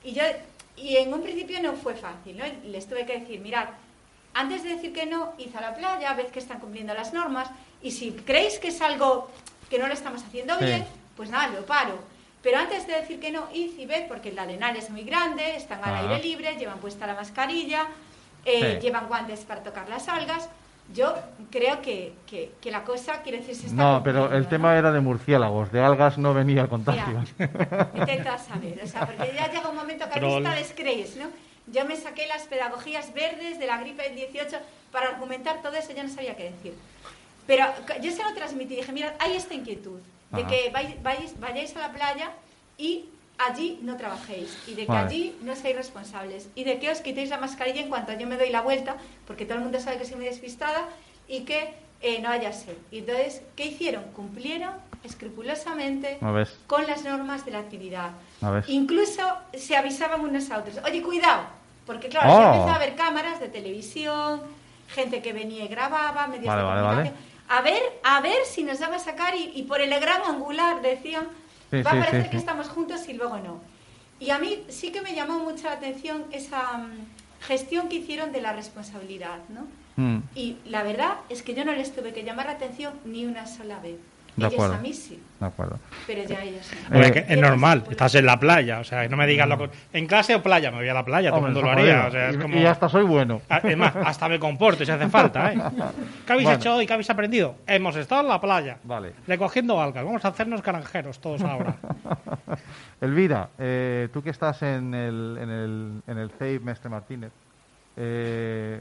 Y 0.05 0.12
yo, 0.12 0.22
y 0.77 0.96
en 0.99 1.12
un 1.12 1.22
principio 1.22 1.61
no 1.61 1.72
fue 1.72 1.94
fácil, 1.94 2.37
¿no? 2.38 2.44
Les 2.66 2.87
tuve 2.88 3.05
que 3.07 3.18
decir, 3.18 3.40
mirad, 3.40 3.66
antes 4.38 4.62
de 4.62 4.70
decir 4.70 4.92
que 4.92 5.07
no, 5.07 5.33
id 5.38 5.55
a 5.57 5.61
la 5.61 5.75
playa, 5.75 6.12
ved 6.14 6.27
que 6.27 6.38
están 6.38 6.59
cumpliendo 6.61 6.92
las 6.94 7.12
normas, 7.12 7.49
y 7.83 7.90
si 7.90 8.12
creéis 8.12 8.59
que 8.59 8.68
es 8.68 8.81
algo 8.83 9.31
que 9.70 9.79
no 9.79 9.87
lo 9.87 9.94
estamos 9.94 10.22
haciendo 10.22 10.59
Sí. 10.59 10.64
bien, 10.64 10.85
pues 11.16 11.31
nada, 11.31 11.49
lo 11.49 11.64
paro. 11.66 11.99
Pero 12.42 12.59
antes 12.59 12.87
de 12.87 12.92
decir 12.94 13.18
que 13.18 13.33
no, 13.33 13.49
id 13.53 13.79
y 13.79 13.87
ved, 13.87 14.07
porque 14.07 14.29
el 14.29 14.38
arenal 14.38 14.77
es 14.77 14.90
muy 14.90 15.03
grande, 15.03 15.57
están 15.57 15.83
al 15.83 15.94
Ah. 15.94 16.01
aire 16.01 16.22
libre, 16.22 16.57
llevan 16.57 16.79
puesta 16.79 17.07
la 17.07 17.14
mascarilla, 17.14 17.87
eh, 18.44 18.77
Sí. 18.81 18.87
llevan 18.87 19.09
guantes 19.09 19.40
para 19.44 19.62
tocar 19.62 19.88
las 19.88 20.07
algas. 20.09 20.49
Yo 20.94 21.12
creo 21.51 21.83
que, 21.83 22.12
que, 22.29 22.53
que 22.61 22.70
la 22.70 22.85
cosa, 22.85 23.22
quiere 23.22 23.38
decir, 23.38 23.57
se 23.57 23.66
está 23.66 23.75
No, 23.77 24.03
pero 24.05 24.33
el 24.33 24.46
tema 24.46 24.72
¿no? 24.72 24.79
era 24.79 24.92
de 24.92 25.01
murciélagos, 25.01 25.72
de 25.72 25.81
algas 25.83 26.16
no 26.18 26.33
venía 26.33 26.62
el 26.62 26.68
contagio. 26.68 27.25
Intenta 27.94 28.38
saber, 28.38 28.81
o 28.85 28.87
sea, 28.87 29.05
porque 29.07 29.33
ya 29.35 29.51
llega 29.51 29.68
un 29.68 29.75
momento 29.77 30.05
que 30.09 30.12
a 30.18 30.20
Troll. 30.20 30.42
vista 30.42 30.55
les 30.55 30.72
crees, 30.72 31.16
¿no? 31.16 31.27
Yo 31.68 31.85
me 31.85 31.96
saqué 31.96 32.26
las 32.26 32.42
pedagogías 32.44 33.12
verdes 33.12 33.59
de 33.59 33.66
la 33.66 33.79
gripe 33.79 34.02
del 34.05 34.14
18 34.16 34.59
para 34.92 35.09
argumentar 35.09 35.62
todo 35.62 35.74
eso, 35.74 35.92
ya 35.92 36.02
no 36.05 36.09
sabía 36.11 36.37
qué 36.37 36.44
decir. 36.50 36.74
Pero 37.46 37.66
yo 38.02 38.11
se 38.12 38.22
lo 38.22 38.33
transmití, 38.35 38.76
dije, 38.76 38.92
mira, 38.92 39.14
hay 39.18 39.37
esta 39.37 39.55
inquietud 39.55 40.00
de 40.31 40.42
Ajá. 40.42 40.50
que 40.50 40.70
vais, 40.70 41.02
vais- 41.02 41.38
vayáis 41.38 41.74
a 41.76 41.81
la 41.81 41.92
playa 41.92 42.31
y 42.79 43.07
allí 43.38 43.79
no 43.83 43.96
trabajéis, 43.96 44.57
y 44.66 44.74
de 44.74 44.83
que 44.87 44.92
Vale. 44.92 45.07
allí 45.07 45.37
no 45.42 45.55
seáis 45.55 45.76
responsables, 45.76 46.48
y 46.55 46.64
de 46.64 46.79
que 46.79 46.90
os 46.90 47.00
quitéis 47.00 47.29
la 47.31 47.37
mascarilla 47.38 47.81
en 47.83 47.88
cuanto 47.88 48.12
yo 48.14 48.26
me 48.26 48.37
doy 48.37 48.50
la 48.50 48.62
vuelta, 48.62 48.96
porque 49.26 49.44
todo 49.44 49.59
el 49.59 49.62
mundo 49.64 49.79
sabe 49.81 49.98
que 49.98 50.05
soy 50.05 50.16
muy 50.16 50.24
despistada, 50.24 50.88
y 51.29 51.40
que 51.40 51.74
eh, 52.00 52.20
no 52.20 52.29
haya 52.31 52.52
sed. 52.52 52.76
Y 52.90 52.98
entonces, 53.00 53.42
¿qué 53.57 53.66
hicieron? 53.66 54.05
Cumplieron 54.12 54.72
escrupulosamente 55.05 56.18
con 56.66 56.87
las 56.87 57.05
normas 57.05 57.44
de 57.44 57.50
la 57.52 57.59
actividad. 57.61 58.11
Incluso 58.68 59.22
se 59.55 59.77
avisaban 59.77 60.20
unos 60.20 60.51
a 60.51 60.59
otros. 60.59 60.79
Oye, 60.85 61.03
cuidado, 61.03 61.42
porque 61.87 62.09
claro, 62.09 62.33
Oh. 62.33 62.40
ya 62.40 62.46
empezó 62.49 62.68
a 62.70 62.75
haber 62.77 62.94
cámaras 62.96 63.40
de 63.40 63.49
televisión, 63.49 64.42
gente 64.88 65.22
que 65.22 65.33
venía 65.33 65.64
y 65.64 65.68
grababa, 65.68 66.27
medios 66.27 66.46
Vale, 66.46 66.61
de 66.62 66.66
vale, 66.68 66.81
comunicación. 66.83 67.16
A 67.49 67.61
ver, 67.62 67.83
a 68.03 68.20
ver 68.20 68.44
si 68.44 68.64
nos 68.64 68.79
van 68.81 68.94
a 68.94 68.99
sacar 68.99 69.35
y, 69.37 69.53
y 69.55 69.62
por 69.62 69.81
el 69.81 69.90
gran 70.01 70.22
angular 70.22 70.83
decían, 70.83 71.27
Sí, 71.70 71.83
va 71.83 71.90
a 71.92 71.94
parecer 71.94 72.25
sí, 72.25 72.31
que 72.31 72.37
estamos 72.37 72.68
juntos 72.68 73.09
y 73.09 73.12
luego 73.14 73.38
no. 73.38 73.61
Y 74.20 74.31
a 74.31 74.38
mí 74.38 74.64
sí 74.68 74.92
que 74.92 75.01
me 75.03 75.14
llamó 75.14 75.38
mucho 75.40 75.64
la 75.64 75.72
atención 75.72 76.25
esa 76.31 76.79
mm, 76.79 76.90
gestión 77.46 77.88
que 77.88 77.96
hicieron 77.96 78.33
de 78.33 78.40
la 78.40 78.53
responsabilidad, 78.53 79.38
¿no? 79.49 79.66
Mm, 79.96 80.22
Y 80.35 80.57
la 80.66 80.83
verdad 80.83 81.14
es 81.29 81.42
que 81.42 81.55
yo 81.55 81.64
no 81.64 81.72
les 81.72 81.94
tuve 81.94 82.12
que 82.12 82.22
llamar 82.22 82.46
la 82.46 82.53
atención 82.53 82.92
ni 83.05 83.25
una 83.27 83.46
sola 83.46 83.79
vez. 83.81 83.96
De 84.37 84.42
Ellos 84.46 84.53
acuerdo. 84.55 84.75
a 84.75 84.79
mí 84.79 84.92
sí, 84.92 85.22
de 85.40 85.46
acuerdo. 85.46 85.79
pero 86.07 86.22
ya. 86.25 86.38
Hombre, 86.90 87.09
Eh, 87.09 87.12
que 87.12 87.33
es 87.35 87.40
normal, 87.40 87.85
estás 87.90 88.14
en 88.16 88.27
la 88.27 88.38
playa, 88.38 88.81
o 88.81 88.85
sea, 88.85 89.09
no 89.09 89.16
me 89.16 89.27
digas 89.27 89.49
lo 89.49 89.57
que- 89.57 89.70
en 89.94 90.07
clase 90.07 90.35
o 90.35 90.42
playa, 90.42 90.70
me 90.70 90.77
voy 90.77 90.88
a 90.88 90.92
la 90.94 91.05
playa, 91.07 91.31
todo 91.31 91.38
el 91.38 91.44
mundo 91.46 91.62
lo 91.62 91.70
haría, 91.70 92.07
o 92.07 92.11
sea, 92.11 92.29
es 92.29 92.37
y, 92.37 92.38
como... 92.38 92.57
y 92.59 92.66
hasta 92.66 92.87
soy 92.90 93.05
bueno. 93.05 93.40
Ah, 93.49 93.61
Es 93.64 93.77
más, 93.79 93.96
hasta 93.96 94.29
me 94.29 94.38
comporto 94.38 94.85
si 94.85 94.90
hace 94.90 95.09
falta, 95.09 95.53
¿eh? 95.53 95.57
¿Qué 96.27 96.33
habéis 96.35 96.44
Bueno. 96.49 96.59
hecho 96.61 96.75
hoy? 96.77 96.87
¿Qué 96.87 96.92
habéis 96.92 97.09
aprendido? 97.09 97.55
Hemos 97.66 97.96
estado 97.96 98.20
en 98.20 98.29
la 98.29 98.38
playa, 98.40 98.77
Vale. 98.85 99.12
recogiendo 99.27 99.81
algas, 99.81 100.05
vamos 100.05 100.22
a 100.25 100.29
hacernos 100.29 100.61
caranjeros 100.61 101.18
todos 101.18 101.40
ahora. 101.42 101.77
Elvira, 103.01 103.49
eh, 103.59 104.09
tú 104.12 104.22
que 104.22 104.31
estás 104.31 104.62
en 104.62 104.92
el, 104.94 105.38
en 105.40 105.51
el, 105.51 106.03
en 106.07 106.18
el 106.18 106.31
CEIP 106.31 106.62
Mestre 106.62 106.90
Martínez, 106.90 107.33
eh, 107.96 108.81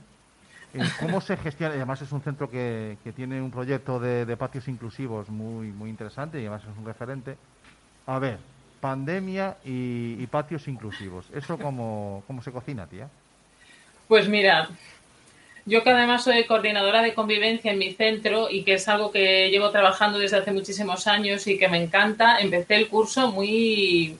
¿cómo 1.00 1.22
se 1.22 1.38
gestiona? 1.38 1.74
Además 1.76 2.02
es 2.02 2.12
un 2.12 2.22
centro 2.22 2.50
que, 2.50 2.98
que 3.04 3.12
tiene 3.12 3.42
un 3.42 3.52
proyecto 3.52 4.00
de, 4.00 4.26
de 4.26 4.38
patios 4.38 4.68
inclusivos 4.68 5.30
muy, 5.30 5.68
muy 5.68 5.90
interesante 5.90 6.38
y 6.38 6.42
además 6.42 6.64
es 6.64 6.78
un 6.78 6.86
referente. 6.86 7.38
A 8.08 8.20
ver, 8.20 8.38
pandemia 8.80 9.58
y, 9.66 10.18
y 10.20 10.28
patios 10.28 10.68
inclusivos. 10.68 11.26
¿Eso 11.34 11.58
cómo, 11.58 12.24
cómo 12.28 12.42
se 12.42 12.52
cocina, 12.52 12.86
tía? 12.88 13.10
Pues 14.08 14.28
mira, 14.30 14.70
yo 15.66 15.84
que 15.84 15.90
además 15.90 16.24
soy 16.24 16.44
coordinadora 16.46 17.02
de 17.02 17.16
convivencia 17.16 17.72
en 17.72 17.80
mi 17.80 17.94
centro 17.94 18.50
y 18.52 18.64
que 18.64 18.76
es 18.76 18.88
algo 18.88 19.12
que 19.12 19.50
llevo 19.50 19.72
trabajando 19.72 20.20
desde 20.20 20.38
hace 20.38 20.52
muchísimos 20.52 21.08
años 21.08 21.48
y 21.48 21.58
que 21.58 21.68
me 21.68 21.82
encanta, 21.82 22.40
empecé 22.40 22.76
el 22.76 22.88
curso 22.88 23.32
muy 23.32 24.20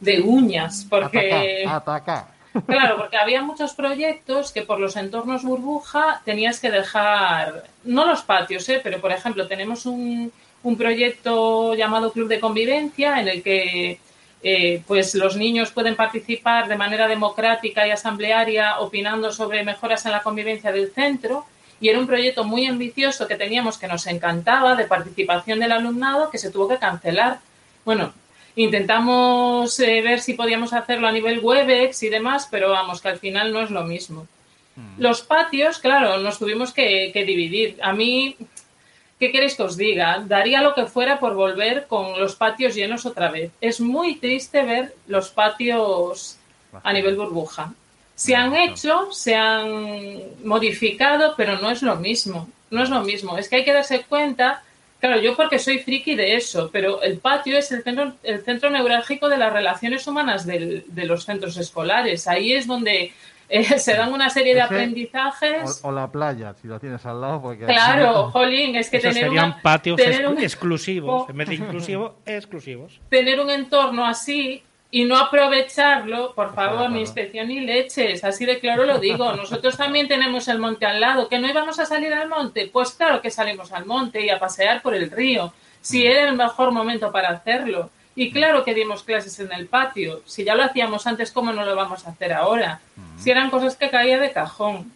de 0.00 0.20
uñas, 0.22 0.86
porque 0.88 1.64
Ataca, 1.66 1.76
ataca. 1.76 2.28
Claro, 2.66 2.96
porque 2.96 3.16
había 3.16 3.42
muchos 3.42 3.74
proyectos 3.74 4.52
que 4.52 4.62
por 4.62 4.80
los 4.80 4.96
entornos 4.96 5.44
burbuja 5.44 6.22
tenías 6.24 6.60
que 6.60 6.70
dejar, 6.70 7.64
no 7.84 8.06
los 8.06 8.22
patios, 8.22 8.68
¿eh? 8.68 8.80
pero 8.82 9.00
por 9.00 9.12
ejemplo 9.12 9.46
tenemos 9.46 9.86
un, 9.86 10.32
un 10.62 10.76
proyecto 10.76 11.74
llamado 11.74 12.12
Club 12.12 12.28
de 12.28 12.40
Convivencia 12.40 13.20
en 13.20 13.28
el 13.28 13.42
que 13.42 14.00
eh, 14.42 14.82
pues 14.86 15.14
los 15.14 15.36
niños 15.36 15.72
pueden 15.72 15.96
participar 15.96 16.68
de 16.68 16.76
manera 16.76 17.08
democrática 17.08 17.86
y 17.86 17.90
asamblearia 17.90 18.78
opinando 18.78 19.32
sobre 19.32 19.64
mejoras 19.64 20.06
en 20.06 20.12
la 20.12 20.22
convivencia 20.22 20.70
del 20.70 20.92
centro 20.92 21.44
y 21.80 21.88
era 21.88 21.98
un 21.98 22.06
proyecto 22.06 22.44
muy 22.44 22.66
ambicioso 22.66 23.26
que 23.26 23.36
teníamos 23.36 23.78
que 23.78 23.88
nos 23.88 24.06
encantaba 24.06 24.76
de 24.76 24.84
participación 24.84 25.60
del 25.60 25.72
alumnado 25.72 26.30
que 26.30 26.38
se 26.38 26.50
tuvo 26.50 26.68
que 26.68 26.78
cancelar. 26.78 27.38
Bueno, 27.84 28.12
intentamos 28.58 29.78
eh, 29.78 30.02
ver 30.02 30.20
si 30.20 30.34
podíamos 30.34 30.72
hacerlo 30.72 31.06
a 31.06 31.12
nivel 31.12 31.38
Webex 31.38 32.02
y 32.02 32.08
demás, 32.08 32.48
pero 32.50 32.70
vamos, 32.70 33.00
que 33.00 33.08
al 33.08 33.18
final 33.18 33.52
no 33.52 33.60
es 33.62 33.70
lo 33.70 33.84
mismo. 33.84 34.26
Los 34.96 35.22
patios, 35.22 35.78
claro, 35.78 36.18
nos 36.18 36.38
tuvimos 36.38 36.72
que, 36.72 37.10
que 37.12 37.24
dividir. 37.24 37.78
A 37.82 37.92
mí, 37.92 38.36
¿qué 39.18 39.32
queréis 39.32 39.56
que 39.56 39.64
os 39.64 39.76
diga? 39.76 40.22
Daría 40.24 40.62
lo 40.62 40.74
que 40.74 40.86
fuera 40.86 41.18
por 41.18 41.34
volver 41.34 41.86
con 41.88 42.18
los 42.20 42.36
patios 42.36 42.76
llenos 42.76 43.04
otra 43.04 43.28
vez. 43.28 43.50
Es 43.60 43.80
muy 43.80 44.16
triste 44.16 44.62
ver 44.62 44.94
los 45.08 45.30
patios 45.30 46.38
a 46.82 46.92
nivel 46.92 47.16
burbuja. 47.16 47.72
Se 48.14 48.36
han 48.36 48.54
hecho, 48.54 49.10
se 49.12 49.34
han 49.34 50.20
modificado, 50.44 51.34
pero 51.36 51.58
no 51.58 51.70
es 51.70 51.82
lo 51.82 51.96
mismo. 51.96 52.48
No 52.70 52.82
es 52.82 52.90
lo 52.90 53.02
mismo. 53.02 53.36
Es 53.36 53.48
que 53.48 53.56
hay 53.56 53.64
que 53.64 53.72
darse 53.72 54.02
cuenta, 54.02 54.62
claro, 55.00 55.20
yo 55.20 55.36
porque 55.36 55.58
soy 55.58 55.78
friki 55.78 56.14
de 56.14 56.36
eso, 56.36 56.70
pero 56.72 57.02
el 57.02 57.18
patio 57.18 57.56
es 57.58 57.70
el 57.72 57.82
centro, 57.82 58.12
el 58.22 58.42
centro 58.44 58.70
neurálgico 58.70 59.28
de 59.28 59.36
las 59.38 59.52
relaciones 59.52 60.06
humanas 60.06 60.44
del- 60.46 60.84
de 60.88 61.04
los 61.06 61.24
centros 61.24 61.56
escolares. 61.56 62.26
Ahí 62.28 62.52
es 62.52 62.66
donde 62.66 63.12
eh, 63.50 63.64
se 63.78 63.94
dan 63.94 64.12
una 64.12 64.28
serie 64.28 64.54
de 64.54 64.60
Ese- 64.60 64.74
aprendizajes. 64.74 65.80
O, 65.82 65.88
o 65.88 65.92
la 65.92 66.10
playa, 66.10 66.54
si 66.60 66.68
la 66.68 66.78
tienes 66.78 67.04
al 67.06 67.20
lado. 67.20 67.40
Porque 67.40 67.64
Claro, 67.64 68.30
jolín, 68.30 68.76
es 68.76 68.90
que 68.90 68.98
Esos 68.98 69.14
tener 69.14 69.28
serían 69.28 69.46
una- 69.52 69.62
patios 69.62 69.96
tener 69.96 70.22
exclu- 70.26 70.30
un- 70.36 70.38
exclusivos, 70.42 71.22
Oh. 71.26 71.30
en 71.30 71.36
vez 71.38 71.48
de 71.48 71.54
inclusivos, 71.56 72.12
exclusivos. 72.26 73.00
tener 73.08 73.40
un 73.40 73.50
entorno 73.50 74.04
así 74.04 74.62
y 74.90 75.04
no 75.04 75.18
aprovecharlo, 75.18 76.32
por 76.34 76.54
favor, 76.54 76.74
acuerdo. 76.76 76.94
ni 76.94 77.00
inspección 77.00 77.48
ni 77.48 77.60
leches, 77.60 78.24
así 78.24 78.46
de 78.46 78.58
claro 78.58 78.84
lo 78.84 78.98
digo. 78.98 79.32
Nosotros 79.36 79.76
también 79.76 80.08
tenemos 80.08 80.48
el 80.48 80.58
monte 80.58 80.86
al 80.86 81.00
lado, 81.00 81.28
que 81.28 81.38
no 81.38 81.48
íbamos 81.48 81.78
a 81.78 81.84
salir 81.86 82.12
al 82.14 82.28
monte, 82.28 82.70
pues 82.72 82.92
claro 82.92 83.20
que 83.20 83.30
salimos 83.30 83.72
al 83.72 83.84
monte 83.86 84.24
y 84.24 84.30
a 84.30 84.38
pasear 84.38 84.80
por 84.80 84.94
el 84.94 85.10
río, 85.10 85.52
si 85.80 86.06
era 86.06 86.28
el 86.28 86.36
mejor 86.36 86.72
momento 86.72 87.12
para 87.12 87.28
hacerlo. 87.30 87.90
Y 88.16 88.32
claro 88.32 88.64
que 88.64 88.74
dimos 88.74 89.04
clases 89.04 89.38
en 89.38 89.52
el 89.52 89.66
patio, 89.68 90.22
si 90.26 90.42
ya 90.42 90.56
lo 90.56 90.64
hacíamos 90.64 91.06
antes, 91.06 91.30
¿cómo 91.30 91.52
no 91.52 91.64
lo 91.64 91.76
vamos 91.76 92.04
a 92.06 92.10
hacer 92.10 92.32
ahora? 92.32 92.80
Si 93.16 93.30
eran 93.30 93.48
cosas 93.50 93.76
que 93.76 93.90
caía 93.90 94.18
de 94.18 94.32
cajón. 94.32 94.90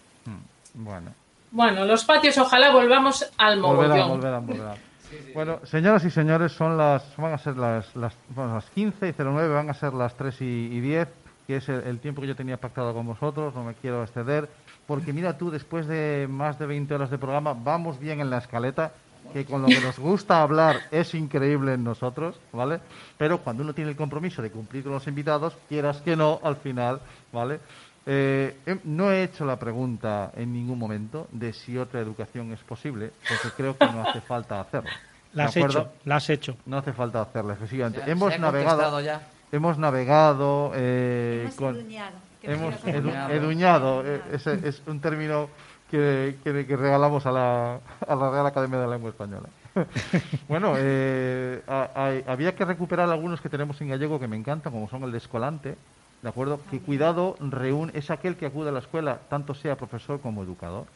Bueno, 0.74 1.12
Bueno, 1.52 1.84
los 1.84 2.04
patios 2.04 2.36
ojalá 2.38 2.70
volvamos 2.72 3.30
al 3.36 3.60
volverán, 3.60 3.90
mogollón. 3.90 4.08
volverán, 4.08 4.46
volverán. 4.46 4.91
Bueno, 5.34 5.60
señoras 5.64 6.04
y 6.04 6.10
señores, 6.10 6.52
son 6.52 6.76
las, 6.76 7.16
van 7.16 7.32
a 7.32 7.38
ser 7.38 7.56
las, 7.56 7.94
las, 7.96 8.14
bueno, 8.30 8.54
las 8.54 8.70
15 8.70 9.08
y 9.08 9.14
09, 9.16 9.54
van 9.54 9.70
a 9.70 9.74
ser 9.74 9.94
las 9.94 10.14
3 10.16 10.40
y, 10.42 10.44
y 10.44 10.80
10, 10.80 11.08
que 11.46 11.56
es 11.56 11.68
el, 11.68 11.82
el 11.84 11.98
tiempo 12.00 12.20
que 12.20 12.28
yo 12.28 12.36
tenía 12.36 12.56
pactado 12.58 12.92
con 12.94 13.06
vosotros, 13.06 13.54
no 13.54 13.64
me 13.64 13.74
quiero 13.74 14.02
exceder, 14.02 14.48
porque 14.86 15.12
mira 15.12 15.38
tú, 15.38 15.50
después 15.50 15.86
de 15.86 16.26
más 16.28 16.58
de 16.58 16.66
20 16.66 16.94
horas 16.94 17.10
de 17.10 17.18
programa, 17.18 17.54
vamos 17.54 17.98
bien 17.98 18.20
en 18.20 18.30
la 18.30 18.38
escaleta, 18.38 18.92
que 19.32 19.44
con 19.44 19.62
lo 19.62 19.68
que 19.68 19.80
nos 19.80 19.98
gusta 19.98 20.42
hablar 20.42 20.80
es 20.90 21.14
increíble 21.14 21.74
en 21.74 21.84
nosotros, 21.84 22.38
¿vale? 22.52 22.80
Pero 23.16 23.38
cuando 23.38 23.62
uno 23.62 23.72
tiene 23.72 23.90
el 23.90 23.96
compromiso 23.96 24.42
de 24.42 24.50
cumplir 24.50 24.82
con 24.82 24.92
los 24.92 25.06
invitados, 25.06 25.56
quieras 25.68 26.00
que 26.02 26.16
no, 26.16 26.40
al 26.42 26.56
final, 26.56 27.00
¿vale? 27.32 27.60
Eh, 28.04 28.56
no 28.84 29.12
he 29.12 29.22
hecho 29.22 29.44
la 29.44 29.58
pregunta 29.58 30.32
en 30.36 30.52
ningún 30.52 30.78
momento 30.78 31.28
de 31.30 31.52
si 31.52 31.78
otra 31.78 32.00
educación 32.00 32.52
es 32.52 32.60
posible, 32.60 33.12
porque 33.28 33.54
creo 33.56 33.76
que 33.78 33.86
no 33.86 34.02
hace 34.02 34.20
falta 34.26 34.60
hacerlo. 34.60 34.90
La 35.34 35.44
¿De 35.44 35.48
has 35.48 35.56
acuerdo? 35.56 35.78
hecho, 35.80 35.92
la 36.04 36.16
has 36.16 36.30
hecho. 36.30 36.56
No 36.66 36.78
hace 36.78 36.92
falta 36.92 37.22
hacerlo, 37.22 37.52
efectivamente. 37.52 38.00
¿Se 38.00 38.04
ha- 38.08 38.12
hemos 38.12 38.38
navegado, 38.38 39.00
ya? 39.00 39.22
hemos 39.52 39.78
navegado 39.78 40.72
eh, 40.74 41.42
Hemos 41.44 41.54
con, 41.54 41.76
eduñado, 41.76 42.16
hemos 42.42 42.74
edu- 42.84 42.94
eduñado. 42.94 43.30
eduñado. 43.32 44.02
eh, 44.06 44.20
ese 44.32 44.68
es 44.68 44.82
un 44.86 45.00
término 45.00 45.48
que, 45.90 46.36
que- 46.42 46.66
que 46.66 46.76
regalamos 46.76 47.24
a 47.26 47.32
la, 47.32 47.80
a 48.06 48.14
la 48.16 48.30
Real 48.30 48.46
Academia 48.46 48.78
de 48.80 48.86
la 48.86 48.92
Lengua 48.94 49.10
Española. 49.10 49.48
bueno, 50.48 50.74
eh, 50.76 51.62
a- 51.68 51.90
hay- 51.94 52.24
había 52.26 52.54
que 52.54 52.64
recuperar 52.64 53.08
algunos 53.08 53.40
que 53.40 53.48
tenemos 53.48 53.80
en 53.80 53.88
gallego 53.88 54.18
que 54.18 54.26
me 54.28 54.36
encantan, 54.36 54.72
como 54.72 54.88
son 54.88 55.04
el 55.04 55.12
de 55.12 55.18
Escolante, 55.18 55.76
¿de 56.22 56.28
acuerdo? 56.28 56.60
Que 56.70 56.80
cuidado 56.80 57.36
reúne, 57.40 57.92
es 57.94 58.10
aquel 58.10 58.36
que 58.36 58.46
acude 58.46 58.68
a 58.68 58.72
la 58.72 58.78
escuela, 58.78 59.18
tanto 59.28 59.54
sea 59.54 59.76
profesor 59.76 60.20
como 60.20 60.42
educador. 60.42 60.86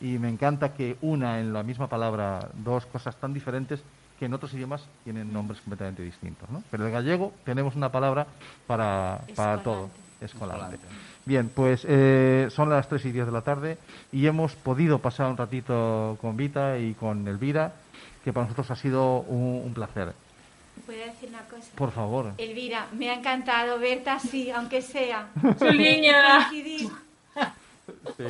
Y 0.00 0.18
me 0.18 0.28
encanta 0.28 0.74
que 0.74 0.96
una 1.00 1.38
en 1.38 1.52
la 1.52 1.62
misma 1.62 1.88
palabra 1.88 2.48
dos 2.54 2.84
cosas 2.86 3.16
tan 3.16 3.32
diferentes 3.32 3.82
que 4.18 4.26
en 4.26 4.34
otros 4.34 4.52
idiomas 4.54 4.84
tienen 5.04 5.32
nombres 5.32 5.60
completamente 5.60 6.02
distintos, 6.02 6.48
¿no? 6.50 6.62
Pero 6.70 6.86
en 6.86 6.92
gallego 6.92 7.32
tenemos 7.44 7.76
una 7.76 7.90
palabra 7.90 8.26
para, 8.66 9.20
para 9.36 9.62
todo. 9.62 9.90
Escolante. 10.20 10.76
Escolante. 10.76 10.78
Bien, 11.24 11.50
pues 11.54 11.84
eh, 11.88 12.48
son 12.50 12.70
las 12.70 12.88
3 12.88 13.04
y 13.06 13.12
10 13.12 13.26
de 13.26 13.32
la 13.32 13.42
tarde 13.42 13.78
y 14.12 14.26
hemos 14.26 14.54
podido 14.54 14.98
pasar 15.00 15.28
un 15.28 15.36
ratito 15.36 16.16
con 16.20 16.36
Vita 16.36 16.78
y 16.78 16.94
con 16.94 17.26
Elvira, 17.26 17.72
que 18.24 18.32
para 18.32 18.46
nosotros 18.46 18.70
ha 18.70 18.76
sido 18.76 19.20
un, 19.20 19.62
un 19.64 19.74
placer. 19.74 20.14
¿Puedo 20.86 20.98
decir 21.04 21.28
una 21.28 21.42
cosa? 21.42 21.68
Por 21.76 21.92
favor. 21.92 22.32
Elvira, 22.38 22.86
me 22.92 23.10
ha 23.10 23.14
encantado 23.14 23.78
verte 23.78 24.10
así, 24.10 24.50
aunque 24.50 24.82
sea. 24.82 25.28
Chuliña. 25.58 26.48
Coincidir 26.48 26.90
Sí. 28.16 28.24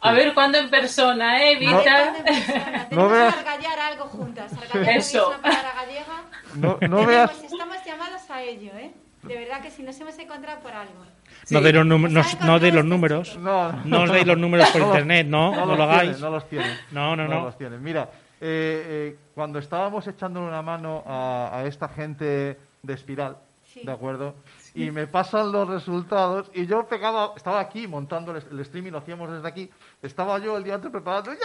A 0.00 0.12
ver 0.12 0.32
cuándo 0.32 0.58
en 0.58 0.70
persona, 0.70 1.42
¿eh, 1.42 1.56
Vita? 1.56 1.82
cuándo 1.82 2.18
empezamos. 2.20 2.72
No 2.72 2.88
Tenemos 2.88 3.12
veas- 3.12 3.36
argallar 3.36 3.80
algo 3.80 4.04
juntas. 4.04 4.52
Argallar 4.52 4.96
Eso. 4.96 5.22
es 5.22 5.28
una 5.28 5.42
palabra 5.42 5.72
gallega. 5.74 6.22
No, 6.54 6.78
no 6.88 7.06
veas, 7.06 7.30
Tenemos- 7.32 7.52
estamos 7.52 7.76
llamadas 7.84 8.30
a 8.30 8.42
ello, 8.42 8.70
¿eh? 8.76 8.92
De 9.24 9.36
verdad 9.36 9.60
que 9.60 9.70
si 9.70 9.82
nos 9.82 9.98
hemos 10.00 10.16
encontrado 10.18 10.60
por 10.60 10.70
algo. 10.72 11.04
No 11.50 11.60
de 11.60 11.72
los, 11.72 11.84
números- 11.84 12.12
no, 12.12 12.22
Nos 12.22 12.40
no 12.40 12.58
de 12.60 12.70
los 12.72 12.84
encontrado 12.84 12.84
números. 12.84 13.28
este 13.28 13.40
no, 13.40 13.72
No 13.84 14.02
os 14.02 14.12
deis 14.12 14.26
los 14.26 14.38
números 14.38 14.68
por 14.70 14.80
No 14.80 14.86
los- 14.86 14.94
internet, 14.96 15.26
no, 15.28 15.54
no, 15.56 15.66
los 15.66 15.76
lo 15.78 15.84
hagáis. 15.84 16.02
tienen, 16.02 16.20
no 16.20 16.30
los 16.30 16.48
tienen. 16.48 16.78
No, 16.92 17.16
no, 17.16 17.28
no. 17.28 17.44
los 17.46 17.58
tienen. 17.58 17.82
Mira, 17.82 18.08
eh, 18.40 19.12
eh, 19.12 19.16
cuando 19.34 19.58
estábamos 19.58 20.06
echándole 20.06 20.46
una 20.48 20.62
mano 20.62 21.02
a, 21.06 21.50
a 21.52 21.64
esta 21.66 21.88
gente 21.88 22.58
de 22.82 22.92
Espiral, 22.94 23.36
Sí. 23.64 23.82
¿de 23.84 23.92
acuerdo? 23.92 24.34
Y 24.74 24.90
me 24.90 25.06
pasan 25.06 25.52
los 25.52 25.68
resultados 25.68 26.50
y 26.54 26.66
yo 26.66 26.86
pegaba, 26.86 27.32
estaba 27.36 27.60
aquí 27.60 27.86
montando 27.86 28.34
el, 28.34 28.42
el 28.50 28.60
streaming, 28.60 28.92
lo 28.92 28.98
hacíamos 28.98 29.30
desde 29.30 29.46
aquí, 29.46 29.70
estaba 30.00 30.38
yo 30.38 30.56
el 30.56 30.64
día 30.64 30.76
antes 30.76 30.90
preparando, 30.90 31.30
¡ay, 31.32 31.38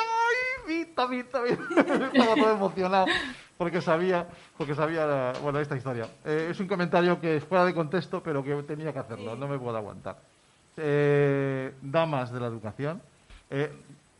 Vita, 0.65 1.05
Vita, 1.05 1.41
Vita! 1.41 1.63
estaba 2.13 2.35
todo 2.35 2.51
emocionado 2.53 3.05
porque 3.57 3.81
sabía, 3.81 4.25
porque 4.57 4.73
sabía, 4.73 5.05
la- 5.05 5.33
bueno, 5.41 5.59
esta 5.59 5.75
historia. 5.75 6.07
Eh, 6.23 6.47
es 6.51 6.59
un 6.61 6.67
comentario 6.67 7.19
que 7.19 7.35
es 7.37 7.43
fuera 7.43 7.65
de 7.65 7.73
contexto, 7.73 8.23
pero 8.23 8.41
que 8.41 8.53
tenía 8.63 8.93
que 8.93 8.99
hacerlo, 8.99 9.35
no 9.35 9.47
me 9.49 9.59
puedo 9.59 9.75
aguantar. 9.75 10.15
Eh, 10.77 11.73
damas 11.81 12.31
de 12.31 12.39
la 12.39 12.47
educación, 12.47 13.01
eh, 13.49 13.71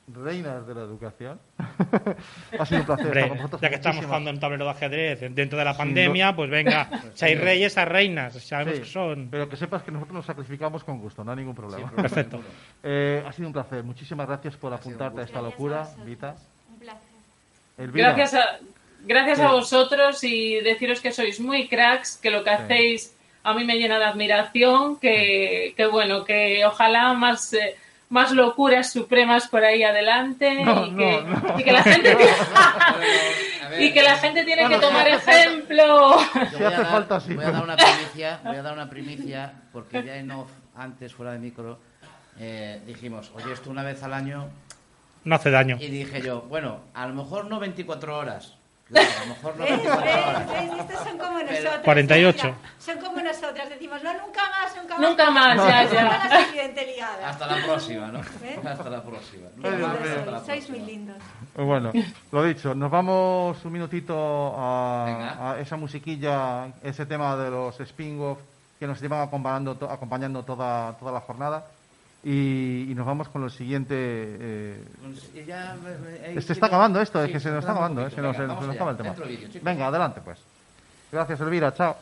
reinas 0.08 0.68
de 0.68 0.76
la 0.76 0.82
educación, 0.82 1.40
ha 2.60 2.66
sido 2.66 2.82
un 2.82 2.86
placer 2.86 3.06
Hombre, 3.06 3.22
estar 3.22 3.30
con 3.30 3.38
vosotros. 3.38 3.62
ya 3.62 3.70
que 3.70 3.76
estamos 3.76 4.06
jugando 4.06 4.30
en 4.30 4.40
tablero 4.40 4.66
de 4.66 4.72
ajedrez 4.72 5.20
dentro 5.34 5.58
de 5.58 5.66
la 5.66 5.74
Sí, 5.74 5.78
pandemia, 5.78 6.36
pues 6.36 6.50
venga, 6.50 6.90
si 7.14 7.26
hay 7.26 7.36
reyes, 7.36 7.78
hay 7.78 7.86
reinas, 7.86 8.34
sabemos 8.44 8.76
Sí, 8.76 8.82
que 8.82 8.88
son. 8.88 9.28
Pero 9.32 9.48
que 9.48 9.56
sepas 9.56 9.84
que 9.84 9.92
nosotros 9.92 10.16
nos 10.16 10.26
sacrificamos 10.26 10.84
con 10.84 11.00
gusto, 11.00 11.24
no 11.24 11.32
hay 11.32 11.38
ningún 11.38 11.56
problema. 11.56 11.92
Perfecto. 11.92 12.42
Eh, 12.86 13.24
ha 13.26 13.32
sido 13.32 13.48
un 13.48 13.54
placer. 13.54 13.82
Muchísimas 13.84 14.28
gracias 14.28 14.58
por 14.58 14.74
apuntarte 14.74 15.22
a 15.22 15.24
esta 15.24 15.42
locura. 15.42 15.88
Vita. 16.06 16.36
Un 16.74 16.80
placer. 16.80 17.02
Elvira, 17.78 18.12
Gracias 18.14 18.34
a, 18.34 18.60
gracias 19.06 19.40
a 19.40 19.52
vosotros 19.52 20.22
y 20.24 20.60
deciros 20.60 21.00
que 21.00 21.14
sois 21.14 21.40
muy 21.40 21.70
cracks, 21.70 22.18
que 22.22 22.30
lo 22.30 22.44
que 22.44 22.50
hacéis 22.50 23.16
a 23.44 23.54
mí 23.54 23.64
me 23.64 23.76
llena 23.78 24.00
de 24.00 24.06
admiración, 24.06 24.98
que, 24.98 25.74
que 25.78 25.86
bueno, 25.86 26.24
que 26.26 26.66
ojalá 26.66 27.14
más, 27.14 27.54
eh, 27.54 27.76
más 28.14 28.32
locuras 28.32 28.92
supremas 28.92 29.48
por 29.48 29.64
ahí 29.64 29.84
adelante 29.84 30.64
No, 30.64 30.86
y, 30.86 30.96
que, 30.96 31.22
no, 31.22 31.40
no. 31.40 31.60
y 31.60 31.64
que 31.64 31.72
la 31.72 31.84
gente 31.84 32.18
y 33.80 33.92
que 33.92 34.04
la 34.04 34.16
gente 34.18 34.44
tiene 34.46 34.62
Bueno, 34.64 34.80
que 34.80 34.86
tomar 34.86 35.08
ejemplo. 35.08 36.20
Si 36.50 36.56
voy 36.56 36.64
a 36.64 36.68
hace 36.68 36.78
dar- 36.78 36.86
falta, 36.92 37.20
sí, 37.20 37.34
Voy 37.34 37.46
a 37.46 37.52
dar 37.52 37.64
una 37.64 37.76
primicia, 37.76 38.40
voy 38.44 38.56
a 38.58 38.62
dar 38.62 38.74
una 38.74 38.90
primicia, 38.90 39.54
porque 39.72 40.04
ya 40.04 40.16
en 40.18 40.30
off, 40.32 40.50
antes, 40.76 41.14
fuera 41.14 41.32
de 41.34 41.40
micro, 41.40 41.80
eh, 42.40 42.82
dijimos, 42.86 43.32
oye, 43.36 43.52
esto 43.52 43.70
una 43.72 43.82
vez 43.84 44.04
al 44.04 44.14
año, 44.14 44.48
No 45.24 45.36
hace 45.36 45.50
daño. 45.50 45.78
y 45.80 45.88
dije 45.88 46.22
yo, 46.22 46.42
bueno, 46.44 46.82
a 46.94 47.08
lo 47.08 47.16
mejor 47.16 47.46
no 47.46 47.60
24 47.60 48.18
horas, 48.18 48.54
claro, 48.90 49.10
a 49.18 49.20
lo 49.22 49.26
mejor 49.28 49.58
no 49.58 49.64
¿Ves? 49.64 49.70
24 49.72 50.12
horas. 50.12 50.48
¿Ves? 50.48 50.72
¿Ves? 50.72 50.80
Estos 50.80 51.04
son 51.08 51.18
como 51.18 51.38
Pero- 51.40 51.52
nosotros. 51.52 51.82
48. 51.84 52.44
Mira, 52.44 52.58
son 52.80 52.98
como 53.00 53.22
nosotras. 53.22 53.70
Decimos, 53.70 54.04
no, 54.04 54.14
nunca 54.14 54.42
más, 54.50 54.76
nunca 54.76 54.98
más. 54.98 55.10
Nunca 55.10 55.32
más, 55.32 55.56
ya, 55.58 55.84
ya. 55.92 56.04
la 56.30 56.46
siguiente 56.46 56.86
liada. 56.96 57.30
Hasta 57.30 57.48
la 57.48 57.66
próxima, 57.66 58.08
¿no? 58.08 58.20
¿Eh? 58.20 58.60
Hasta 58.66 58.90
la 58.90 59.02
próxima. 59.04 59.48
Mío. 59.56 59.88
Hasta 59.88 60.32
la 60.32 60.40
sois, 60.40 60.46
próxima. 60.66 60.78
muy 60.78 60.86
lindos. 60.88 61.18
Bueno, 61.56 61.92
lo 62.32 62.44
dicho, 62.44 62.74
nos 62.76 62.90
vamos 62.92 63.64
un 63.64 63.72
minutito 63.72 64.56
a, 64.58 65.52
a 65.54 65.60
esa 65.60 65.76
musiquilla, 65.78 66.68
ese 66.82 67.06
tema 67.06 67.36
de 67.38 67.50
los 67.52 67.80
spin-off 67.80 68.40
que 68.80 68.88
nos 68.88 69.00
llevan 69.02 69.22
acompañando, 69.22 69.76
to- 69.76 69.90
acompañando 69.90 70.44
toda, 70.44 70.94
toda 70.98 71.12
la 71.12 71.22
jornada. 71.22 71.66
Y, 72.24 72.94
nos 72.96 73.06
vamos 73.06 73.28
con 73.28 73.42
lo 73.42 73.50
siguiente. 73.50 73.96
Eh... 73.98 74.84
Se 76.42 76.54
está 76.54 76.68
acabando 76.68 77.02
esto, 77.02 77.22
es 77.24 77.32
que 77.32 77.40
se, 77.40 77.50
nos 77.50 77.60
está 77.60 77.74
acabando, 77.74 78.08
eh, 78.08 78.12
se, 78.12 78.22
nos, 78.22 78.36
se 78.38 78.44
acaba 78.44 78.92
el 78.92 78.98
tema. 78.98 79.16
Venga, 79.62 79.88
adelante 79.88 80.22
pues. 80.24 80.40
Gracias, 81.12 81.42
Elvira, 81.42 81.74
chao. 81.74 81.98